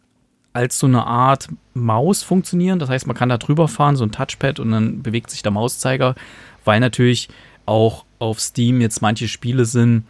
als 0.56 0.78
so 0.78 0.86
eine 0.86 1.06
Art 1.06 1.48
Maus 1.74 2.22
funktionieren. 2.22 2.78
Das 2.78 2.88
heißt, 2.88 3.06
man 3.06 3.14
kann 3.14 3.28
da 3.28 3.36
drüber 3.36 3.68
fahren, 3.68 3.94
so 3.94 4.04
ein 4.04 4.10
Touchpad 4.10 4.58
und 4.58 4.70
dann 4.70 5.02
bewegt 5.02 5.30
sich 5.30 5.42
der 5.42 5.52
Mauszeiger, 5.52 6.14
weil 6.64 6.80
natürlich 6.80 7.28
auch 7.66 8.06
auf 8.18 8.40
Steam 8.40 8.80
jetzt 8.80 9.02
manche 9.02 9.28
Spiele 9.28 9.66
sind. 9.66 10.04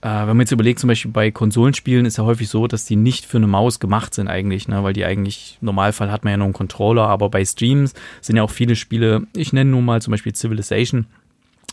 Äh, 0.00 0.08
wenn 0.08 0.28
man 0.28 0.40
jetzt 0.40 0.52
überlegt, 0.52 0.78
zum 0.78 0.86
Beispiel 0.86 1.10
bei 1.10 1.32
Konsolenspielen 1.32 2.06
ist 2.06 2.16
ja 2.16 2.24
häufig 2.24 2.48
so, 2.48 2.68
dass 2.68 2.84
die 2.84 2.94
nicht 2.94 3.26
für 3.26 3.38
eine 3.38 3.48
Maus 3.48 3.80
gemacht 3.80 4.14
sind 4.14 4.28
eigentlich, 4.28 4.68
ne? 4.68 4.84
weil 4.84 4.92
die 4.92 5.04
eigentlich, 5.04 5.58
im 5.60 5.66
Normalfall 5.66 6.12
hat 6.12 6.22
man 6.22 6.30
ja 6.30 6.36
noch 6.36 6.44
einen 6.44 6.52
Controller, 6.52 7.08
aber 7.08 7.28
bei 7.28 7.44
Streams 7.44 7.94
sind 8.20 8.36
ja 8.36 8.44
auch 8.44 8.50
viele 8.50 8.76
Spiele, 8.76 9.26
ich 9.34 9.52
nenne 9.52 9.70
nur 9.70 9.82
mal 9.82 10.00
zum 10.00 10.12
Beispiel 10.12 10.34
Civilization, 10.34 11.06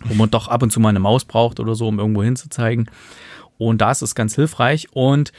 wo 0.06 0.16
man 0.16 0.32
doch 0.32 0.48
ab 0.48 0.64
und 0.64 0.72
zu 0.72 0.80
mal 0.80 0.90
eine 0.90 1.00
Maus 1.00 1.26
braucht 1.26 1.60
oder 1.60 1.76
so, 1.76 1.88
um 1.88 2.00
irgendwo 2.00 2.24
hinzuzeigen. 2.24 2.90
Und 3.60 3.82
da 3.82 3.92
ist 3.92 4.02
es 4.02 4.16
ganz 4.16 4.36
hilfreich. 4.36 4.88
Und 4.94 5.34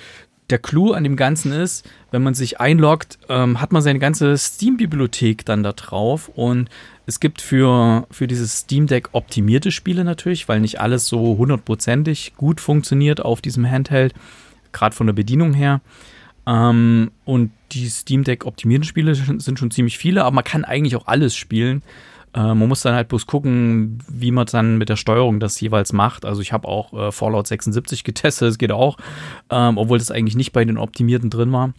der 0.51 0.59
Clou 0.59 0.93
an 0.93 1.05
dem 1.05 1.17
Ganzen 1.17 1.53
ist, 1.53 1.89
wenn 2.11 2.23
man 2.23 2.35
sich 2.35 2.61
einloggt, 2.61 3.19
ähm, 3.29 3.61
hat 3.61 3.73
man 3.73 3.83
seine 3.83 3.99
ganze 3.99 4.37
Steam-Bibliothek 4.37 5.45
dann 5.45 5.63
da 5.63 5.73
drauf 5.73 6.31
und 6.35 6.69
es 7.07 7.19
gibt 7.21 7.41
für, 7.41 8.07
für 8.11 8.27
dieses 8.27 8.59
Steam 8.59 8.87
Deck 8.87 9.09
optimierte 9.13 9.71
Spiele 9.71 10.05
natürlich, 10.05 10.49
weil 10.49 10.61
nicht 10.61 10.81
alles 10.81 11.07
so 11.07 11.37
hundertprozentig 11.39 12.35
gut 12.37 12.61
funktioniert 12.61 13.21
auf 13.21 13.41
diesem 13.41 13.69
Handheld, 13.69 14.15
gerade 14.73 14.95
von 14.95 15.07
der 15.07 15.15
Bedienung 15.15 15.53
her. 15.55 15.81
Ähm, 16.47 17.11
und 17.25 17.51
die 17.73 17.89
Steam 17.89 18.25
Deck 18.25 18.47
optimierten 18.47 18.85
Spiele 18.85 19.15
sind 19.15 19.59
schon 19.59 19.71
ziemlich 19.71 19.99
viele, 19.99 20.25
aber 20.25 20.35
man 20.35 20.45
kann 20.45 20.65
eigentlich 20.65 20.97
auch 20.97 21.07
alles 21.07 21.35
spielen. 21.35 21.83
Äh, 22.35 22.55
man 22.55 22.69
muss 22.69 22.83
dann 22.83 22.95
halt 22.95 23.09
bloß 23.09 23.27
gucken, 23.27 23.99
wie 24.09 24.31
man 24.31 24.47
dann 24.47 24.79
mit 24.79 24.89
der 24.89 24.97
Steuerung 24.97 25.41
das 25.41 25.61
jeweils 25.61 25.93
macht. 25.93 26.25
Also 26.25 26.41
ich 26.41 26.53
habe 26.53 26.69
auch 26.69 26.93
äh, 26.93 27.13
Fallout 27.13 27.47
76 27.47 28.05
getestet, 28.05 28.49
das 28.49 28.59
geht 28.59 28.73
auch, 28.73 28.97
ähm, 29.51 29.79
obwohl 29.79 29.99
das 29.99 30.11
eigentlich 30.11 30.37
nicht 30.37 30.53
bei 30.53 30.65
den 30.65 30.79
optimierten 30.79 31.31
drin 31.31 31.53
war. 31.53 31.73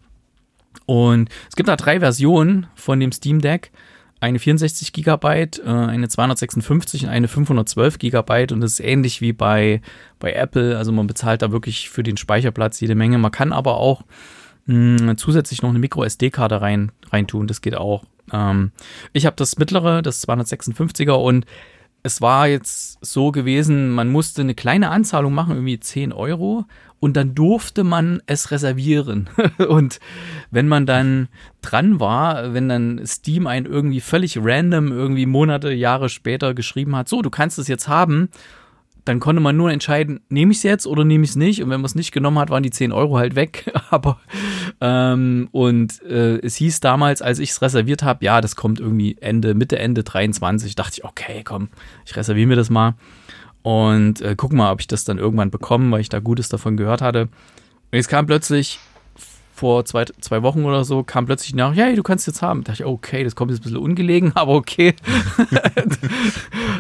Und 0.86 1.30
es 1.50 1.56
gibt 1.56 1.70
da 1.70 1.76
drei 1.76 2.00
Versionen 2.00 2.68
von 2.76 3.00
dem 3.00 3.12
Steam 3.12 3.42
Deck. 3.42 3.72
Eine 4.20 4.38
64 4.38 4.94
GB, 4.94 5.26
äh, 5.26 5.50
eine 5.66 6.08
256 6.08 7.06
und 7.06 7.10
eine 7.10 7.28
512 7.28 7.98
GB 7.98 8.54
und 8.54 8.62
das 8.62 8.74
ist 8.74 8.80
ähnlich 8.82 9.20
wie 9.20 9.34
bei, 9.34 9.82
bei 10.20 10.34
Apple. 10.34 10.78
Also 10.78 10.92
man 10.92 11.08
bezahlt 11.08 11.42
da 11.42 11.52
wirklich 11.52 11.90
für 11.90 12.04
den 12.04 12.18
Speicherplatz 12.18 12.80
jede 12.82 12.94
Menge. 12.94 13.18
Man 13.18 13.32
kann 13.32 13.52
aber 13.52 13.78
auch 13.78 14.04
mh, 14.68 15.16
zusätzlich 15.18 15.62
noch 15.64 15.70
eine 15.70 15.80
Micro 15.80 16.04
SD-Karte 16.04 16.62
rein, 16.62 16.92
rein 17.12 17.26
tun. 17.26 17.48
Das 17.48 17.62
geht 17.62 17.76
auch. 17.76 18.04
Ähm, 18.32 18.72
ich 19.14 19.26
habe 19.26 19.36
das 19.36 19.58
mittlere, 19.58 20.02
das 20.02 20.28
256er 20.28 21.14
und 21.14 21.46
es 22.04 22.22
war 22.22 22.48
jetzt 22.48 22.98
so 23.02 23.32
gewesen, 23.32 23.92
man 23.92 24.10
musste 24.10 24.42
eine 24.42 24.56
kleine 24.56 24.90
Anzahlung 24.90 25.34
machen, 25.34 25.56
irgendwie 25.56 25.80
10 25.80 26.14
Euro, 26.14 26.66
und 27.00 27.18
dann 27.18 27.34
durfte 27.36 27.84
man 27.84 28.22
es 28.28 28.52
reservieren. 28.52 29.30
und 29.68 30.00
wenn 30.52 30.68
man 30.68 30.86
dann 30.86 31.30
dran 31.62 32.00
war, 32.00 32.54
wenn 32.54 32.70
dann 32.70 33.02
Steam 33.06 33.48
einen 33.48 33.66
irgendwie 33.66 34.02
völlig 34.02 34.38
random, 34.40 34.92
irgendwie 34.92 35.26
Monate, 35.26 35.72
Jahre 35.72 36.10
später 36.10 36.54
geschrieben 36.54 36.96
hat, 36.96 37.10
so, 37.10 37.22
du 37.22 37.30
kannst 37.30 37.60
es 37.60 37.68
jetzt 37.68 37.88
haben, 37.88 38.30
dann 39.06 39.20
konnte 39.20 39.42
man 39.42 39.58
nur 39.58 39.72
entscheiden, 39.72 40.20
nehme 40.30 40.52
ich 40.52 40.58
es 40.58 40.64
jetzt 40.64 40.86
oder 40.86 41.04
nehme 41.04 41.24
ich 41.24 41.32
es 41.32 41.36
nicht. 41.36 41.64
Und 41.64 41.70
wenn 41.70 41.82
man 41.82 41.86
es 41.86 41.96
nicht 41.96 42.12
genommen 42.12 42.38
hat, 42.38 42.50
waren 42.50 42.64
die 42.64 42.70
10 42.70 42.92
Euro 42.92 43.18
halt 43.18 43.36
weg. 43.36 43.72
Aber 43.90 44.20
ähm, 44.80 45.50
und 45.52 46.02
äh, 46.04 46.38
es 46.38 46.56
hieß 46.58 46.80
damals, 46.82 47.22
als 47.22 47.40
ich 47.40 47.52
es 47.52 47.62
reserviert 47.62 48.04
habe, 48.04 48.24
ja, 48.24 48.42
das 48.42 48.56
kommt 48.56 48.80
irgendwie 48.80 49.18
Ende, 49.20 49.54
Mitte, 49.56 49.80
Ende 49.80 50.04
23. 50.04 50.76
Dachte 50.76 50.94
ich, 50.98 51.06
okay, 51.06 51.42
komm, 51.44 51.70
ich 52.06 52.16
reserviere 52.16 52.48
mir 52.48 52.56
das 52.56 52.70
mal. 52.70 52.94
Und 53.64 54.22
äh, 54.22 54.36
guck 54.36 54.54
mal, 54.54 54.72
ob 54.72 54.82
ich 54.82 54.88
das 54.88 55.04
dann 55.04 55.18
irgendwann 55.18 55.52
bekomme, 55.52 55.92
weil 55.92 56.02
ich 56.02 56.10
da 56.10 56.20
Gutes 56.20 56.50
davon 56.50 56.78
gehört 56.78 57.02
hatte. 57.02 57.24
Und 57.24 57.98
jetzt 57.98 58.08
kam 58.08 58.26
plötzlich 58.26 58.80
vor 59.62 59.86
zwei, 59.86 60.06
zwei 60.22 60.42
Wochen 60.42 60.66
oder 60.66 60.84
so 60.84 61.04
kam 61.04 61.28
plötzlich 61.28 61.54
nach, 61.54 61.76
ja, 61.76 61.84
hey, 61.86 61.96
du 61.96 62.02
kannst 62.02 62.26
jetzt 62.26 62.42
haben. 62.42 62.64
Da 62.64 62.72
dachte 62.72 62.82
ich, 62.82 62.90
okay, 62.90 63.24
das 63.24 63.36
kommt 63.36 63.52
jetzt 63.52 63.60
ein 63.60 63.66
bisschen 63.66 63.78
ungelegen, 63.78 64.32
aber 64.36 64.54
okay. 64.54 64.96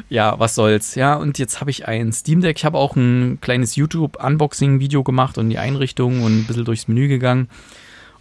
ja, 0.09 0.39
was 0.39 0.55
soll's. 0.55 0.95
Ja, 0.95 1.13
und 1.13 1.37
jetzt 1.37 1.61
habe 1.61 1.69
ich 1.69 1.87
ein 1.87 2.11
Steam 2.11 2.41
Deck. 2.41 2.57
Ich 2.57 2.65
habe 2.65 2.79
auch 2.79 2.95
ein 2.95 3.37
kleines 3.39 3.75
YouTube-Unboxing-Video 3.75 5.03
gemacht 5.03 5.37
und 5.37 5.51
die 5.51 5.59
Einrichtung 5.59 6.23
und 6.23 6.39
ein 6.39 6.45
bisschen 6.47 6.65
durchs 6.65 6.87
Menü 6.87 7.07
gegangen. 7.07 7.49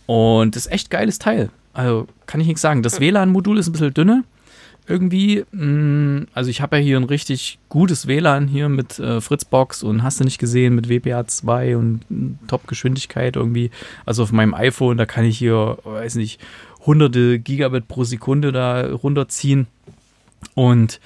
Und 0.04 0.56
das 0.56 0.66
ist 0.66 0.72
echt 0.72 0.90
geiles 0.90 1.18
Teil. 1.18 1.48
Also 1.72 2.06
kann 2.26 2.42
ich 2.42 2.46
nichts 2.46 2.60
sagen. 2.60 2.82
Das 2.82 3.00
WLAN-Modul 3.00 3.56
ist 3.56 3.68
ein 3.68 3.72
bisschen 3.72 3.94
dünner 3.94 4.24
irgendwie. 4.90 5.44
Mm, 5.52 6.26
also 6.34 6.50
ich 6.50 6.60
habe 6.60 6.76
ja 6.76 6.82
hier 6.82 6.96
ein 6.96 7.04
richtig 7.04 7.58
gutes 7.68 8.06
WLAN 8.06 8.48
hier 8.48 8.68
mit 8.68 8.98
äh, 8.98 9.20
Fritzbox 9.20 9.82
und 9.82 10.02
hast 10.02 10.20
du 10.20 10.24
nicht 10.24 10.38
gesehen 10.38 10.74
mit 10.74 10.88
WPA2 10.88 11.76
und 11.76 12.10
mm, 12.10 12.46
Top-Geschwindigkeit 12.48 13.36
irgendwie. 13.36 13.70
Also 14.04 14.24
auf 14.24 14.32
meinem 14.32 14.54
iPhone, 14.54 14.98
da 14.98 15.06
kann 15.06 15.24
ich 15.24 15.38
hier, 15.38 15.78
weiß 15.84 16.16
nicht, 16.16 16.40
hunderte 16.84 17.38
Gigabit 17.38 17.88
pro 17.88 18.04
Sekunde 18.04 18.52
da 18.52 18.92
runterziehen. 18.92 19.66
Und 20.54 21.00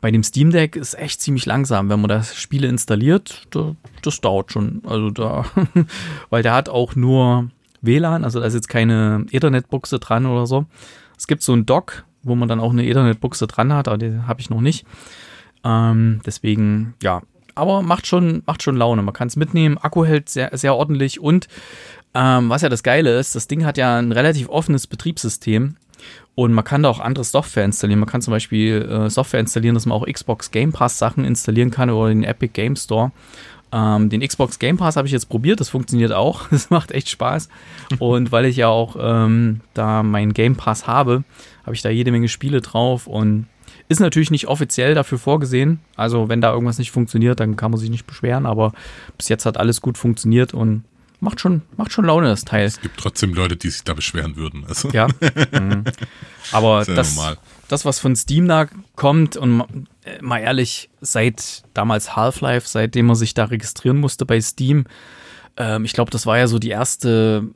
bei 0.00 0.10
dem 0.10 0.22
Steam 0.22 0.50
Deck 0.50 0.76
ist 0.76 0.98
echt 0.98 1.20
ziemlich 1.20 1.46
langsam, 1.46 1.88
wenn 1.90 2.00
man 2.00 2.08
das 2.08 2.34
Spiele 2.34 2.68
installiert. 2.68 3.46
Da, 3.50 3.76
das 4.02 4.20
dauert 4.20 4.52
schon. 4.52 4.82
Also 4.86 5.10
da, 5.10 5.44
weil 6.30 6.42
der 6.42 6.54
hat 6.54 6.68
auch 6.68 6.96
nur 6.96 7.50
WLAN, 7.82 8.24
also 8.24 8.40
da 8.40 8.46
ist 8.46 8.54
jetzt 8.54 8.68
keine 8.68 9.26
Ethernet-Buchse 9.30 9.98
dran 9.98 10.26
oder 10.26 10.46
so. 10.46 10.66
Es 11.16 11.26
gibt 11.26 11.42
so 11.42 11.52
ein 11.52 11.66
Dock, 11.66 12.04
wo 12.22 12.34
man 12.34 12.48
dann 12.48 12.60
auch 12.60 12.70
eine 12.70 12.86
Ethernet-Buchse 12.86 13.46
dran 13.46 13.72
hat, 13.72 13.88
aber 13.88 13.98
die 13.98 14.20
habe 14.26 14.40
ich 14.40 14.50
noch 14.50 14.60
nicht. 14.60 14.86
Ähm, 15.64 16.20
deswegen, 16.24 16.94
ja, 17.02 17.22
aber 17.54 17.82
macht 17.82 18.06
schon, 18.06 18.42
macht 18.46 18.62
schon 18.62 18.76
Laune. 18.76 19.02
Man 19.02 19.14
kann 19.14 19.28
es 19.28 19.36
mitnehmen. 19.36 19.78
Akku 19.78 20.04
hält 20.04 20.28
sehr, 20.28 20.56
sehr 20.56 20.74
ordentlich 20.74 21.20
und 21.20 21.48
ähm, 22.14 22.48
was 22.48 22.62
ja 22.62 22.68
das 22.68 22.82
Geile 22.82 23.18
ist, 23.18 23.34
das 23.34 23.46
Ding 23.46 23.64
hat 23.64 23.78
ja 23.78 23.98
ein 23.98 24.12
relativ 24.12 24.48
offenes 24.48 24.86
Betriebssystem 24.86 25.76
und 26.34 26.52
man 26.52 26.64
kann 26.64 26.82
da 26.82 26.88
auch 26.88 27.00
andere 27.00 27.24
Software 27.24 27.64
installieren. 27.64 28.00
Man 28.00 28.08
kann 28.08 28.22
zum 28.22 28.32
Beispiel 28.32 28.82
äh, 28.82 29.10
Software 29.10 29.40
installieren, 29.40 29.74
dass 29.74 29.86
man 29.86 29.96
auch 29.96 30.06
Xbox 30.06 30.50
Game 30.50 30.72
Pass 30.72 30.98
Sachen 30.98 31.24
installieren 31.24 31.70
kann 31.70 31.90
oder 31.90 32.08
den 32.08 32.24
Epic 32.24 32.52
Game 32.52 32.76
Store. 32.76 33.12
Ähm, 33.72 34.08
den 34.08 34.20
Xbox 34.20 34.58
Game 34.58 34.76
Pass 34.76 34.96
habe 34.96 35.06
ich 35.06 35.12
jetzt 35.12 35.28
probiert, 35.28 35.60
das 35.60 35.68
funktioniert 35.68 36.12
auch. 36.12 36.48
Das 36.50 36.70
macht 36.70 36.90
echt 36.92 37.08
Spaß. 37.08 37.48
Und 37.98 38.32
weil 38.32 38.46
ich 38.46 38.56
ja 38.56 38.68
auch 38.68 38.96
ähm, 38.98 39.60
da 39.74 40.02
meinen 40.02 40.32
Game 40.34 40.56
Pass 40.56 40.86
habe, 40.86 41.22
habe 41.70 41.76
ich 41.76 41.82
da 41.82 41.88
jede 41.88 42.10
Menge 42.10 42.26
Spiele 42.26 42.60
drauf 42.60 43.06
und 43.06 43.46
ist 43.86 44.00
natürlich 44.00 44.32
nicht 44.32 44.48
offiziell 44.48 44.96
dafür 44.96 45.18
vorgesehen. 45.18 45.78
Also 45.94 46.28
wenn 46.28 46.40
da 46.40 46.52
irgendwas 46.52 46.78
nicht 46.78 46.90
funktioniert, 46.90 47.38
dann 47.38 47.54
kann 47.54 47.70
man 47.70 47.78
sich 47.78 47.90
nicht 47.90 48.08
beschweren. 48.08 48.44
Aber 48.44 48.72
bis 49.16 49.28
jetzt 49.28 49.46
hat 49.46 49.56
alles 49.56 49.80
gut 49.80 49.96
funktioniert 49.96 50.52
und 50.52 50.82
macht 51.20 51.38
schon, 51.38 51.62
macht 51.76 51.92
schon 51.92 52.06
Laune, 52.06 52.26
das 52.26 52.44
Teil. 52.44 52.64
Es 52.64 52.80
gibt 52.80 52.98
trotzdem 52.98 53.34
Leute, 53.34 53.56
die 53.56 53.70
sich 53.70 53.84
da 53.84 53.94
beschweren 53.94 54.34
würden. 54.34 54.64
Also. 54.66 54.90
Ja. 54.90 55.06
Mhm. 55.52 55.84
Aber 56.52 56.84
das, 56.84 57.16
das, 57.68 57.84
was 57.84 58.00
von 58.00 58.16
Steam 58.16 58.48
da 58.48 58.66
kommt, 58.96 59.36
und 59.36 59.62
äh, 60.04 60.20
mal 60.20 60.38
ehrlich, 60.38 60.90
seit 61.00 61.62
damals 61.72 62.16
Half-Life, 62.16 62.66
seitdem 62.68 63.06
man 63.06 63.14
sich 63.14 63.34
da 63.34 63.44
registrieren 63.44 63.98
musste 63.98 64.26
bei 64.26 64.40
Steam, 64.40 64.86
ähm, 65.56 65.84
ich 65.84 65.92
glaube, 65.92 66.10
das 66.10 66.26
war 66.26 66.36
ja 66.38 66.48
so 66.48 66.58
die 66.58 66.70
erste 66.70 67.48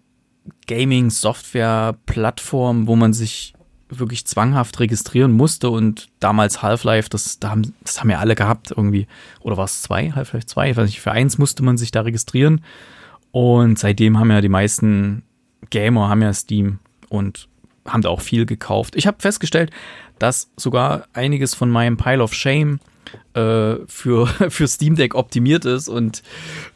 Gaming-Software-Plattform, 0.67 2.87
wo 2.87 2.95
man 2.97 3.13
sich 3.13 3.55
wirklich 3.99 4.27
zwanghaft 4.27 4.81
registrieren 4.81 5.33
musste 5.33 5.71
und 5.71 6.09
damals 6.21 6.63
Half-Life, 6.63 7.09
das, 7.11 7.39
da 7.39 7.51
haben, 7.51 7.75
das 7.83 8.01
haben 8.01 8.11
ja 8.11 8.19
alle 8.19 8.35
gehabt 8.35 8.71
irgendwie. 8.71 9.07
Oder 9.41 9.57
war 9.57 9.65
es 9.65 9.83
zwei? 9.83 10.11
Half-Life 10.13 10.47
2? 10.47 10.71
Ich 10.71 10.77
weiß 10.77 10.87
nicht, 10.87 11.01
für 11.01 11.13
eins 11.13 11.39
musste 11.39 11.63
man 11.63 11.77
sich 11.77 11.91
da 11.91 12.03
registrieren. 12.03 12.63
Und 13.31 13.79
seitdem 13.79 14.19
haben 14.19 14.31
ja 14.31 14.41
die 14.41 14.49
meisten 14.49 15.23
Gamer 15.71 16.09
haben 16.09 16.23
ja 16.23 16.33
Steam 16.33 16.79
und 17.09 17.49
haben 17.87 18.03
da 18.03 18.09
auch 18.09 18.21
viel 18.21 18.47
gekauft. 18.47 18.97
Ich 18.97 19.07
habe 19.07 19.21
festgestellt, 19.21 19.71
dass 20.19 20.51
sogar 20.57 21.07
einiges 21.13 21.55
von 21.55 21.71
meinem 21.71 21.97
Pile 21.97 22.23
of 22.23 22.35
Shame 22.35 22.81
äh, 23.35 23.77
für, 23.87 24.27
für 24.49 24.69
Steam 24.69 24.97
Deck 24.97 25.15
optimiert 25.15 25.65
ist 25.65 25.89
und 25.89 26.23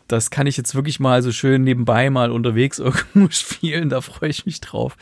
das 0.09 0.31
kann 0.31 0.47
ich 0.47 0.57
jetzt 0.57 0.75
wirklich 0.75 1.01
mal 1.01 1.23
so 1.23 1.33
schön 1.33 1.63
nebenbei 1.63 2.11
mal 2.11 2.31
unterwegs 2.31 2.79
irgendwo 2.79 3.31
spielen. 3.31 3.89
Da 3.89 4.01
freue 4.01 4.31
ich 4.31 4.47
mich 4.47 4.61
drauf. 4.61 4.97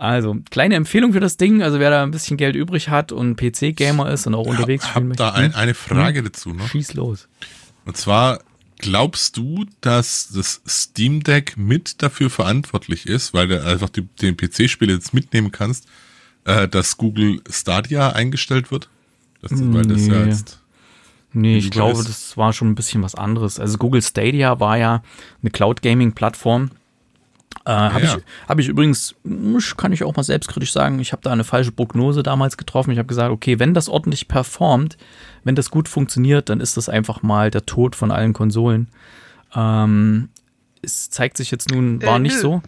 Also, 0.00 0.38
kleine 0.50 0.76
Empfehlung 0.76 1.12
für 1.12 1.20
das 1.20 1.36
Ding. 1.36 1.62
Also, 1.62 1.78
wer 1.78 1.90
da 1.90 2.02
ein 2.02 2.10
bisschen 2.10 2.38
Geld 2.38 2.56
übrig 2.56 2.88
hat 2.88 3.12
und 3.12 3.36
PC-Gamer 3.36 4.10
ist 4.10 4.26
und 4.26 4.34
auch 4.34 4.46
unterwegs 4.46 4.94
hab, 4.94 5.04
hab 5.04 5.16
da 5.18 5.32
ein, 5.32 5.54
eine 5.54 5.74
Frage 5.74 6.20
hm? 6.20 6.24
dazu 6.24 6.54
noch. 6.54 6.68
Schieß 6.68 6.94
los. 6.94 7.28
Und 7.84 7.98
zwar, 7.98 8.40
glaubst 8.78 9.36
du, 9.36 9.66
dass 9.82 10.30
das 10.34 10.62
Steam 10.66 11.22
Deck 11.22 11.58
mit 11.58 12.02
dafür 12.02 12.30
verantwortlich 12.30 13.06
ist, 13.06 13.34
weil 13.34 13.48
du 13.48 13.62
einfach 13.62 13.90
die, 13.90 14.06
den 14.22 14.38
PC-Spiele 14.38 14.94
jetzt 14.94 15.12
mitnehmen 15.12 15.52
kannst, 15.52 15.86
äh, 16.44 16.66
dass 16.66 16.96
Google 16.96 17.42
Stadia 17.50 18.12
eingestellt 18.12 18.70
wird? 18.70 18.88
Das, 19.42 19.52
weil 19.54 19.84
das 19.84 20.06
ja 20.06 20.24
jetzt 20.24 20.60
Nee, 21.32 21.58
ich 21.58 21.70
glaube, 21.70 22.02
das 22.02 22.36
war 22.36 22.52
schon 22.52 22.70
ein 22.70 22.74
bisschen 22.74 23.02
was 23.02 23.14
anderes. 23.14 23.60
Also 23.60 23.78
Google 23.78 24.02
Stadia 24.02 24.58
war 24.58 24.78
ja 24.78 25.02
eine 25.42 25.50
Cloud 25.50 25.82
Gaming 25.82 26.12
Plattform. 26.12 26.70
Äh, 27.66 27.70
habe 27.70 28.04
ja. 28.04 28.16
ich, 28.16 28.24
hab 28.48 28.58
ich 28.58 28.68
übrigens, 28.68 29.14
kann 29.76 29.92
ich 29.92 30.02
auch 30.02 30.16
mal 30.16 30.22
selbstkritisch 30.22 30.72
sagen, 30.72 30.98
ich 30.98 31.12
habe 31.12 31.22
da 31.22 31.30
eine 31.30 31.44
falsche 31.44 31.72
Prognose 31.72 32.22
damals 32.22 32.56
getroffen. 32.56 32.90
Ich 32.90 32.98
habe 32.98 33.08
gesagt, 33.08 33.30
okay, 33.30 33.58
wenn 33.58 33.74
das 33.74 33.88
ordentlich 33.88 34.28
performt, 34.28 34.96
wenn 35.44 35.54
das 35.54 35.70
gut 35.70 35.88
funktioniert, 35.88 36.48
dann 36.48 36.60
ist 36.60 36.76
das 36.76 36.88
einfach 36.88 37.22
mal 37.22 37.50
der 37.50 37.66
Tod 37.66 37.96
von 37.96 38.10
allen 38.10 38.32
Konsolen. 38.32 38.88
Ähm, 39.54 40.30
es 40.82 41.10
zeigt 41.10 41.36
sich 41.36 41.50
jetzt 41.50 41.70
nun, 41.70 42.02
war 42.02 42.18
nicht 42.18 42.38
so. 42.38 42.62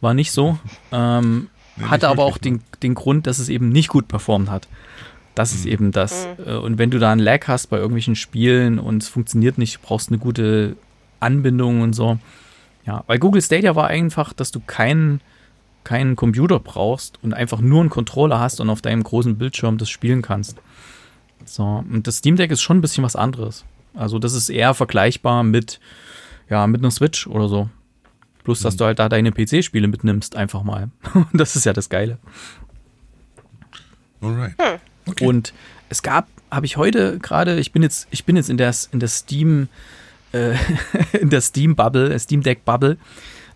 War 0.00 0.14
nicht 0.14 0.32
so. 0.32 0.58
Ähm, 0.92 1.48
hatte 1.82 2.08
aber 2.08 2.24
auch 2.24 2.38
den, 2.38 2.62
den 2.82 2.94
Grund, 2.94 3.26
dass 3.26 3.38
es 3.38 3.48
eben 3.48 3.68
nicht 3.68 3.88
gut 3.88 4.08
performt 4.08 4.50
hat. 4.50 4.68
Das 5.34 5.52
ist 5.52 5.66
mhm. 5.66 5.72
eben 5.72 5.92
das. 5.92 6.26
Mhm. 6.38 6.58
Und 6.58 6.78
wenn 6.78 6.90
du 6.90 6.98
da 6.98 7.12
einen 7.12 7.20
Lag 7.20 7.46
hast 7.48 7.68
bei 7.68 7.76
irgendwelchen 7.76 8.16
Spielen 8.16 8.78
und 8.78 9.02
es 9.02 9.08
funktioniert 9.08 9.58
nicht, 9.58 9.76
du 9.76 9.80
brauchst 9.82 10.08
eine 10.08 10.18
gute 10.18 10.76
Anbindung 11.20 11.82
und 11.82 11.92
so. 11.92 12.18
Ja, 12.86 13.04
weil 13.06 13.18
Google 13.18 13.42
Stadia 13.42 13.76
war 13.76 13.88
einfach, 13.88 14.32
dass 14.32 14.50
du 14.50 14.60
keinen 14.60 15.20
keinen 15.84 16.16
Computer 16.16 16.60
brauchst 16.60 17.18
und 17.22 17.32
einfach 17.32 17.60
nur 17.60 17.80
einen 17.80 17.90
Controller 17.90 18.38
hast 18.38 18.60
und 18.60 18.70
auf 18.70 18.82
deinem 18.82 19.02
großen 19.02 19.38
Bildschirm 19.38 19.78
das 19.78 19.88
spielen 19.88 20.22
kannst. 20.22 20.58
So, 21.44 21.64
und 21.64 22.06
das 22.06 22.18
Steam 22.18 22.36
Deck 22.36 22.50
ist 22.50 22.60
schon 22.60 22.78
ein 22.78 22.80
bisschen 22.80 23.02
was 23.02 23.16
anderes. 23.16 23.64
Also, 23.94 24.18
das 24.18 24.34
ist 24.34 24.50
eher 24.50 24.74
vergleichbar 24.74 25.42
mit, 25.42 25.80
ja, 26.48 26.66
mit 26.66 26.80
einer 26.80 26.90
Switch 26.90 27.26
oder 27.26 27.48
so. 27.48 27.70
Plus, 28.44 28.60
dass 28.60 28.74
mhm. 28.74 28.78
du 28.78 28.84
halt 28.84 28.98
da 28.98 29.08
deine 29.08 29.32
PC-Spiele 29.32 29.88
mitnimmst, 29.88 30.36
einfach 30.36 30.62
mal. 30.62 30.90
das 31.32 31.56
ist 31.56 31.64
ja 31.64 31.72
das 31.72 31.88
Geile. 31.88 32.18
Alright. 34.20 34.54
Hm. 34.60 34.78
Okay. 35.06 35.26
Und 35.26 35.54
es 35.88 36.02
gab, 36.02 36.28
habe 36.50 36.66
ich 36.66 36.76
heute 36.76 37.18
gerade, 37.18 37.58
ich 37.58 37.72
bin 37.72 37.82
jetzt, 37.82 38.06
ich 38.10 38.24
bin 38.24 38.36
jetzt 38.36 38.50
in 38.50 38.58
der, 38.58 38.74
in 38.92 39.00
der 39.00 39.08
Steam, 39.08 39.64
äh, 39.64 39.66
in 41.20 41.30
der 41.30 41.40
Steam 41.40 41.76
Bubble, 41.76 42.18
Steam 42.18 42.42
Deck 42.42 42.64
Bubble. 42.64 42.96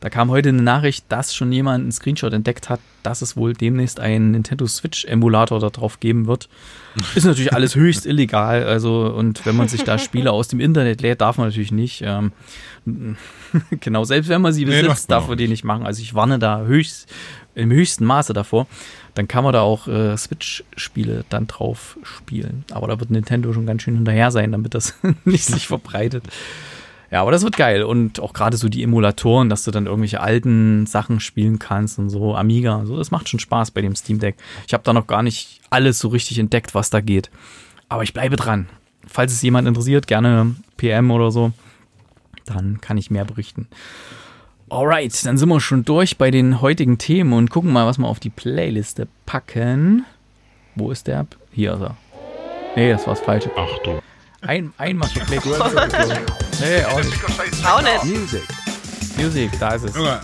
Da 0.00 0.10
kam 0.10 0.30
heute 0.30 0.50
eine 0.50 0.60
Nachricht, 0.60 1.06
dass 1.08 1.34
schon 1.34 1.50
jemand 1.50 1.82
einen 1.82 1.92
Screenshot 1.92 2.32
entdeckt 2.34 2.68
hat, 2.68 2.80
dass 3.02 3.22
es 3.22 3.38
wohl 3.38 3.54
demnächst 3.54 4.00
einen 4.00 4.32
Nintendo 4.32 4.66
Switch 4.66 5.06
Emulator 5.06 5.60
darauf 5.60 5.98
geben 5.98 6.26
wird. 6.26 6.50
Ist 7.14 7.24
natürlich 7.24 7.54
alles 7.54 7.74
höchst 7.74 8.04
illegal. 8.04 8.64
Also, 8.64 9.06
und 9.06 9.46
wenn 9.46 9.56
man 9.56 9.68
sich 9.68 9.82
da 9.82 9.96
Spiele 9.96 10.30
aus 10.32 10.48
dem 10.48 10.60
Internet 10.60 11.00
lädt, 11.00 11.22
darf 11.22 11.38
man 11.38 11.46
natürlich 11.46 11.72
nicht. 11.72 12.02
Ähm, 12.04 12.32
genau, 13.80 14.04
selbst 14.04 14.28
wenn 14.28 14.42
man 14.42 14.52
sie 14.52 14.66
besitzt, 14.66 15.08
nee, 15.08 15.14
darf 15.14 15.28
man 15.28 15.38
die 15.38 15.48
nicht 15.48 15.64
machen. 15.64 15.86
Also 15.86 16.02
ich 16.02 16.14
warne 16.14 16.38
da 16.38 16.64
höchst, 16.64 17.10
im 17.54 17.70
höchsten 17.70 18.04
Maße 18.04 18.34
davor 18.34 18.66
dann 19.14 19.28
kann 19.28 19.44
man 19.44 19.52
da 19.52 19.60
auch 19.62 19.86
äh, 19.86 20.16
Switch-Spiele 20.16 21.24
dann 21.28 21.46
drauf 21.46 21.96
spielen. 22.02 22.64
Aber 22.72 22.88
da 22.88 22.98
wird 22.98 23.10
Nintendo 23.10 23.52
schon 23.52 23.66
ganz 23.66 23.82
schön 23.82 23.94
hinterher 23.94 24.30
sein, 24.30 24.52
damit 24.52 24.74
das 24.74 24.94
nicht 25.24 25.44
sich 25.44 25.66
verbreitet. 25.66 26.24
Ja, 27.10 27.22
aber 27.22 27.30
das 27.30 27.44
wird 27.44 27.56
geil. 27.56 27.84
Und 27.84 28.18
auch 28.18 28.32
gerade 28.32 28.56
so 28.56 28.68
die 28.68 28.82
Emulatoren, 28.82 29.48
dass 29.48 29.62
du 29.62 29.70
dann 29.70 29.86
irgendwelche 29.86 30.20
alten 30.20 30.86
Sachen 30.86 31.20
spielen 31.20 31.60
kannst 31.60 31.98
und 32.00 32.10
so, 32.10 32.34
Amiga 32.34 32.74
und 32.74 32.86
so, 32.86 32.96
das 32.96 33.12
macht 33.12 33.28
schon 33.28 33.38
Spaß 33.38 33.70
bei 33.70 33.82
dem 33.82 33.94
Steam 33.94 34.18
Deck. 34.18 34.34
Ich 34.66 34.74
habe 34.74 34.82
da 34.82 34.92
noch 34.92 35.06
gar 35.06 35.22
nicht 35.22 35.60
alles 35.70 36.00
so 36.00 36.08
richtig 36.08 36.40
entdeckt, 36.40 36.74
was 36.74 36.90
da 36.90 37.00
geht. 37.00 37.30
Aber 37.88 38.02
ich 38.02 38.14
bleibe 38.14 38.34
dran. 38.34 38.68
Falls 39.06 39.32
es 39.32 39.42
jemand 39.42 39.68
interessiert, 39.68 40.08
gerne 40.08 40.56
PM 40.76 41.12
oder 41.12 41.30
so, 41.30 41.52
dann 42.46 42.80
kann 42.80 42.98
ich 42.98 43.12
mehr 43.12 43.24
berichten. 43.24 43.68
Alright, 44.70 45.26
dann 45.26 45.36
sind 45.36 45.48
wir 45.48 45.60
schon 45.60 45.84
durch 45.84 46.16
bei 46.16 46.30
den 46.30 46.60
heutigen 46.60 46.98
Themen 46.98 47.32
und 47.34 47.50
gucken 47.50 47.72
mal, 47.72 47.86
was 47.86 47.98
wir 47.98 48.06
auf 48.06 48.18
die 48.18 48.30
Playliste 48.30 49.06
packen. 49.26 50.04
Wo 50.74 50.90
ist 50.90 51.06
der? 51.06 51.26
Hier 51.52 51.74
ist 51.74 51.82
er. 51.82 51.96
Nee, 52.74 52.92
das 52.92 53.06
war 53.06 53.14
das 53.14 53.22
Falsche. 53.22 53.50
Achtung. 53.56 54.00
Ein, 54.40 54.72
einmal 54.78 55.08
geklickt. 55.10 55.46
nee, 55.46 56.84
auch 56.84 56.96
nicht. 56.98 57.64
Auch 57.64 57.82
nicht. 57.82 58.04
Music. 58.04 58.42
Music, 59.16 59.50
da 59.60 59.74
ist 59.74 59.84
es. 59.84 59.96
Junge. 59.96 60.20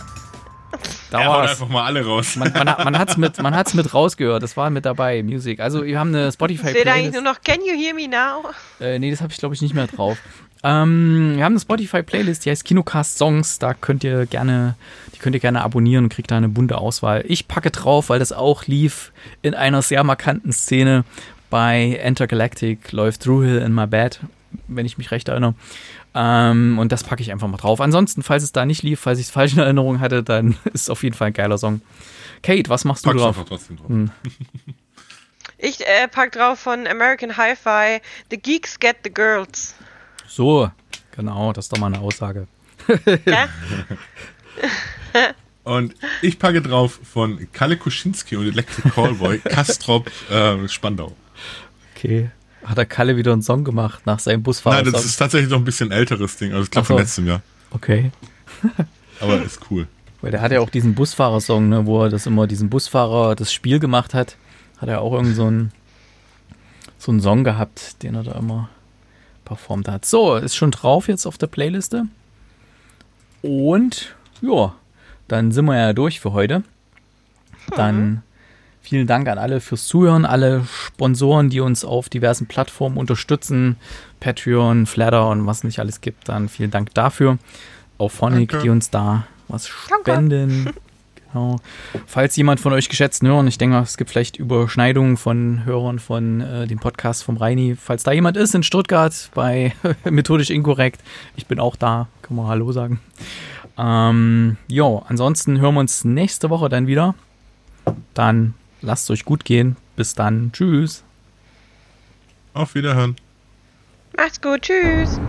Da 1.11 1.21
ja, 1.21 1.27
war's. 1.27 1.51
einfach 1.51 1.67
mal 1.67 1.85
alle 1.85 2.05
raus. 2.05 2.35
Man, 2.37 2.51
man, 2.53 2.65
man 2.65 2.97
hat 2.97 3.09
es 3.09 3.17
mit, 3.17 3.37
mit 3.37 3.93
rausgehört, 3.93 4.41
das 4.41 4.55
war 4.55 4.69
mit 4.69 4.85
dabei, 4.85 5.21
Music. 5.23 5.59
Also 5.59 5.83
wir 5.83 5.99
haben 5.99 6.15
eine 6.15 6.31
Spotify 6.31 6.61
Playlist. 6.61 6.81
Steht 6.81 6.93
eigentlich 6.93 7.13
nur 7.13 7.21
noch 7.21 7.41
Can 7.41 7.59
You 7.65 7.73
Hear 7.73 7.93
Me 7.93 8.07
Now? 8.07 8.49
Äh, 8.79 8.97
nee, 8.97 9.11
das 9.11 9.21
habe 9.21 9.33
ich 9.33 9.39
glaube 9.39 9.53
ich 9.53 9.61
nicht 9.61 9.73
mehr 9.73 9.87
drauf. 9.87 10.17
Ähm, 10.63 11.33
wir 11.35 11.43
haben 11.43 11.53
eine 11.53 11.59
Spotify-Playlist, 11.59 12.45
die 12.45 12.51
heißt 12.51 12.65
Kinocast 12.65 13.17
Songs. 13.17 13.59
Da 13.59 13.73
könnt 13.73 14.03
ihr 14.03 14.25
gerne, 14.25 14.75
die 15.15 15.19
könnt 15.19 15.35
ihr 15.35 15.39
gerne 15.39 15.61
abonnieren 15.61 16.05
und 16.05 16.13
kriegt 16.13 16.31
da 16.31 16.37
eine 16.37 16.49
bunte 16.49 16.77
Auswahl. 16.77 17.23
Ich 17.27 17.47
packe 17.47 17.71
drauf, 17.71 18.09
weil 18.09 18.19
das 18.19 18.31
auch 18.31 18.67
lief 18.67 19.11
in 19.41 19.53
einer 19.53 19.81
sehr 19.81 20.03
markanten 20.03 20.53
Szene 20.53 21.03
bei 21.49 21.99
Intergalactic 22.03 22.91
läuft 22.91 23.23
Through 23.23 23.43
Hill 23.43 23.57
in 23.57 23.75
My 23.75 23.85
Bed, 23.85 24.21
wenn 24.67 24.85
ich 24.85 24.97
mich 24.97 25.11
recht 25.11 25.27
erinnere. 25.27 25.53
Ähm, 26.13 26.77
und 26.79 26.91
das 26.91 27.03
packe 27.03 27.21
ich 27.21 27.31
einfach 27.31 27.47
mal 27.47 27.57
drauf. 27.57 27.81
Ansonsten, 27.81 28.23
falls 28.23 28.43
es 28.43 28.51
da 28.51 28.65
nicht 28.65 28.83
lief, 28.83 28.99
falls 28.99 29.19
ich 29.19 29.25
es 29.25 29.31
falsch 29.31 29.53
in 29.53 29.59
Erinnerung 29.59 29.99
hatte, 29.99 30.23
dann 30.23 30.57
ist 30.73 30.83
es 30.83 30.89
auf 30.89 31.03
jeden 31.03 31.15
Fall 31.15 31.27
ein 31.27 31.33
geiler 31.33 31.57
Song. 31.57 31.81
Kate, 32.43 32.69
was 32.69 32.85
machst 32.85 33.05
du 33.05 33.13
drauf? 33.13 33.37
drauf. 33.43 33.61
Hm. 33.87 34.11
Ich 35.57 35.85
äh, 35.85 36.07
pack 36.07 36.31
drauf 36.31 36.59
von 36.59 36.87
American 36.87 37.37
Hi-Fi 37.37 38.01
The 38.31 38.37
Geeks 38.37 38.79
Get 38.79 38.97
the 39.03 39.13
Girls. 39.13 39.75
So, 40.31 40.71
genau, 41.13 41.51
das 41.51 41.65
ist 41.65 41.73
doch 41.73 41.77
mal 41.77 41.87
eine 41.87 41.99
Aussage. 41.99 42.47
Ja? 43.25 43.49
und 45.65 45.93
ich 46.21 46.39
packe 46.39 46.61
drauf 46.61 47.01
von 47.03 47.49
Kalle 47.51 47.75
Kuschinski 47.75 48.37
und 48.37 48.47
Electric 48.47 48.91
Callboy 48.91 49.39
Kastrop 49.43 50.09
äh, 50.29 50.69
Spandau. 50.69 51.17
Okay. 51.93 52.31
Hat 52.63 52.77
der 52.77 52.85
Kalle 52.85 53.17
wieder 53.17 53.33
einen 53.33 53.41
Song 53.41 53.65
gemacht 53.65 54.05
nach 54.05 54.19
seinem 54.19 54.41
Busfahrer? 54.41 54.83
Nein, 54.83 54.93
das 54.93 55.03
ist 55.03 55.17
tatsächlich 55.17 55.49
noch 55.49 55.57
ein 55.57 55.65
bisschen 55.65 55.91
älteres 55.91 56.37
Ding. 56.37 56.53
Also 56.53 56.63
ich 56.63 56.71
glaube 56.71 56.87
so. 56.87 56.93
von 56.93 57.01
letztem 57.01 57.27
Jahr. 57.27 57.41
Okay. 57.71 58.11
Aber 59.19 59.41
ist 59.41 59.59
cool. 59.69 59.85
Weil 60.21 60.31
der 60.31 60.39
hat 60.39 60.53
ja 60.53 60.61
auch 60.61 60.69
diesen 60.69 60.95
Busfahrer-Song, 60.95 61.67
ne, 61.67 61.85
wo 61.85 62.03
er 62.03 62.09
das 62.09 62.25
immer 62.25 62.47
diesen 62.47 62.69
Busfahrer 62.69 63.35
das 63.35 63.51
Spiel 63.51 63.79
gemacht 63.79 64.13
hat. 64.13 64.37
Hat 64.77 64.87
er 64.87 65.01
auch 65.01 65.11
irgend 65.11 65.35
so 65.35 65.45
einen, 65.45 65.73
so 66.97 67.11
einen 67.11 67.19
Song 67.19 67.43
gehabt, 67.43 68.01
den 68.01 68.15
er 68.15 68.23
da 68.23 68.31
immer 68.31 68.69
performt 69.51 69.89
hat. 69.89 70.05
So, 70.05 70.35
ist 70.35 70.55
schon 70.55 70.71
drauf 70.71 71.09
jetzt 71.09 71.25
auf 71.25 71.37
der 71.37 71.47
Playliste. 71.47 72.05
Und 73.41 74.15
ja, 74.41 74.73
dann 75.27 75.51
sind 75.51 75.65
wir 75.65 75.77
ja 75.77 75.91
durch 75.91 76.21
für 76.21 76.31
heute. 76.31 76.63
Dann 77.75 77.99
mhm. 77.99 78.21
vielen 78.81 79.07
Dank 79.07 79.27
an 79.27 79.37
alle 79.37 79.59
fürs 79.59 79.87
Zuhören, 79.87 80.25
alle 80.25 80.63
Sponsoren, 80.63 81.49
die 81.49 81.59
uns 81.59 81.83
auf 81.83 82.07
diversen 82.07 82.47
Plattformen 82.47 82.95
unterstützen, 82.95 83.75
Patreon, 84.21 84.85
Flatter 84.85 85.27
und 85.27 85.45
was 85.45 85.65
nicht 85.65 85.79
alles 85.79 85.99
gibt. 85.99 86.29
Dann 86.29 86.47
vielen 86.47 86.71
Dank 86.71 86.93
dafür. 86.93 87.37
Auch 87.97 88.09
Phonic, 88.09 88.57
die 88.61 88.69
uns 88.69 88.89
da 88.89 89.27
was 89.49 89.67
spenden. 89.67 90.65
Danke. 90.65 90.79
Genau. 91.33 91.57
Falls 92.07 92.35
jemand 92.35 92.59
von 92.59 92.73
euch 92.73 92.89
geschätzten 92.89 93.27
Hörern, 93.27 93.47
ich 93.47 93.57
denke, 93.57 93.77
es 93.79 93.97
gibt 93.97 94.09
vielleicht 94.09 94.37
Überschneidungen 94.37 95.17
von 95.17 95.63
Hörern 95.65 95.99
von 95.99 96.41
äh, 96.41 96.67
dem 96.67 96.79
Podcast 96.79 97.23
vom 97.23 97.37
Reini. 97.37 97.75
Falls 97.75 98.03
da 98.03 98.11
jemand 98.11 98.37
ist 98.37 98.53
in 98.53 98.63
Stuttgart 98.63 99.29
bei 99.33 99.73
Methodisch 100.09 100.49
Inkorrekt, 100.49 101.01
ich 101.35 101.45
bin 101.45 101.59
auch 101.59 101.75
da, 101.75 102.07
kann 102.21 102.35
man 102.35 102.47
Hallo 102.47 102.71
sagen. 102.71 102.99
Ähm, 103.77 104.57
jo, 104.67 105.03
ansonsten 105.07 105.59
hören 105.59 105.75
wir 105.75 105.79
uns 105.79 106.03
nächste 106.03 106.49
Woche 106.49 106.69
dann 106.69 106.87
wieder. 106.87 107.15
Dann 108.13 108.53
lasst 108.81 109.05
es 109.05 109.11
euch 109.11 109.25
gut 109.25 109.45
gehen. 109.45 109.77
Bis 109.95 110.13
dann. 110.13 110.51
Tschüss. 110.51 111.03
Auf 112.53 112.75
Wiederhören. 112.75 113.15
Macht's 114.17 114.41
gut. 114.41 114.61
Tschüss. 114.61 115.19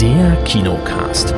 Der 0.00 0.36
Kinocast. 0.44 1.34